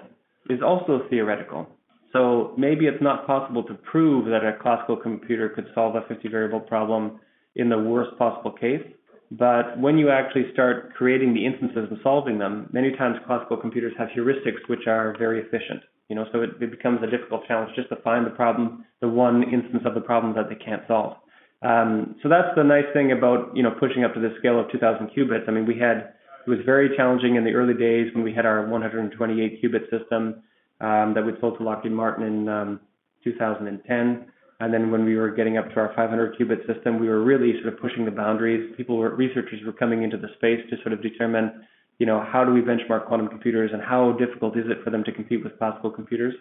is 0.50 0.62
also 0.62 1.02
theoretical. 1.10 1.68
So 2.16 2.54
maybe 2.58 2.86
it's 2.86 3.04
not 3.04 3.28
possible 3.28 3.62
to 3.64 3.74
prove 3.74 4.26
that 4.28 4.46
a 4.46 4.58
classical 4.62 4.96
computer 4.96 5.50
could 5.50 5.68
solve 5.76 5.96
a 5.96 6.02
50 6.08 6.30
variable 6.30 6.62
problem 6.62 7.20
in 7.56 7.68
the 7.68 7.78
worst 7.78 8.18
possible 8.18 8.54
case. 8.54 8.84
But 9.32 9.78
when 9.78 9.98
you 9.98 10.10
actually 10.10 10.46
start 10.54 10.94
creating 10.94 11.34
the 11.34 11.46
instances 11.46 11.88
and 11.92 12.00
solving 12.02 12.40
them, 12.40 12.70
many 12.72 12.96
times 12.96 13.18
classical 13.28 13.58
computers 13.58 13.92
have 13.98 14.08
heuristics 14.16 14.64
which 14.68 14.88
are 14.88 15.14
very 15.20 15.42
efficient. 15.42 15.82
You 16.08 16.16
know, 16.16 16.26
so 16.32 16.42
it, 16.42 16.52
it 16.62 16.72
becomes 16.72 17.00
a 17.04 17.08
difficult 17.08 17.46
challenge 17.48 17.72
just 17.76 17.90
to 17.90 17.98
find 17.98 18.26
the 18.26 18.30
problem, 18.30 18.86
the 19.02 19.10
one 19.10 19.44
instance 19.52 19.84
of 19.86 19.94
the 19.94 20.02
problem 20.02 20.34
that 20.36 20.48
they 20.48 20.56
can't 20.56 20.84
solve. 20.88 21.18
Um, 21.64 22.16
so 22.24 22.30
that's 22.30 22.56
the 22.56 22.64
nice 22.64 22.86
thing 22.94 23.12
about 23.12 23.58
you 23.58 23.64
know 23.64 23.72
pushing 23.78 24.06
up 24.06 24.14
to 24.14 24.22
the 24.22 24.36
scale 24.40 24.58
of 24.58 24.72
2,000 24.72 25.10
qubits. 25.18 25.50
I 25.50 25.52
mean, 25.52 25.66
we 25.66 25.78
had 25.78 26.14
it 26.46 26.50
was 26.50 26.60
very 26.66 26.96
challenging 26.96 27.36
in 27.36 27.44
the 27.44 27.52
early 27.52 27.74
days 27.74 28.14
when 28.14 28.24
we 28.24 28.34
had 28.34 28.46
our 28.46 28.68
128 28.68 29.64
qubit 29.64 29.90
system 29.90 30.44
that 30.80 31.24
we 31.26 31.34
sold 31.42 31.58
to 31.58 31.64
Lockheed 31.64 31.92
Martin 31.92 32.26
in 32.26 32.50
um, 32.50 32.80
2010. 33.24 34.26
And 34.62 34.74
then 34.74 34.90
when 34.90 35.04
we 35.04 35.16
were 35.16 35.32
getting 35.32 35.58
up 35.58 35.70
to 35.74 35.76
our 35.80 35.94
500 35.96 36.38
qubit 36.38 36.66
system, 36.66 37.00
we 37.00 37.10
were 37.10 37.22
really 37.22 37.54
sort 37.62 37.74
of 37.74 37.80
pushing 37.80 38.06
the 38.06 38.12
boundaries. 38.12 38.74
People 38.78 38.98
were 38.98 39.14
researchers 39.14 39.60
were 39.66 39.74
coming 39.74 40.04
into 40.04 40.18
the 40.18 40.30
space 40.38 40.62
to 40.70 40.78
sort 40.82 40.94
of 40.94 41.02
determine, 41.02 41.66
you 42.00 42.06
know, 42.06 42.26
how 42.32 42.46
do 42.46 42.54
we 42.54 42.62
benchmark 42.62 43.08
quantum 43.08 43.28
computers 43.28 43.72
and 43.74 43.82
how 43.82 44.14
difficult 44.14 44.58
is 44.58 44.64
it 44.68 44.78
for 44.84 44.92
them 44.92 45.04
to 45.04 45.12
compete 45.12 45.44
with 45.44 45.58
classical 45.58 45.92
computers. 45.92 46.34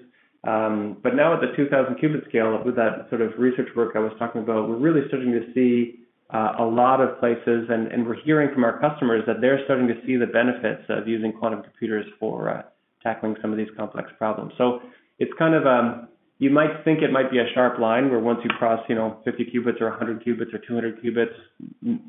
Um, 0.47 0.99
but 1.03 1.17
now 1.17 1.35
at 1.35 1.41
the 1.41 1.57
2,000 1.57 1.97
qubit 1.97 2.29
scale, 2.29 2.63
with 2.65 2.77
that 2.77 3.07
sort 3.09 3.21
of 3.21 3.33
research 3.39 3.69
work 3.75 3.97
I 3.97 3.99
was 3.99 4.13
talking 4.19 4.43
about, 4.43 4.69
we're 4.69 4.77
really 4.77 5.09
starting 5.09 5.33
to 5.33 5.53
see 5.53 6.05
uh, 6.33 6.53
a 6.59 6.65
lot 6.65 7.01
of 7.01 7.19
places, 7.19 7.67
and, 7.71 7.89
and 7.89 8.07
we're 8.07 8.21
hearing 8.23 8.53
from 8.53 8.63
our 8.63 8.79
customers 8.79 9.23
that 9.27 9.41
they're 9.41 9.61
starting 9.65 9.89
to 9.89 9.95
see 10.07 10.17
the 10.17 10.27
benefits 10.27 10.83
of 10.89 11.09
using 11.09 11.33
quantum 11.33 11.63
computers 11.63 12.05
for 12.21 12.51
uh, 12.51 12.63
tackling 13.05 13.37
some 13.41 13.53
of 13.53 13.59
these 13.59 13.69
complex 13.77 14.11
problems. 14.19 14.53
So 14.59 14.81
it's 15.21 15.33
kind 15.39 15.55
of 15.55 15.67
um, 15.67 16.09
you 16.39 16.51
might 16.51 16.85
think 16.85 17.03
it 17.03 17.13
might 17.13 17.31
be 17.31 17.39
a 17.39 17.47
sharp 17.55 17.79
line 17.79 18.11
where 18.11 18.19
once 18.19 18.41
you 18.43 18.51
cross, 18.51 18.81
you 18.89 18.97
know, 18.97 19.19
50 19.25 19.45
qubits 19.55 19.81
or 19.81 19.91
100 19.91 20.25
qubits 20.25 20.53
or 20.53 20.59
200 20.59 21.01
qubits, 21.03 21.35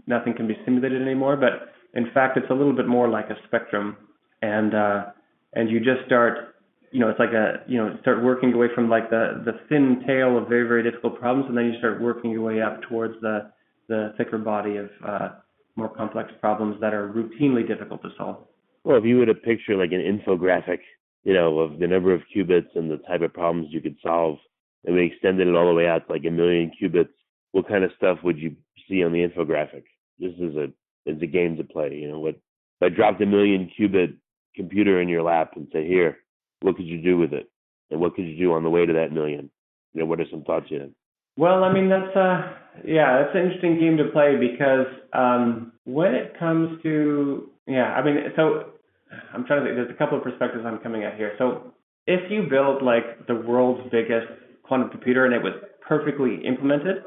nothing 0.08 0.34
can 0.36 0.48
be 0.48 0.56
simulated 0.66 1.02
anymore. 1.02 1.38
But 1.38 1.72
in 1.94 2.10
fact, 2.14 2.38
it's 2.38 2.50
a 2.50 2.54
little 2.54 2.76
bit 2.76 2.88
more 2.88 3.08
like 3.08 3.30
a 3.30 3.36
spectrum, 3.46 3.98
and 4.42 4.74
uh, 4.74 5.06
and 5.54 5.70
you 5.70 5.80
just 5.80 6.06
start 6.08 6.56
you 6.96 7.02
know, 7.02 7.10
it's 7.10 7.20
like 7.20 7.34
a, 7.34 7.58
you 7.68 7.78
know, 7.78 7.98
start 8.00 8.24
working 8.24 8.54
away 8.54 8.68
from 8.74 8.90
like 8.90 9.10
the, 9.10 9.44
the 9.44 9.52
thin 9.68 10.02
tail 10.08 10.38
of 10.38 10.48
very, 10.48 10.66
very 10.66 10.82
difficult 10.82 11.20
problems, 11.20 11.46
and 11.50 11.58
then 11.58 11.66
you 11.66 11.78
start 11.78 12.02
working 12.02 12.32
your 12.32 12.42
way 12.42 12.62
up 12.62 12.82
towards 12.84 13.20
the, 13.20 13.52
the 13.90 14.14
thicker 14.18 14.38
body 14.38 14.78
of 14.78 14.90
uh, 15.06 15.30
more 15.76 15.90
complex 15.90 16.32
problems 16.40 16.80
that 16.80 16.94
are 16.94 17.10
routinely 17.10 17.68
difficult 17.68 18.02
to 18.02 18.10
solve. 18.18 18.38
Well, 18.86 18.98
if 18.98 19.04
you 19.04 19.18
were 19.18 19.26
to 19.26 19.34
picture 19.34 19.76
like 19.76 19.92
an 19.92 20.00
infographic, 20.00 20.78
you 21.24 21.34
know, 21.34 21.58
of 21.58 21.80
the 21.80 21.88
number 21.88 22.14
of 22.14 22.22
qubits 22.34 22.70
and 22.76 22.90
the 22.90 22.98
type 22.98 23.22
of 23.22 23.34
problems 23.34 23.70
you 23.72 23.82
could 23.82 23.98
solve, 24.02 24.38
and 24.86 24.96
we 24.96 25.08
extended 25.08 25.48
it 25.48 25.56
all 25.56 25.68
the 25.68 25.74
way 25.74 25.88
out 25.88 26.06
to 26.06 26.14
like 26.14 26.24
a 26.26 26.30
million 26.30 26.72
qubits, 26.80 27.10
what 27.52 27.68
kind 27.68 27.84
of 27.84 27.90
stuff 27.98 28.20
would 28.24 28.38
you 28.38 28.56
see 28.88 29.04
on 29.04 29.12
the 29.12 29.28
infographic? 29.28 29.86
This 30.20 30.34
is 30.40 30.56
a 30.56 30.68
is 31.08 31.20
a 31.20 31.26
game 31.26 31.58
to 31.58 31.64
play. 31.64 31.96
You 31.96 32.12
know, 32.12 32.20
what 32.20 32.36
if 32.36 32.84
I 32.84 32.90
dropped 32.90 33.22
a 33.22 33.26
million 33.26 33.72
qubit 33.78 34.18
computer 34.56 35.02
in 35.02 35.10
your 35.10 35.24
lap 35.24 35.54
and 35.56 35.68
say, 35.74 35.88
here, 35.88 36.20
what 36.62 36.76
could 36.76 36.86
you 36.86 37.02
do 37.02 37.18
with 37.18 37.34
it? 37.34 37.50
And 37.90 38.00
what 38.00 38.14
could 38.14 38.26
you 38.26 38.38
do 38.38 38.54
on 38.54 38.64
the 38.64 38.70
way 38.70 38.86
to 38.86 38.94
that 38.94 39.12
million? 39.12 39.50
You 39.94 40.02
know, 40.02 40.06
what 40.06 40.20
are 40.20 40.30
some 40.30 40.44
thoughts 40.44 40.68
you 40.70 40.80
have? 40.80 40.92
Well, 41.38 41.64
I 41.64 41.74
mean, 41.74 41.90
that's 41.90 42.16
uh, 42.16 42.54
yeah, 42.86 43.24
that's 43.24 43.36
an 43.36 43.46
interesting 43.46 43.80
game 43.80 43.98
to 43.98 44.12
play 44.14 44.36
because 44.36 44.88
um, 45.12 45.74
when 45.86 46.14
it 46.14 46.38
comes 46.38 46.82
to 46.84 47.50
yeah, 47.68 47.94
I 47.94 48.04
mean, 48.04 48.18
so 48.36 48.75
I'm 49.34 49.46
trying 49.46 49.62
to 49.62 49.66
think. 49.66 49.76
There's 49.78 49.92
a 49.92 49.98
couple 49.98 50.18
of 50.18 50.24
perspectives 50.24 50.64
I'm 50.66 50.80
coming 50.80 51.04
at 51.04 51.16
here. 51.16 51.34
So 51.38 51.74
if 52.08 52.32
you 52.32 52.48
build 52.50 52.82
like 52.82 53.28
the 53.28 53.36
world's 53.36 53.90
biggest 53.92 54.28
quantum 54.64 54.90
computer 54.90 55.26
and 55.26 55.34
it 55.34 55.42
was 55.42 55.54
perfectly 55.88 56.46
implemented, 56.46 57.04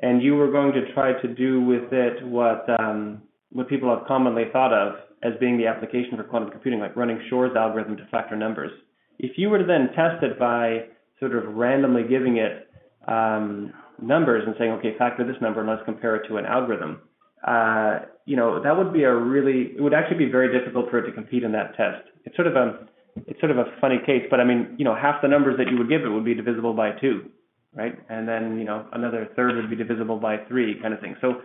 and 0.00 0.22
you 0.22 0.34
were 0.34 0.50
going 0.50 0.72
to 0.72 0.92
try 0.92 1.20
to 1.20 1.28
do 1.34 1.62
with 1.62 1.92
it 1.92 2.24
what 2.26 2.66
um, 2.80 3.22
what 3.50 3.68
people 3.68 3.94
have 3.94 4.06
commonly 4.06 4.44
thought 4.52 4.72
of 4.72 4.96
as 5.22 5.32
being 5.40 5.56
the 5.56 5.66
application 5.66 6.16
for 6.16 6.24
quantum 6.24 6.50
computing, 6.50 6.80
like 6.80 6.94
running 6.96 7.20
Shor's 7.30 7.56
algorithm 7.56 7.96
to 7.96 8.06
factor 8.10 8.36
numbers. 8.36 8.70
If 9.18 9.38
you 9.38 9.48
were 9.48 9.58
to 9.58 9.64
then 9.64 9.88
test 9.94 10.22
it 10.22 10.38
by 10.38 10.86
sort 11.18 11.34
of 11.34 11.54
randomly 11.54 12.02
giving 12.08 12.36
it 12.36 12.68
um, 13.08 13.72
numbers 14.00 14.44
and 14.46 14.54
saying, 14.58 14.72
okay, 14.72 14.96
factor 14.98 15.26
this 15.26 15.40
number 15.40 15.60
and 15.60 15.70
let's 15.70 15.82
compare 15.84 16.16
it 16.16 16.28
to 16.28 16.36
an 16.36 16.44
algorithm, 16.44 17.00
uh, 17.46 18.00
you 18.24 18.36
know, 18.36 18.62
that 18.62 18.76
would 18.76 18.92
be 18.92 19.04
a 19.04 19.14
really, 19.14 19.72
it 19.76 19.80
would 19.80 19.94
actually 19.94 20.18
be 20.18 20.30
very 20.30 20.52
difficult 20.52 20.90
for 20.90 20.98
it 20.98 21.06
to 21.06 21.12
compete 21.12 21.44
in 21.44 21.52
that 21.52 21.76
test. 21.76 22.02
It's 22.24 22.34
sort 22.34 22.48
of 22.48 22.56
a, 22.56 22.86
it's 23.26 23.38
sort 23.40 23.52
of 23.52 23.58
a 23.58 23.64
funny 23.80 23.98
case, 24.04 24.26
but 24.28 24.40
I 24.40 24.44
mean, 24.44 24.74
you 24.78 24.84
know, 24.84 24.94
half 24.94 25.22
the 25.22 25.28
numbers 25.28 25.56
that 25.58 25.70
you 25.70 25.78
would 25.78 25.88
give 25.88 26.02
it 26.02 26.08
would 26.08 26.24
be 26.24 26.34
divisible 26.34 26.74
by 26.74 26.90
two, 27.00 27.30
right? 27.74 27.96
And 28.08 28.28
then, 28.28 28.58
you 28.58 28.64
know, 28.64 28.86
another 28.92 29.28
third 29.36 29.54
would 29.56 29.70
be 29.70 29.76
divisible 29.76 30.18
by 30.18 30.38
three 30.48 30.74
kind 30.82 30.92
of 30.92 31.00
thing. 31.00 31.16
So, 31.20 31.40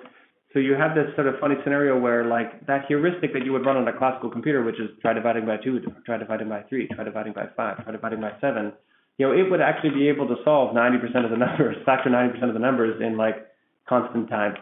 so 0.54 0.60
you 0.60 0.74
have 0.74 0.96
this 0.96 1.14
sort 1.16 1.28
of 1.28 1.36
funny 1.40 1.56
scenario 1.64 1.98
where 1.98 2.26
like 2.26 2.66
that 2.66 2.86
heuristic 2.88 3.32
that 3.34 3.46
you 3.46 3.54
would 3.54 3.66
run 3.66 3.78
on 3.78 3.88
a 3.88 3.98
classical 3.98 4.30
computer, 4.30 4.64
which 4.64 4.80
is 4.80 4.90
try 5.02 5.14
dividing 5.14 5.46
by 5.46 5.58
two, 5.58 5.80
try 6.06 6.18
dividing 6.18 6.50
by 6.50 6.64
three, 6.64 6.90
try 6.90 7.06
dividing 7.06 7.34
by 7.34 7.46
five, 7.56 7.82
try 7.84 7.92
dividing 7.94 8.20
by 8.20 8.32
seven, 8.42 8.74
you 9.18 9.28
know, 9.28 9.34
it 9.34 9.50
would 9.52 9.62
actually 9.62 9.92
be 9.92 10.10
able 10.10 10.28
to 10.28 10.36
solve 10.44 10.76
90% 10.76 11.24
of 11.24 11.30
the 11.30 11.38
numbers, 11.38 11.78
factor 11.86 12.10
90% 12.10 12.48
of 12.48 12.54
the 12.54 12.60
numbers 12.60 13.00
in 13.02 13.18
like 13.18 13.48
constant 13.88 14.30
time. 14.30 14.56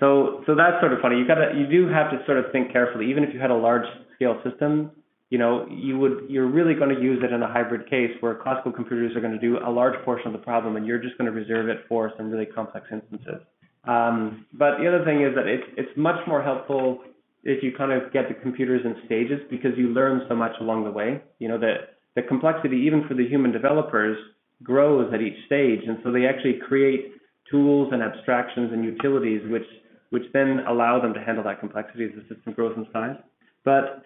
So, 0.00 0.42
so 0.46 0.54
that's 0.54 0.80
sort 0.80 0.92
of 0.92 1.00
funny. 1.00 1.18
You 1.18 1.26
gotta, 1.26 1.52
you 1.54 1.66
do 1.66 1.86
have 1.88 2.10
to 2.10 2.24
sort 2.24 2.38
of 2.38 2.46
think 2.52 2.72
carefully. 2.72 3.10
Even 3.10 3.22
if 3.22 3.34
you 3.34 3.40
had 3.40 3.50
a 3.50 3.56
large 3.56 3.84
scale 4.16 4.40
system, 4.42 4.90
you 5.28 5.38
know, 5.38 5.66
you 5.70 5.98
would, 5.98 6.26
you're 6.28 6.48
really 6.48 6.74
going 6.74 6.94
to 6.94 7.00
use 7.00 7.22
it 7.22 7.32
in 7.32 7.42
a 7.42 7.46
hybrid 7.46 7.88
case 7.88 8.10
where 8.18 8.34
classical 8.34 8.72
computers 8.72 9.14
are 9.14 9.20
going 9.20 9.32
to 9.32 9.38
do 9.38 9.58
a 9.64 9.70
large 9.70 9.94
portion 10.04 10.26
of 10.28 10.32
the 10.32 10.44
problem, 10.44 10.76
and 10.76 10.86
you're 10.86 10.98
just 10.98 11.16
going 11.18 11.30
to 11.30 11.36
reserve 11.36 11.68
it 11.68 11.84
for 11.88 12.12
some 12.16 12.30
really 12.30 12.46
complex 12.46 12.86
instances. 12.90 13.40
Um, 13.84 14.46
but 14.52 14.78
the 14.78 14.88
other 14.88 15.04
thing 15.04 15.22
is 15.22 15.34
that 15.36 15.46
it's 15.46 15.64
it's 15.76 15.90
much 15.96 16.20
more 16.26 16.42
helpful 16.42 16.98
if 17.44 17.62
you 17.62 17.72
kind 17.76 17.92
of 17.92 18.12
get 18.12 18.28
the 18.28 18.34
computers 18.34 18.82
in 18.84 18.96
stages 19.06 19.40
because 19.48 19.72
you 19.76 19.88
learn 19.88 20.22
so 20.28 20.34
much 20.34 20.52
along 20.60 20.84
the 20.84 20.90
way. 20.90 21.22
You 21.38 21.48
know 21.48 21.58
that 21.58 21.96
the 22.16 22.22
complexity, 22.22 22.76
even 22.86 23.06
for 23.06 23.14
the 23.14 23.26
human 23.26 23.52
developers, 23.52 24.18
grows 24.62 25.12
at 25.14 25.22
each 25.22 25.46
stage, 25.46 25.80
and 25.86 25.98
so 26.02 26.10
they 26.10 26.26
actually 26.26 26.58
create 26.66 27.12
tools 27.50 27.90
and 27.92 28.02
abstractions 28.02 28.70
and 28.72 28.84
utilities 28.84 29.42
which 29.50 29.64
which 30.10 30.24
then 30.32 30.60
allow 30.68 31.00
them 31.00 31.14
to 31.14 31.20
handle 31.20 31.44
that 31.44 31.60
complexity 31.60 32.04
as 32.04 32.10
the 32.14 32.34
system 32.34 32.52
grows 32.52 32.76
in 32.76 32.86
size. 32.92 33.16
But 33.64 34.02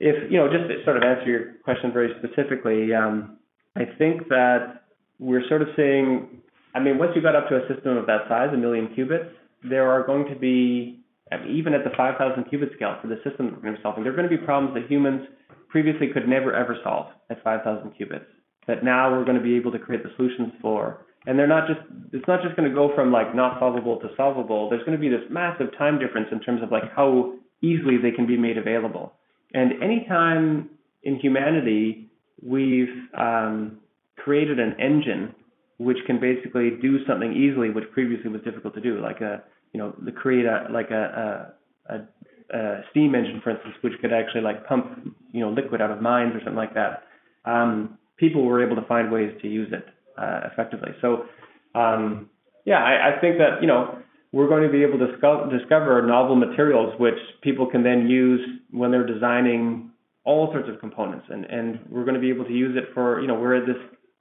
if 0.00 0.30
you 0.30 0.38
know, 0.38 0.48
just 0.48 0.68
to 0.68 0.84
sort 0.84 0.96
of 0.96 1.02
answer 1.02 1.26
your 1.26 1.52
question 1.64 1.92
very 1.92 2.14
specifically, 2.18 2.94
um, 2.94 3.38
I 3.76 3.84
think 3.98 4.28
that 4.28 4.82
we're 5.18 5.46
sort 5.48 5.62
of 5.62 5.68
saying, 5.76 6.28
I 6.74 6.80
mean, 6.80 6.98
once 6.98 7.12
you 7.14 7.22
got 7.22 7.36
up 7.36 7.48
to 7.48 7.56
a 7.56 7.68
system 7.72 7.96
of 7.96 8.06
that 8.06 8.28
size, 8.28 8.50
a 8.52 8.56
million 8.56 8.88
qubits, 8.96 9.30
there 9.68 9.90
are 9.90 10.06
going 10.06 10.26
to 10.28 10.36
be, 10.36 11.00
even 11.48 11.74
at 11.74 11.84
the 11.84 11.90
5,000 11.96 12.44
qubit 12.44 12.74
scale 12.74 12.96
for 13.00 13.08
the 13.08 13.16
system 13.24 13.46
we're 13.46 13.62
going 13.62 13.74
to 13.74 13.78
be 13.78 13.82
solving, 13.82 14.04
there 14.04 14.12
are 14.12 14.16
going 14.16 14.28
to 14.28 14.36
be 14.36 14.42
problems 14.42 14.74
that 14.74 14.90
humans 14.90 15.26
previously 15.68 16.08
could 16.12 16.28
never 16.28 16.54
ever 16.54 16.76
solve 16.82 17.06
at 17.30 17.42
5,000 17.42 17.92
qubits. 17.98 18.26
That 18.66 18.82
now 18.82 19.12
we're 19.12 19.24
going 19.24 19.36
to 19.36 19.42
be 19.42 19.56
able 19.56 19.72
to 19.72 19.78
create 19.78 20.02
the 20.02 20.10
solutions 20.16 20.52
for 20.60 21.05
and 21.26 21.38
they're 21.38 21.48
not 21.48 21.66
just 21.66 21.80
it's 22.12 22.26
not 22.28 22.42
just 22.42 22.56
going 22.56 22.68
to 22.68 22.74
go 22.74 22.94
from 22.94 23.12
like 23.12 23.34
not 23.34 23.58
solvable 23.58 23.98
to 24.00 24.08
solvable. 24.16 24.70
There's 24.70 24.84
going 24.84 24.96
to 24.96 25.00
be 25.00 25.08
this 25.08 25.26
massive 25.28 25.76
time 25.76 25.98
difference 25.98 26.28
in 26.30 26.40
terms 26.40 26.62
of 26.62 26.70
like 26.70 26.84
how 26.94 27.34
easily 27.62 27.96
they 28.00 28.12
can 28.12 28.26
be 28.26 28.36
made 28.36 28.56
available. 28.56 29.12
And 29.52 29.82
anytime 29.82 30.70
in 31.02 31.18
humanity 31.18 32.08
we've 32.42 32.94
um, 33.18 33.78
created 34.16 34.60
an 34.60 34.76
engine 34.80 35.34
which 35.78 35.98
can 36.06 36.20
basically 36.20 36.70
do 36.80 37.04
something 37.06 37.32
easily 37.32 37.70
which 37.70 37.84
previously 37.92 38.30
was 38.30 38.40
difficult 38.42 38.74
to 38.74 38.80
do 38.80 39.00
like 39.00 39.20
a 39.20 39.42
you 39.72 39.80
know 39.80 39.94
the 40.04 40.12
create 40.12 40.46
a 40.46 40.68
like 40.70 40.90
a, 40.90 41.52
a, 41.88 41.94
a, 41.94 42.56
a 42.56 42.82
steam 42.90 43.14
engine 43.14 43.40
for 43.42 43.50
instance 43.50 43.74
which 43.80 43.94
could 44.00 44.12
actually 44.12 44.42
like 44.42 44.66
pump 44.66 45.14
you 45.32 45.40
know 45.40 45.50
liquid 45.50 45.80
out 45.80 45.90
of 45.90 46.00
mines 46.00 46.34
or 46.34 46.38
something 46.40 46.54
like 46.54 46.74
that. 46.74 47.02
Um, 47.44 47.98
people 48.16 48.44
were 48.44 48.64
able 48.64 48.76
to 48.76 48.86
find 48.86 49.10
ways 49.10 49.32
to 49.42 49.48
use 49.48 49.72
it 49.72 49.86
uh, 50.18 50.40
effectively. 50.52 50.90
So, 51.00 51.26
um, 51.74 52.30
yeah, 52.64 52.78
I, 52.78 53.16
I, 53.16 53.20
think 53.20 53.38
that 53.38 53.60
you 53.60 53.66
know 53.66 53.98
we're 54.32 54.48
going 54.48 54.62
to 54.62 54.70
be 54.70 54.82
able 54.82 54.98
to 54.98 55.58
discover 55.58 56.04
novel 56.06 56.36
materials 56.36 56.94
which 56.98 57.18
people 57.42 57.66
can 57.66 57.82
then 57.82 58.08
use 58.08 58.40
when 58.70 58.90
they're 58.90 59.06
designing 59.06 59.90
all 60.24 60.50
sorts 60.52 60.68
of 60.68 60.80
components, 60.80 61.26
and 61.30 61.44
and 61.44 61.80
we're 61.88 62.04
going 62.04 62.14
to 62.14 62.20
be 62.20 62.30
able 62.30 62.44
to 62.44 62.52
use 62.52 62.76
it 62.76 62.92
for 62.94 63.20
you 63.20 63.28
know 63.28 63.34
we're 63.34 63.56
at 63.56 63.66
this 63.66 63.76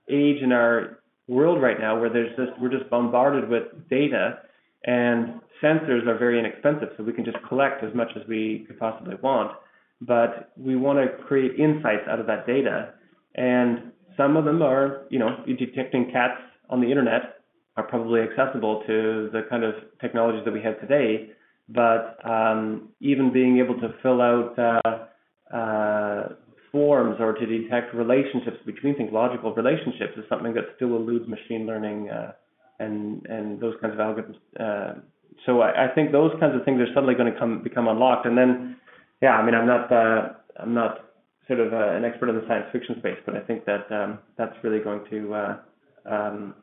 age 0.10 0.42
in 0.42 0.52
our 0.52 1.00
world 1.28 1.62
right 1.62 1.80
now 1.80 2.00
where 2.00 2.10
there's 2.10 2.36
just 2.36 2.52
we're 2.60 2.70
just 2.70 2.90
bombarded 2.90 3.50
with 3.50 3.64
data 3.90 4.40
and 4.86 5.42
sensors 5.64 6.06
are 6.06 6.18
very 6.18 6.38
inexpensive 6.38 6.90
so 6.96 7.04
we 7.04 7.12
can 7.12 7.26
just 7.26 7.38
collect 7.48 7.84
as 7.84 7.94
much 7.96 8.10
as 8.16 8.22
we 8.28 8.64
could 8.68 8.78
possibly 8.78 9.16
want 9.24 9.52
but 10.02 10.52
we 10.56 10.76
want 10.76 11.00
to 11.00 11.24
create 11.24 11.60
insights 11.60 12.04
out 12.08 12.20
of 12.20 12.28
that 12.28 12.46
data 12.46 12.94
and 13.34 13.92
some 14.18 14.38
of 14.38 14.46
them 14.46 14.62
are, 14.62 15.06
you 15.10 15.20
know, 15.20 15.44
detecting 15.46 16.12
cats 16.12 16.42
on 16.70 16.82
the 16.82 16.88
internet 16.88 17.36
are 17.78 17.84
probably 17.84 18.22
accessible 18.22 18.84
to 18.88 19.30
the 19.34 19.42
kind 19.50 19.64
of 19.64 19.74
technologies 20.00 20.44
that 20.46 20.54
we 20.54 20.62
have 20.62 20.80
today. 20.80 21.30
But 21.68 22.18
um, 22.24 22.90
even 23.00 23.34
being 23.34 23.60
able 23.60 23.76
to 23.82 23.94
fill 24.02 24.22
out 24.22 24.58
uh, 24.58 25.56
uh, 25.56 26.30
forms 26.72 27.18
or 27.20 27.34
to 27.34 27.46
detect 27.46 27.94
relationships 27.94 28.58
between 28.66 28.96
things, 28.96 29.10
logical 29.12 29.54
relationships, 29.54 30.14
is 30.18 30.24
something 30.30 30.54
that 30.54 30.66
still 30.76 30.96
eludes 30.96 31.28
machine 31.28 31.66
learning 31.66 32.10
uh, 32.10 32.34
and 32.80 33.26
and 33.26 33.60
those 33.60 33.74
kinds 33.82 33.94
of 33.94 34.00
algorithms. 34.00 34.36
Uh, 34.60 35.00
so 35.46 35.62
I, 35.62 35.86
I, 35.86 35.96
think 35.96 36.12
those 36.12 36.32
kinds 36.40 36.56
of 36.56 36.64
things 36.66 36.80
are 36.80 36.88
suddenly 36.94 37.16
going 37.16 37.32
to 37.32 37.40
come 37.40 37.64
become 37.64 37.88
unlocked. 37.88 38.26
And 38.26 38.38
then, 38.38 38.78
yeah, 39.22 39.32
I 39.32 39.46
mean, 39.46 39.56
I'm 39.56 39.68
not 39.68 39.92
uh, 39.92 40.30
I'm 40.60 40.74
not 40.74 41.05
sort 41.48 41.60
of 41.60 41.74
uh, 41.74 41.96
an 41.96 42.06
expert 42.06 42.30
in 42.30 42.36
the 42.36 42.46
science 42.48 42.66
fiction 42.72 42.96
space, 43.00 43.18
but 43.26 43.36
I 43.36 43.42
think 43.42 43.66
that 43.66 43.92
um, 43.92 44.20
that's 44.38 44.56
really 44.64 44.80
going 44.80 45.02
to 45.10 45.34
uh, 45.34 45.58
um, 46.10 46.56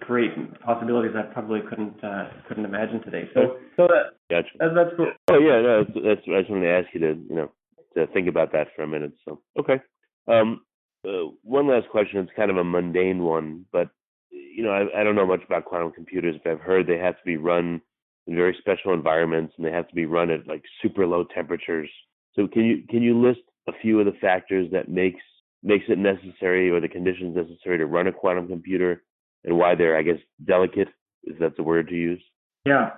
create 0.00 0.32
possibilities 0.60 1.12
I 1.16 1.32
probably 1.32 1.60
couldn't 1.68 2.02
uh, 2.02 2.30
couldn't 2.46 2.64
imagine 2.64 3.02
today. 3.02 3.28
So, 3.34 3.58
so 3.76 3.88
that, 3.88 4.14
gotcha. 4.30 4.48
That's, 4.58 4.74
that's 4.74 4.96
cool. 4.96 5.12
Oh 5.30 5.38
yeah, 5.38 5.60
no, 5.60 5.84
that's, 5.84 5.98
that's 6.04 6.20
I 6.28 6.40
just 6.40 6.50
wanted 6.50 6.66
to 6.66 6.72
ask 6.72 6.88
you 6.94 7.00
to 7.00 7.14
you 7.28 7.36
know 7.36 7.50
to 7.96 8.06
think 8.12 8.28
about 8.28 8.52
that 8.52 8.68
for 8.74 8.82
a 8.82 8.88
minute. 8.88 9.12
So 9.24 9.40
okay. 9.58 9.80
Um, 10.26 10.62
uh, 11.06 11.30
one 11.42 11.68
last 11.68 11.88
question. 11.90 12.20
It's 12.20 12.32
kind 12.36 12.50
of 12.50 12.56
a 12.56 12.64
mundane 12.64 13.22
one, 13.22 13.64
but 13.72 13.90
you 14.30 14.62
know 14.62 14.70
I, 14.70 15.00
I 15.00 15.04
don't 15.04 15.16
know 15.16 15.26
much 15.26 15.42
about 15.44 15.64
quantum 15.64 15.92
computers, 15.92 16.36
but 16.42 16.52
I've 16.52 16.60
heard 16.60 16.86
they 16.86 16.98
have 16.98 17.18
to 17.18 17.24
be 17.24 17.36
run 17.36 17.80
in 18.26 18.36
very 18.36 18.56
special 18.58 18.92
environments 18.92 19.54
and 19.56 19.66
they 19.66 19.72
have 19.72 19.88
to 19.88 19.94
be 19.94 20.06
run 20.06 20.30
at 20.30 20.46
like 20.46 20.62
super 20.82 21.06
low 21.06 21.24
temperatures. 21.34 21.90
So 22.34 22.46
can 22.46 22.64
you 22.64 22.82
can 22.88 23.02
you 23.02 23.20
list 23.20 23.40
a 23.68 23.72
few 23.82 24.00
of 24.00 24.06
the 24.06 24.18
factors 24.20 24.68
that 24.72 24.88
makes 24.88 25.20
makes 25.62 25.84
it 25.88 25.98
necessary 25.98 26.70
or 26.70 26.80
the 26.80 26.88
conditions 26.88 27.36
necessary 27.36 27.78
to 27.78 27.86
run 27.86 28.06
a 28.06 28.12
quantum 28.12 28.46
computer 28.48 29.02
and 29.44 29.56
why 29.56 29.74
they're 29.74 29.96
I 29.96 30.02
guess 30.02 30.18
delicate 30.44 30.88
is 31.24 31.36
that 31.40 31.56
the 31.56 31.62
word 31.62 31.88
to 31.88 31.94
use? 31.94 32.22
Yeah. 32.64 32.90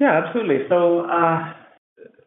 Yeah, 0.00 0.22
absolutely. 0.24 0.66
So 0.68 1.06
uh, 1.06 1.52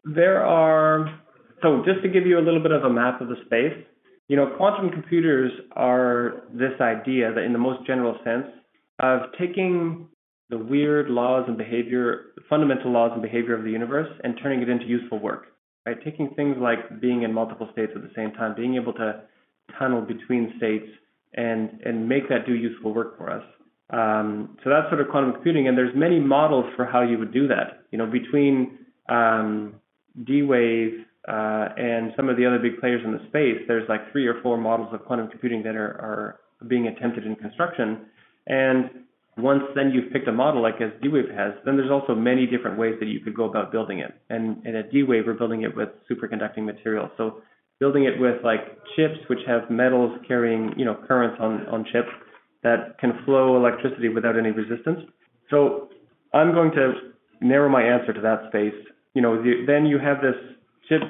there 0.04 0.44
are 0.44 1.20
so 1.62 1.82
just 1.84 2.02
to 2.02 2.08
give 2.08 2.26
you 2.26 2.38
a 2.38 2.44
little 2.44 2.62
bit 2.62 2.72
of 2.72 2.84
a 2.84 2.90
map 2.90 3.20
of 3.20 3.28
the 3.28 3.36
space, 3.46 3.84
you 4.28 4.36
know, 4.36 4.54
quantum 4.56 4.90
computers 4.90 5.52
are 5.72 6.42
this 6.52 6.80
idea 6.80 7.32
that 7.34 7.42
in 7.42 7.52
the 7.52 7.58
most 7.58 7.86
general 7.86 8.16
sense 8.24 8.46
of 8.98 9.20
taking 9.38 10.08
the 10.48 10.58
weird 10.58 11.08
laws 11.10 11.44
and 11.46 11.56
behavior, 11.56 12.32
fundamental 12.48 12.90
laws 12.90 13.10
and 13.12 13.22
behavior 13.22 13.54
of 13.54 13.64
the 13.64 13.70
universe 13.70 14.08
and 14.24 14.38
turning 14.42 14.62
it 14.62 14.68
into 14.68 14.84
useful 14.84 15.18
work 15.18 15.46
Taking 15.94 16.30
things 16.34 16.56
like 16.60 17.00
being 17.00 17.22
in 17.22 17.32
multiple 17.32 17.68
states 17.72 17.92
at 17.94 18.02
the 18.02 18.10
same 18.14 18.32
time, 18.32 18.54
being 18.54 18.76
able 18.76 18.92
to 18.94 19.22
tunnel 19.78 20.02
between 20.02 20.54
states 20.56 20.86
and 21.34 21.80
and 21.84 22.08
make 22.08 22.28
that 22.28 22.46
do 22.46 22.54
useful 22.54 22.92
work 22.92 23.16
for 23.16 23.30
us. 23.30 23.44
Um, 23.90 24.56
so 24.62 24.70
that's 24.70 24.88
sort 24.88 25.00
of 25.00 25.08
quantum 25.08 25.32
computing, 25.32 25.68
and 25.68 25.76
there's 25.76 25.94
many 25.96 26.20
models 26.20 26.66
for 26.76 26.84
how 26.84 27.02
you 27.02 27.18
would 27.18 27.32
do 27.32 27.48
that. 27.48 27.82
You 27.90 27.98
know, 27.98 28.06
between 28.06 28.78
um, 29.08 29.74
D-Wave 30.24 31.04
uh, 31.26 31.68
and 31.76 32.12
some 32.16 32.28
of 32.28 32.36
the 32.36 32.46
other 32.46 32.58
big 32.58 32.78
players 32.78 33.02
in 33.04 33.12
the 33.12 33.18
space, 33.28 33.58
there's 33.66 33.88
like 33.88 34.12
three 34.12 34.26
or 34.26 34.40
four 34.42 34.56
models 34.56 34.88
of 34.92 35.04
quantum 35.04 35.28
computing 35.28 35.62
that 35.64 35.74
are, 35.74 35.90
are 36.00 36.40
being 36.68 36.86
attempted 36.86 37.26
in 37.26 37.34
construction. 37.34 38.06
And 38.46 38.90
once 39.36 39.62
then 39.74 39.90
you've 39.92 40.12
picked 40.12 40.28
a 40.28 40.32
model 40.32 40.62
like 40.62 40.80
as 40.80 40.90
D-Wave 41.02 41.30
has, 41.34 41.54
then 41.64 41.76
there's 41.76 41.90
also 41.90 42.14
many 42.14 42.46
different 42.46 42.78
ways 42.78 42.96
that 43.00 43.06
you 43.06 43.20
could 43.20 43.34
go 43.34 43.44
about 43.44 43.72
building 43.72 44.00
it. 44.00 44.12
And, 44.28 44.64
and 44.64 44.76
at 44.76 44.90
D-Wave, 44.90 45.24
we're 45.26 45.34
building 45.34 45.62
it 45.62 45.74
with 45.74 45.88
superconducting 46.10 46.64
material. 46.64 47.10
So 47.16 47.42
building 47.78 48.04
it 48.04 48.20
with 48.20 48.42
like 48.44 48.60
chips 48.96 49.18
which 49.28 49.40
have 49.46 49.70
metals 49.70 50.18
carrying, 50.26 50.72
you 50.76 50.84
know, 50.84 50.98
currents 51.06 51.38
on, 51.40 51.66
on 51.66 51.84
chips 51.84 52.10
that 52.62 52.98
can 52.98 53.12
flow 53.24 53.56
electricity 53.56 54.08
without 54.08 54.36
any 54.36 54.50
resistance. 54.50 55.00
So 55.48 55.88
I'm 56.34 56.52
going 56.52 56.72
to 56.72 56.92
narrow 57.40 57.68
my 57.68 57.82
answer 57.82 58.12
to 58.12 58.20
that 58.20 58.48
space. 58.48 58.74
You 59.14 59.22
know, 59.22 59.42
the, 59.42 59.64
then 59.66 59.86
you 59.86 59.98
have 59.98 60.18
this 60.20 60.36
chip 60.88 61.00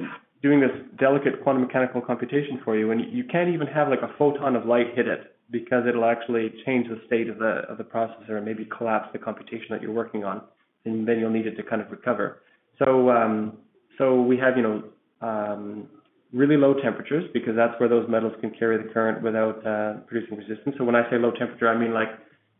doing 0.42 0.60
this 0.60 0.70
delicate 0.98 1.42
quantum 1.42 1.62
mechanical 1.62 2.00
computation 2.00 2.60
for 2.64 2.76
you, 2.76 2.92
and 2.92 3.12
you 3.12 3.24
can't 3.24 3.50
even 3.50 3.66
have 3.66 3.88
like 3.88 4.02
a 4.02 4.14
photon 4.16 4.56
of 4.56 4.64
light 4.64 4.94
hit 4.94 5.06
it 5.06 5.36
because 5.50 5.84
it'll 5.88 6.04
actually 6.04 6.52
change 6.64 6.88
the 6.88 7.00
state 7.06 7.28
of 7.28 7.38
the 7.38 7.62
of 7.68 7.78
the 7.78 7.84
processor 7.84 8.36
and 8.36 8.44
maybe 8.44 8.66
collapse 8.76 9.08
the 9.12 9.18
computation 9.18 9.66
that 9.70 9.82
you're 9.82 9.92
working 9.92 10.24
on, 10.24 10.42
and 10.84 11.06
then 11.06 11.18
you'll 11.18 11.30
need 11.30 11.46
it 11.46 11.56
to 11.56 11.62
kind 11.62 11.82
of 11.82 11.90
recover. 11.90 12.42
So 12.78 13.10
um, 13.10 13.58
so 13.98 14.22
we 14.22 14.36
have 14.38 14.56
you 14.56 14.62
know 14.62 14.82
um, 15.20 15.88
really 16.32 16.56
low 16.56 16.74
temperatures 16.74 17.24
because 17.32 17.54
that's 17.56 17.78
where 17.80 17.88
those 17.88 18.08
metals 18.08 18.34
can 18.40 18.50
carry 18.50 18.76
the 18.82 18.92
current 18.92 19.22
without 19.22 19.66
uh, 19.66 19.94
producing 20.06 20.38
resistance. 20.38 20.76
So 20.78 20.84
when 20.84 20.94
I 20.94 21.08
say 21.10 21.18
low 21.18 21.32
temperature, 21.32 21.68
I 21.68 21.76
mean 21.76 21.92
like 21.92 22.08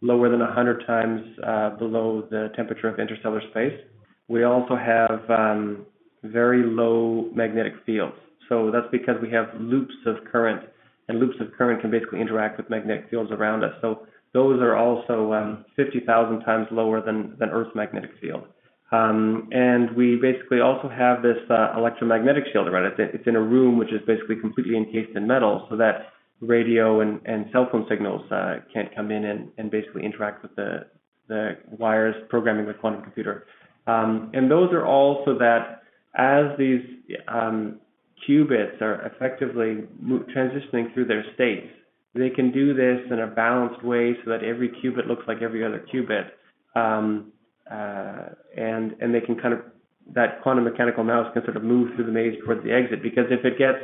lower 0.02 0.30
than 0.30 0.40
100 0.40 0.86
times 0.86 1.20
uh, 1.46 1.70
below 1.76 2.26
the 2.30 2.48
temperature 2.56 2.88
of 2.88 2.98
interstellar 2.98 3.42
space. 3.50 3.78
We 4.28 4.44
also 4.44 4.76
have 4.76 5.28
um, 5.30 5.86
very 6.22 6.62
low 6.64 7.30
magnetic 7.34 7.74
fields. 7.84 8.16
So 8.48 8.70
that's 8.72 8.86
because 8.90 9.16
we 9.22 9.30
have 9.30 9.48
loops 9.60 9.94
of 10.06 10.16
current, 10.30 10.62
and 11.10 11.18
loops 11.18 11.36
of 11.40 11.52
current 11.58 11.80
can 11.80 11.90
basically 11.90 12.20
interact 12.20 12.56
with 12.56 12.70
magnetic 12.70 13.10
fields 13.10 13.30
around 13.32 13.64
us. 13.64 13.72
So 13.80 14.06
those 14.32 14.60
are 14.60 14.76
also 14.76 15.32
um, 15.32 15.64
50,000 15.76 16.40
times 16.40 16.68
lower 16.70 17.04
than, 17.04 17.36
than 17.38 17.50
Earth's 17.50 17.74
magnetic 17.74 18.12
field. 18.20 18.44
Um, 18.92 19.48
and 19.52 19.90
we 19.96 20.16
basically 20.16 20.60
also 20.60 20.88
have 20.88 21.22
this 21.22 21.38
uh, 21.50 21.74
electromagnetic 21.76 22.44
shield 22.52 22.68
around 22.68 22.86
it. 22.86 22.94
It's 23.14 23.26
in 23.26 23.36
a 23.36 23.40
room 23.40 23.76
which 23.76 23.92
is 23.92 24.00
basically 24.06 24.36
completely 24.36 24.76
encased 24.76 25.16
in 25.16 25.26
metal 25.26 25.66
so 25.68 25.76
that 25.76 26.12
radio 26.40 27.00
and, 27.00 27.20
and 27.24 27.46
cell 27.52 27.68
phone 27.70 27.86
signals 27.88 28.22
uh, 28.32 28.56
can't 28.72 28.94
come 28.94 29.10
in 29.10 29.24
and, 29.24 29.50
and 29.58 29.70
basically 29.70 30.04
interact 30.04 30.42
with 30.42 30.54
the, 30.56 30.86
the 31.28 31.56
wires 31.78 32.14
programming 32.28 32.66
the 32.66 32.74
quantum 32.74 33.02
computer. 33.02 33.46
Um, 33.86 34.30
and 34.32 34.50
those 34.50 34.72
are 34.72 34.86
all 34.86 35.22
so 35.24 35.34
that 35.38 35.82
as 36.16 36.56
these 36.58 36.82
um, 37.28 37.80
qubits 38.28 38.80
are 38.80 39.06
effectively 39.06 39.84
transitioning 40.34 40.92
through 40.94 41.06
their 41.06 41.24
states, 41.34 41.66
they 42.14 42.30
can 42.30 42.50
do 42.50 42.74
this 42.74 43.00
in 43.10 43.20
a 43.20 43.26
balanced 43.26 43.84
way 43.84 44.16
so 44.24 44.30
that 44.30 44.42
every 44.42 44.68
qubit 44.68 45.06
looks 45.06 45.22
like 45.28 45.42
every 45.42 45.64
other 45.64 45.84
qubit. 45.92 46.30
Um, 46.74 47.32
uh, 47.70 48.30
and 48.56 48.96
and 49.00 49.14
they 49.14 49.20
can 49.20 49.38
kind 49.38 49.54
of 49.54 49.60
that 50.14 50.42
quantum 50.42 50.64
mechanical 50.64 51.04
mouse 51.04 51.32
can 51.32 51.44
sort 51.44 51.56
of 51.56 51.62
move 51.62 51.94
through 51.94 52.04
the 52.06 52.12
maze 52.12 52.34
towards 52.44 52.64
the 52.64 52.72
exit 52.72 53.02
because 53.02 53.26
if 53.30 53.44
it 53.44 53.58
gets 53.58 53.78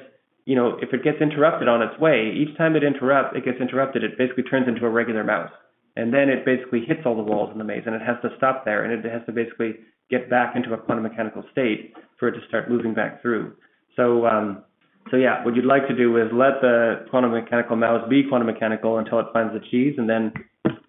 you 0.44 0.56
know 0.56 0.76
if 0.82 0.92
it 0.92 1.04
gets 1.04 1.20
interrupted 1.20 1.68
on 1.68 1.82
its 1.82 1.98
way 2.00 2.32
each 2.34 2.56
time 2.58 2.74
it 2.74 2.82
interrupt 2.82 3.36
it 3.36 3.44
gets 3.44 3.60
interrupted 3.60 4.02
it 4.02 4.18
basically 4.18 4.42
turns 4.42 4.66
into 4.66 4.84
a 4.84 4.90
regular 4.90 5.22
mouse 5.22 5.52
and 5.94 6.12
then 6.12 6.28
it 6.28 6.44
basically 6.44 6.80
hits 6.80 7.00
all 7.06 7.14
the 7.14 7.22
walls 7.22 7.50
in 7.52 7.58
the 7.58 7.64
maze 7.64 7.82
and 7.86 7.94
it 7.94 8.02
has 8.02 8.16
to 8.22 8.28
stop 8.36 8.64
there 8.64 8.84
and 8.84 8.92
it 8.92 9.08
has 9.08 9.22
to 9.26 9.32
basically 9.32 9.74
get 10.10 10.28
back 10.28 10.56
into 10.56 10.72
a 10.74 10.78
quantum 10.78 11.04
mechanical 11.04 11.44
state 11.52 11.94
for 12.18 12.28
it 12.28 12.32
to 12.32 12.40
start 12.48 12.68
moving 12.68 12.92
back 12.94 13.22
through 13.22 13.54
so 13.96 14.26
um, 14.26 14.62
so 15.10 15.16
yeah 15.16 15.44
what 15.44 15.56
you'd 15.56 15.64
like 15.64 15.88
to 15.88 15.96
do 15.96 16.16
is 16.16 16.28
let 16.32 16.60
the 16.60 17.06
quantum 17.10 17.32
mechanical 17.32 17.76
mouse 17.76 18.06
be 18.08 18.22
quantum 18.28 18.46
mechanical 18.46 18.98
until 18.98 19.18
it 19.18 19.26
finds 19.32 19.52
the 19.52 19.60
cheese 19.70 19.94
and 19.98 20.08
then 20.08 20.32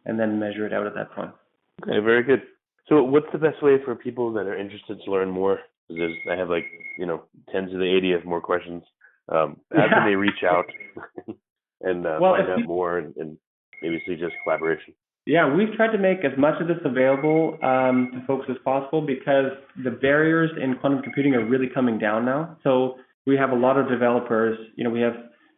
and 0.05 0.19
then 0.19 0.39
measure 0.39 0.65
it 0.65 0.73
out 0.73 0.85
at 0.85 0.93
that 0.93 1.11
point 1.11 1.31
okay 1.83 1.99
very 1.99 2.23
good 2.23 2.41
so, 2.89 3.03
what's 3.03 3.27
the 3.33 3.37
best 3.37 3.61
way 3.61 3.75
for 3.83 3.95
people 3.95 4.31
that 4.33 4.45
are 4.45 4.57
interested 4.57 4.99
to 5.03 5.11
learn 5.11 5.29
more? 5.29 5.59
Because 5.89 6.13
I 6.31 6.35
have 6.35 6.49
like 6.49 6.65
you 6.97 7.05
know 7.05 7.23
tens 7.51 7.73
of 7.73 7.79
the 7.79 7.85
eighty 7.85 8.13
of 8.13 8.25
more 8.25 8.41
questions. 8.41 8.83
Um, 9.29 9.57
how 9.73 9.85
yeah. 9.85 9.89
can 9.89 10.05
they 10.09 10.15
reach 10.15 10.43
out 10.49 10.65
and 11.81 12.05
uh, 12.05 12.17
well, 12.21 12.35
find 12.35 12.49
out 12.49 12.65
more 12.65 12.97
and, 12.99 13.15
and, 13.17 13.37
maybe 13.81 14.01
suggest 14.07 14.33
collaboration? 14.43 14.93
Yeah, 15.27 15.53
we've 15.53 15.73
tried 15.75 15.91
to 15.91 15.97
make 15.97 16.19
as 16.23 16.31
much 16.37 16.61
of 16.61 16.69
this 16.69 16.77
available 16.85 17.59
um, 17.61 18.11
to 18.13 18.25
folks 18.25 18.45
as 18.49 18.55
possible 18.63 19.01
because 19.05 19.51
the 19.83 19.91
barriers 19.91 20.49
in 20.61 20.77
quantum 20.77 21.01
computing 21.01 21.33
are 21.33 21.45
really 21.45 21.67
coming 21.67 21.99
down 21.99 22.23
now. 22.23 22.57
So 22.63 22.95
we 23.25 23.35
have 23.35 23.49
a 23.49 23.55
lot 23.55 23.77
of 23.77 23.89
developers. 23.89 24.57
You 24.77 24.85
know, 24.85 24.89
we 24.89 25.01
have 25.01 25.15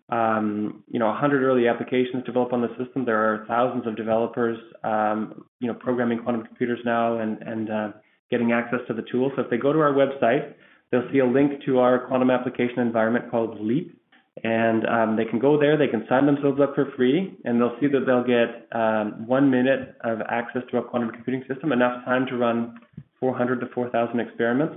um, 0.09 0.83
you 0.89 0.97
know, 0.97 1.05
100 1.05 1.43
early 1.43 1.67
applications 1.67 2.25
developed 2.25 2.51
on 2.51 2.61
the 2.61 2.69
system. 2.83 3.05
There 3.05 3.19
are 3.19 3.45
thousands 3.47 3.85
of 3.85 3.95
developers, 3.95 4.57
um, 4.83 5.45
you 5.59 5.67
know, 5.67 5.75
programming 5.75 6.23
quantum 6.23 6.47
computers 6.47 6.79
now 6.83 7.19
and, 7.19 7.39
and 7.43 7.69
uh, 7.69 7.91
getting 8.31 8.51
access 8.51 8.79
to 8.87 8.95
the 8.95 9.03
tool. 9.11 9.31
So 9.35 9.43
if 9.43 9.51
they 9.51 9.57
go 9.57 9.71
to 9.71 9.79
our 9.79 9.93
website, 9.93 10.55
they'll 10.91 11.07
see 11.11 11.19
a 11.19 11.25
link 11.25 11.63
to 11.67 11.77
our 11.77 12.07
quantum 12.07 12.31
application 12.31 12.79
environment 12.79 13.29
called 13.29 13.61
Leap. 13.61 13.98
And 14.43 14.85
um, 14.87 15.15
they 15.17 15.25
can 15.25 15.39
go 15.39 15.59
there, 15.59 15.77
they 15.77 15.87
can 15.87 16.05
sign 16.07 16.25
themselves 16.25 16.59
up 16.61 16.75
for 16.75 16.91
free, 16.95 17.37
and 17.43 17.59
they'll 17.59 17.75
see 17.79 17.87
that 17.87 18.05
they'll 18.05 18.23
get 18.23 18.67
um, 18.71 19.27
one 19.27 19.49
minute 19.49 19.95
of 20.01 20.19
access 20.29 20.61
to 20.71 20.77
a 20.77 20.83
quantum 20.83 21.11
computing 21.11 21.43
system, 21.47 21.71
enough 21.71 22.05
time 22.05 22.25
to 22.27 22.37
run 22.37 22.79
400 23.19 23.59
to 23.59 23.67
4,000 23.73 24.19
experiments. 24.19 24.75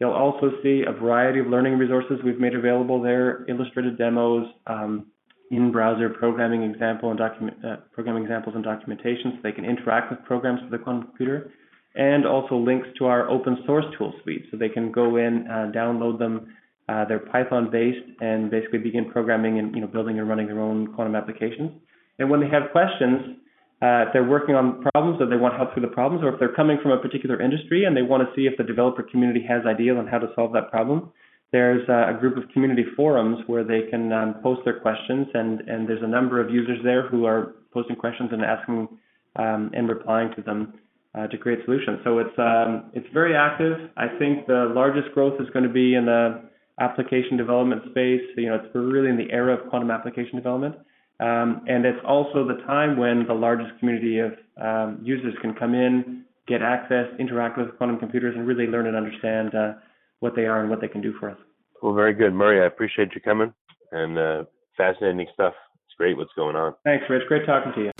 You'll 0.00 0.12
also 0.12 0.50
see 0.62 0.82
a 0.86 0.92
variety 0.92 1.38
of 1.38 1.46
learning 1.46 1.78
resources 1.78 2.18
we've 2.24 2.40
made 2.40 2.54
available 2.54 3.00
there, 3.00 3.44
illustrated 3.48 3.96
demos, 3.96 4.48
um, 4.66 5.06
in-browser 5.50 6.08
programming 6.10 6.62
example 6.62 7.10
and 7.10 7.18
document 7.18 7.56
uh, 7.64 7.76
programming 7.92 8.24
examples 8.24 8.54
and 8.54 8.64
documentation, 8.64 9.32
so 9.34 9.38
they 9.42 9.52
can 9.52 9.64
interact 9.64 10.10
with 10.10 10.22
programs 10.24 10.60
for 10.60 10.76
the 10.76 10.82
quantum 10.82 11.04
computer, 11.04 11.52
and 11.94 12.26
also 12.26 12.56
links 12.56 12.88
to 12.98 13.04
our 13.04 13.28
open 13.30 13.58
source 13.66 13.84
tool 13.96 14.12
suite, 14.22 14.46
so 14.50 14.56
they 14.56 14.68
can 14.68 14.90
go 14.90 15.16
in, 15.16 15.46
uh, 15.48 15.70
download 15.74 16.18
them. 16.18 16.48
Uh, 16.88 17.04
they're 17.06 17.18
Python 17.18 17.70
based 17.70 18.06
and 18.20 18.50
basically 18.50 18.78
begin 18.78 19.10
programming 19.10 19.58
and 19.58 19.74
you 19.74 19.80
know 19.80 19.86
building 19.86 20.18
and 20.18 20.28
running 20.28 20.46
their 20.46 20.60
own 20.60 20.94
quantum 20.94 21.14
applications. 21.16 21.70
And 22.18 22.30
when 22.30 22.40
they 22.40 22.48
have 22.48 22.70
questions, 22.72 23.38
uh, 23.82 24.06
if 24.06 24.08
they're 24.12 24.24
working 24.24 24.54
on 24.54 24.84
problems 24.92 25.20
or 25.20 25.26
they 25.26 25.36
want 25.36 25.56
help 25.56 25.72
through 25.72 25.82
the 25.82 25.94
problems, 25.94 26.22
or 26.22 26.32
if 26.32 26.38
they're 26.38 26.54
coming 26.54 26.78
from 26.82 26.92
a 26.92 26.98
particular 26.98 27.40
industry 27.40 27.84
and 27.84 27.96
they 27.96 28.02
want 28.02 28.22
to 28.22 28.28
see 28.36 28.46
if 28.46 28.56
the 28.56 28.64
developer 28.64 29.02
community 29.02 29.44
has 29.46 29.66
ideas 29.66 29.96
on 29.98 30.06
how 30.06 30.18
to 30.18 30.28
solve 30.34 30.52
that 30.52 30.70
problem, 30.70 31.10
there's 31.52 31.88
uh, 31.88 32.14
a 32.14 32.18
group 32.18 32.36
of 32.36 32.44
community 32.52 32.84
forums 32.96 33.38
where 33.46 33.64
they 33.64 33.82
can 33.90 34.12
um, 34.12 34.34
post 34.42 34.60
their 34.64 34.80
questions, 34.80 35.26
and, 35.34 35.60
and 35.62 35.88
there's 35.88 36.02
a 36.02 36.06
number 36.06 36.40
of 36.40 36.50
users 36.50 36.78
there 36.82 37.08
who 37.08 37.26
are 37.26 37.54
posting 37.72 37.96
questions 37.96 38.30
and 38.32 38.42
asking 38.42 38.88
um, 39.36 39.70
and 39.74 39.88
replying 39.88 40.30
to 40.34 40.42
them 40.42 40.74
uh, 41.14 41.26
to 41.28 41.38
create 41.38 41.60
solutions. 41.64 41.98
So 42.04 42.18
it's 42.18 42.38
um, 42.38 42.90
it's 42.92 43.06
very 43.12 43.36
active. 43.36 43.90
I 43.96 44.08
think 44.18 44.46
the 44.46 44.72
largest 44.74 45.12
growth 45.14 45.40
is 45.40 45.48
going 45.50 45.64
to 45.64 45.72
be 45.72 45.94
in 45.94 46.06
the 46.06 46.42
application 46.80 47.36
development 47.36 47.82
space. 47.90 48.22
You 48.36 48.48
know, 48.48 48.56
it's 48.56 48.74
really 48.74 49.10
in 49.10 49.16
the 49.16 49.30
era 49.30 49.54
of 49.54 49.68
quantum 49.70 49.90
application 49.90 50.36
development. 50.36 50.76
Um, 51.20 51.64
and 51.68 51.86
it's 51.86 52.00
also 52.04 52.46
the 52.46 52.60
time 52.66 52.96
when 52.96 53.24
the 53.26 53.34
largest 53.34 53.78
community 53.78 54.18
of 54.18 54.32
um, 54.60 55.00
users 55.02 55.34
can 55.40 55.54
come 55.54 55.74
in, 55.74 56.24
get 56.48 56.60
access, 56.60 57.06
interact 57.18 57.56
with 57.56 57.76
quantum 57.78 57.98
computers, 57.98 58.34
and 58.36 58.46
really 58.46 58.66
learn 58.66 58.86
and 58.86 58.96
understand 58.96 59.54
uh, 59.54 59.74
what 60.20 60.34
they 60.34 60.46
are 60.46 60.60
and 60.60 60.70
what 60.70 60.80
they 60.80 60.88
can 60.88 61.00
do 61.00 61.14
for 61.20 61.30
us. 61.30 61.38
Well, 61.82 61.94
very 61.94 62.14
good, 62.14 62.32
Murray. 62.32 62.60
I 62.60 62.66
appreciate 62.66 63.14
you 63.14 63.20
coming 63.20 63.52
and 63.92 64.18
uh, 64.18 64.44
fascinating 64.76 65.26
stuff. 65.34 65.54
It's 65.86 65.94
great 65.96 66.16
what's 66.16 66.32
going 66.34 66.56
on. 66.56 66.74
Thanks, 66.84 67.04
Rich. 67.08 67.28
Great 67.28 67.46
talking 67.46 67.72
to 67.74 67.80
you. 67.82 67.90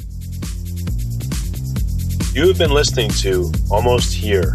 You 2.34 2.48
have 2.48 2.58
been 2.58 2.72
listening 2.72 3.10
to 3.10 3.52
Almost 3.70 4.12
Here, 4.12 4.54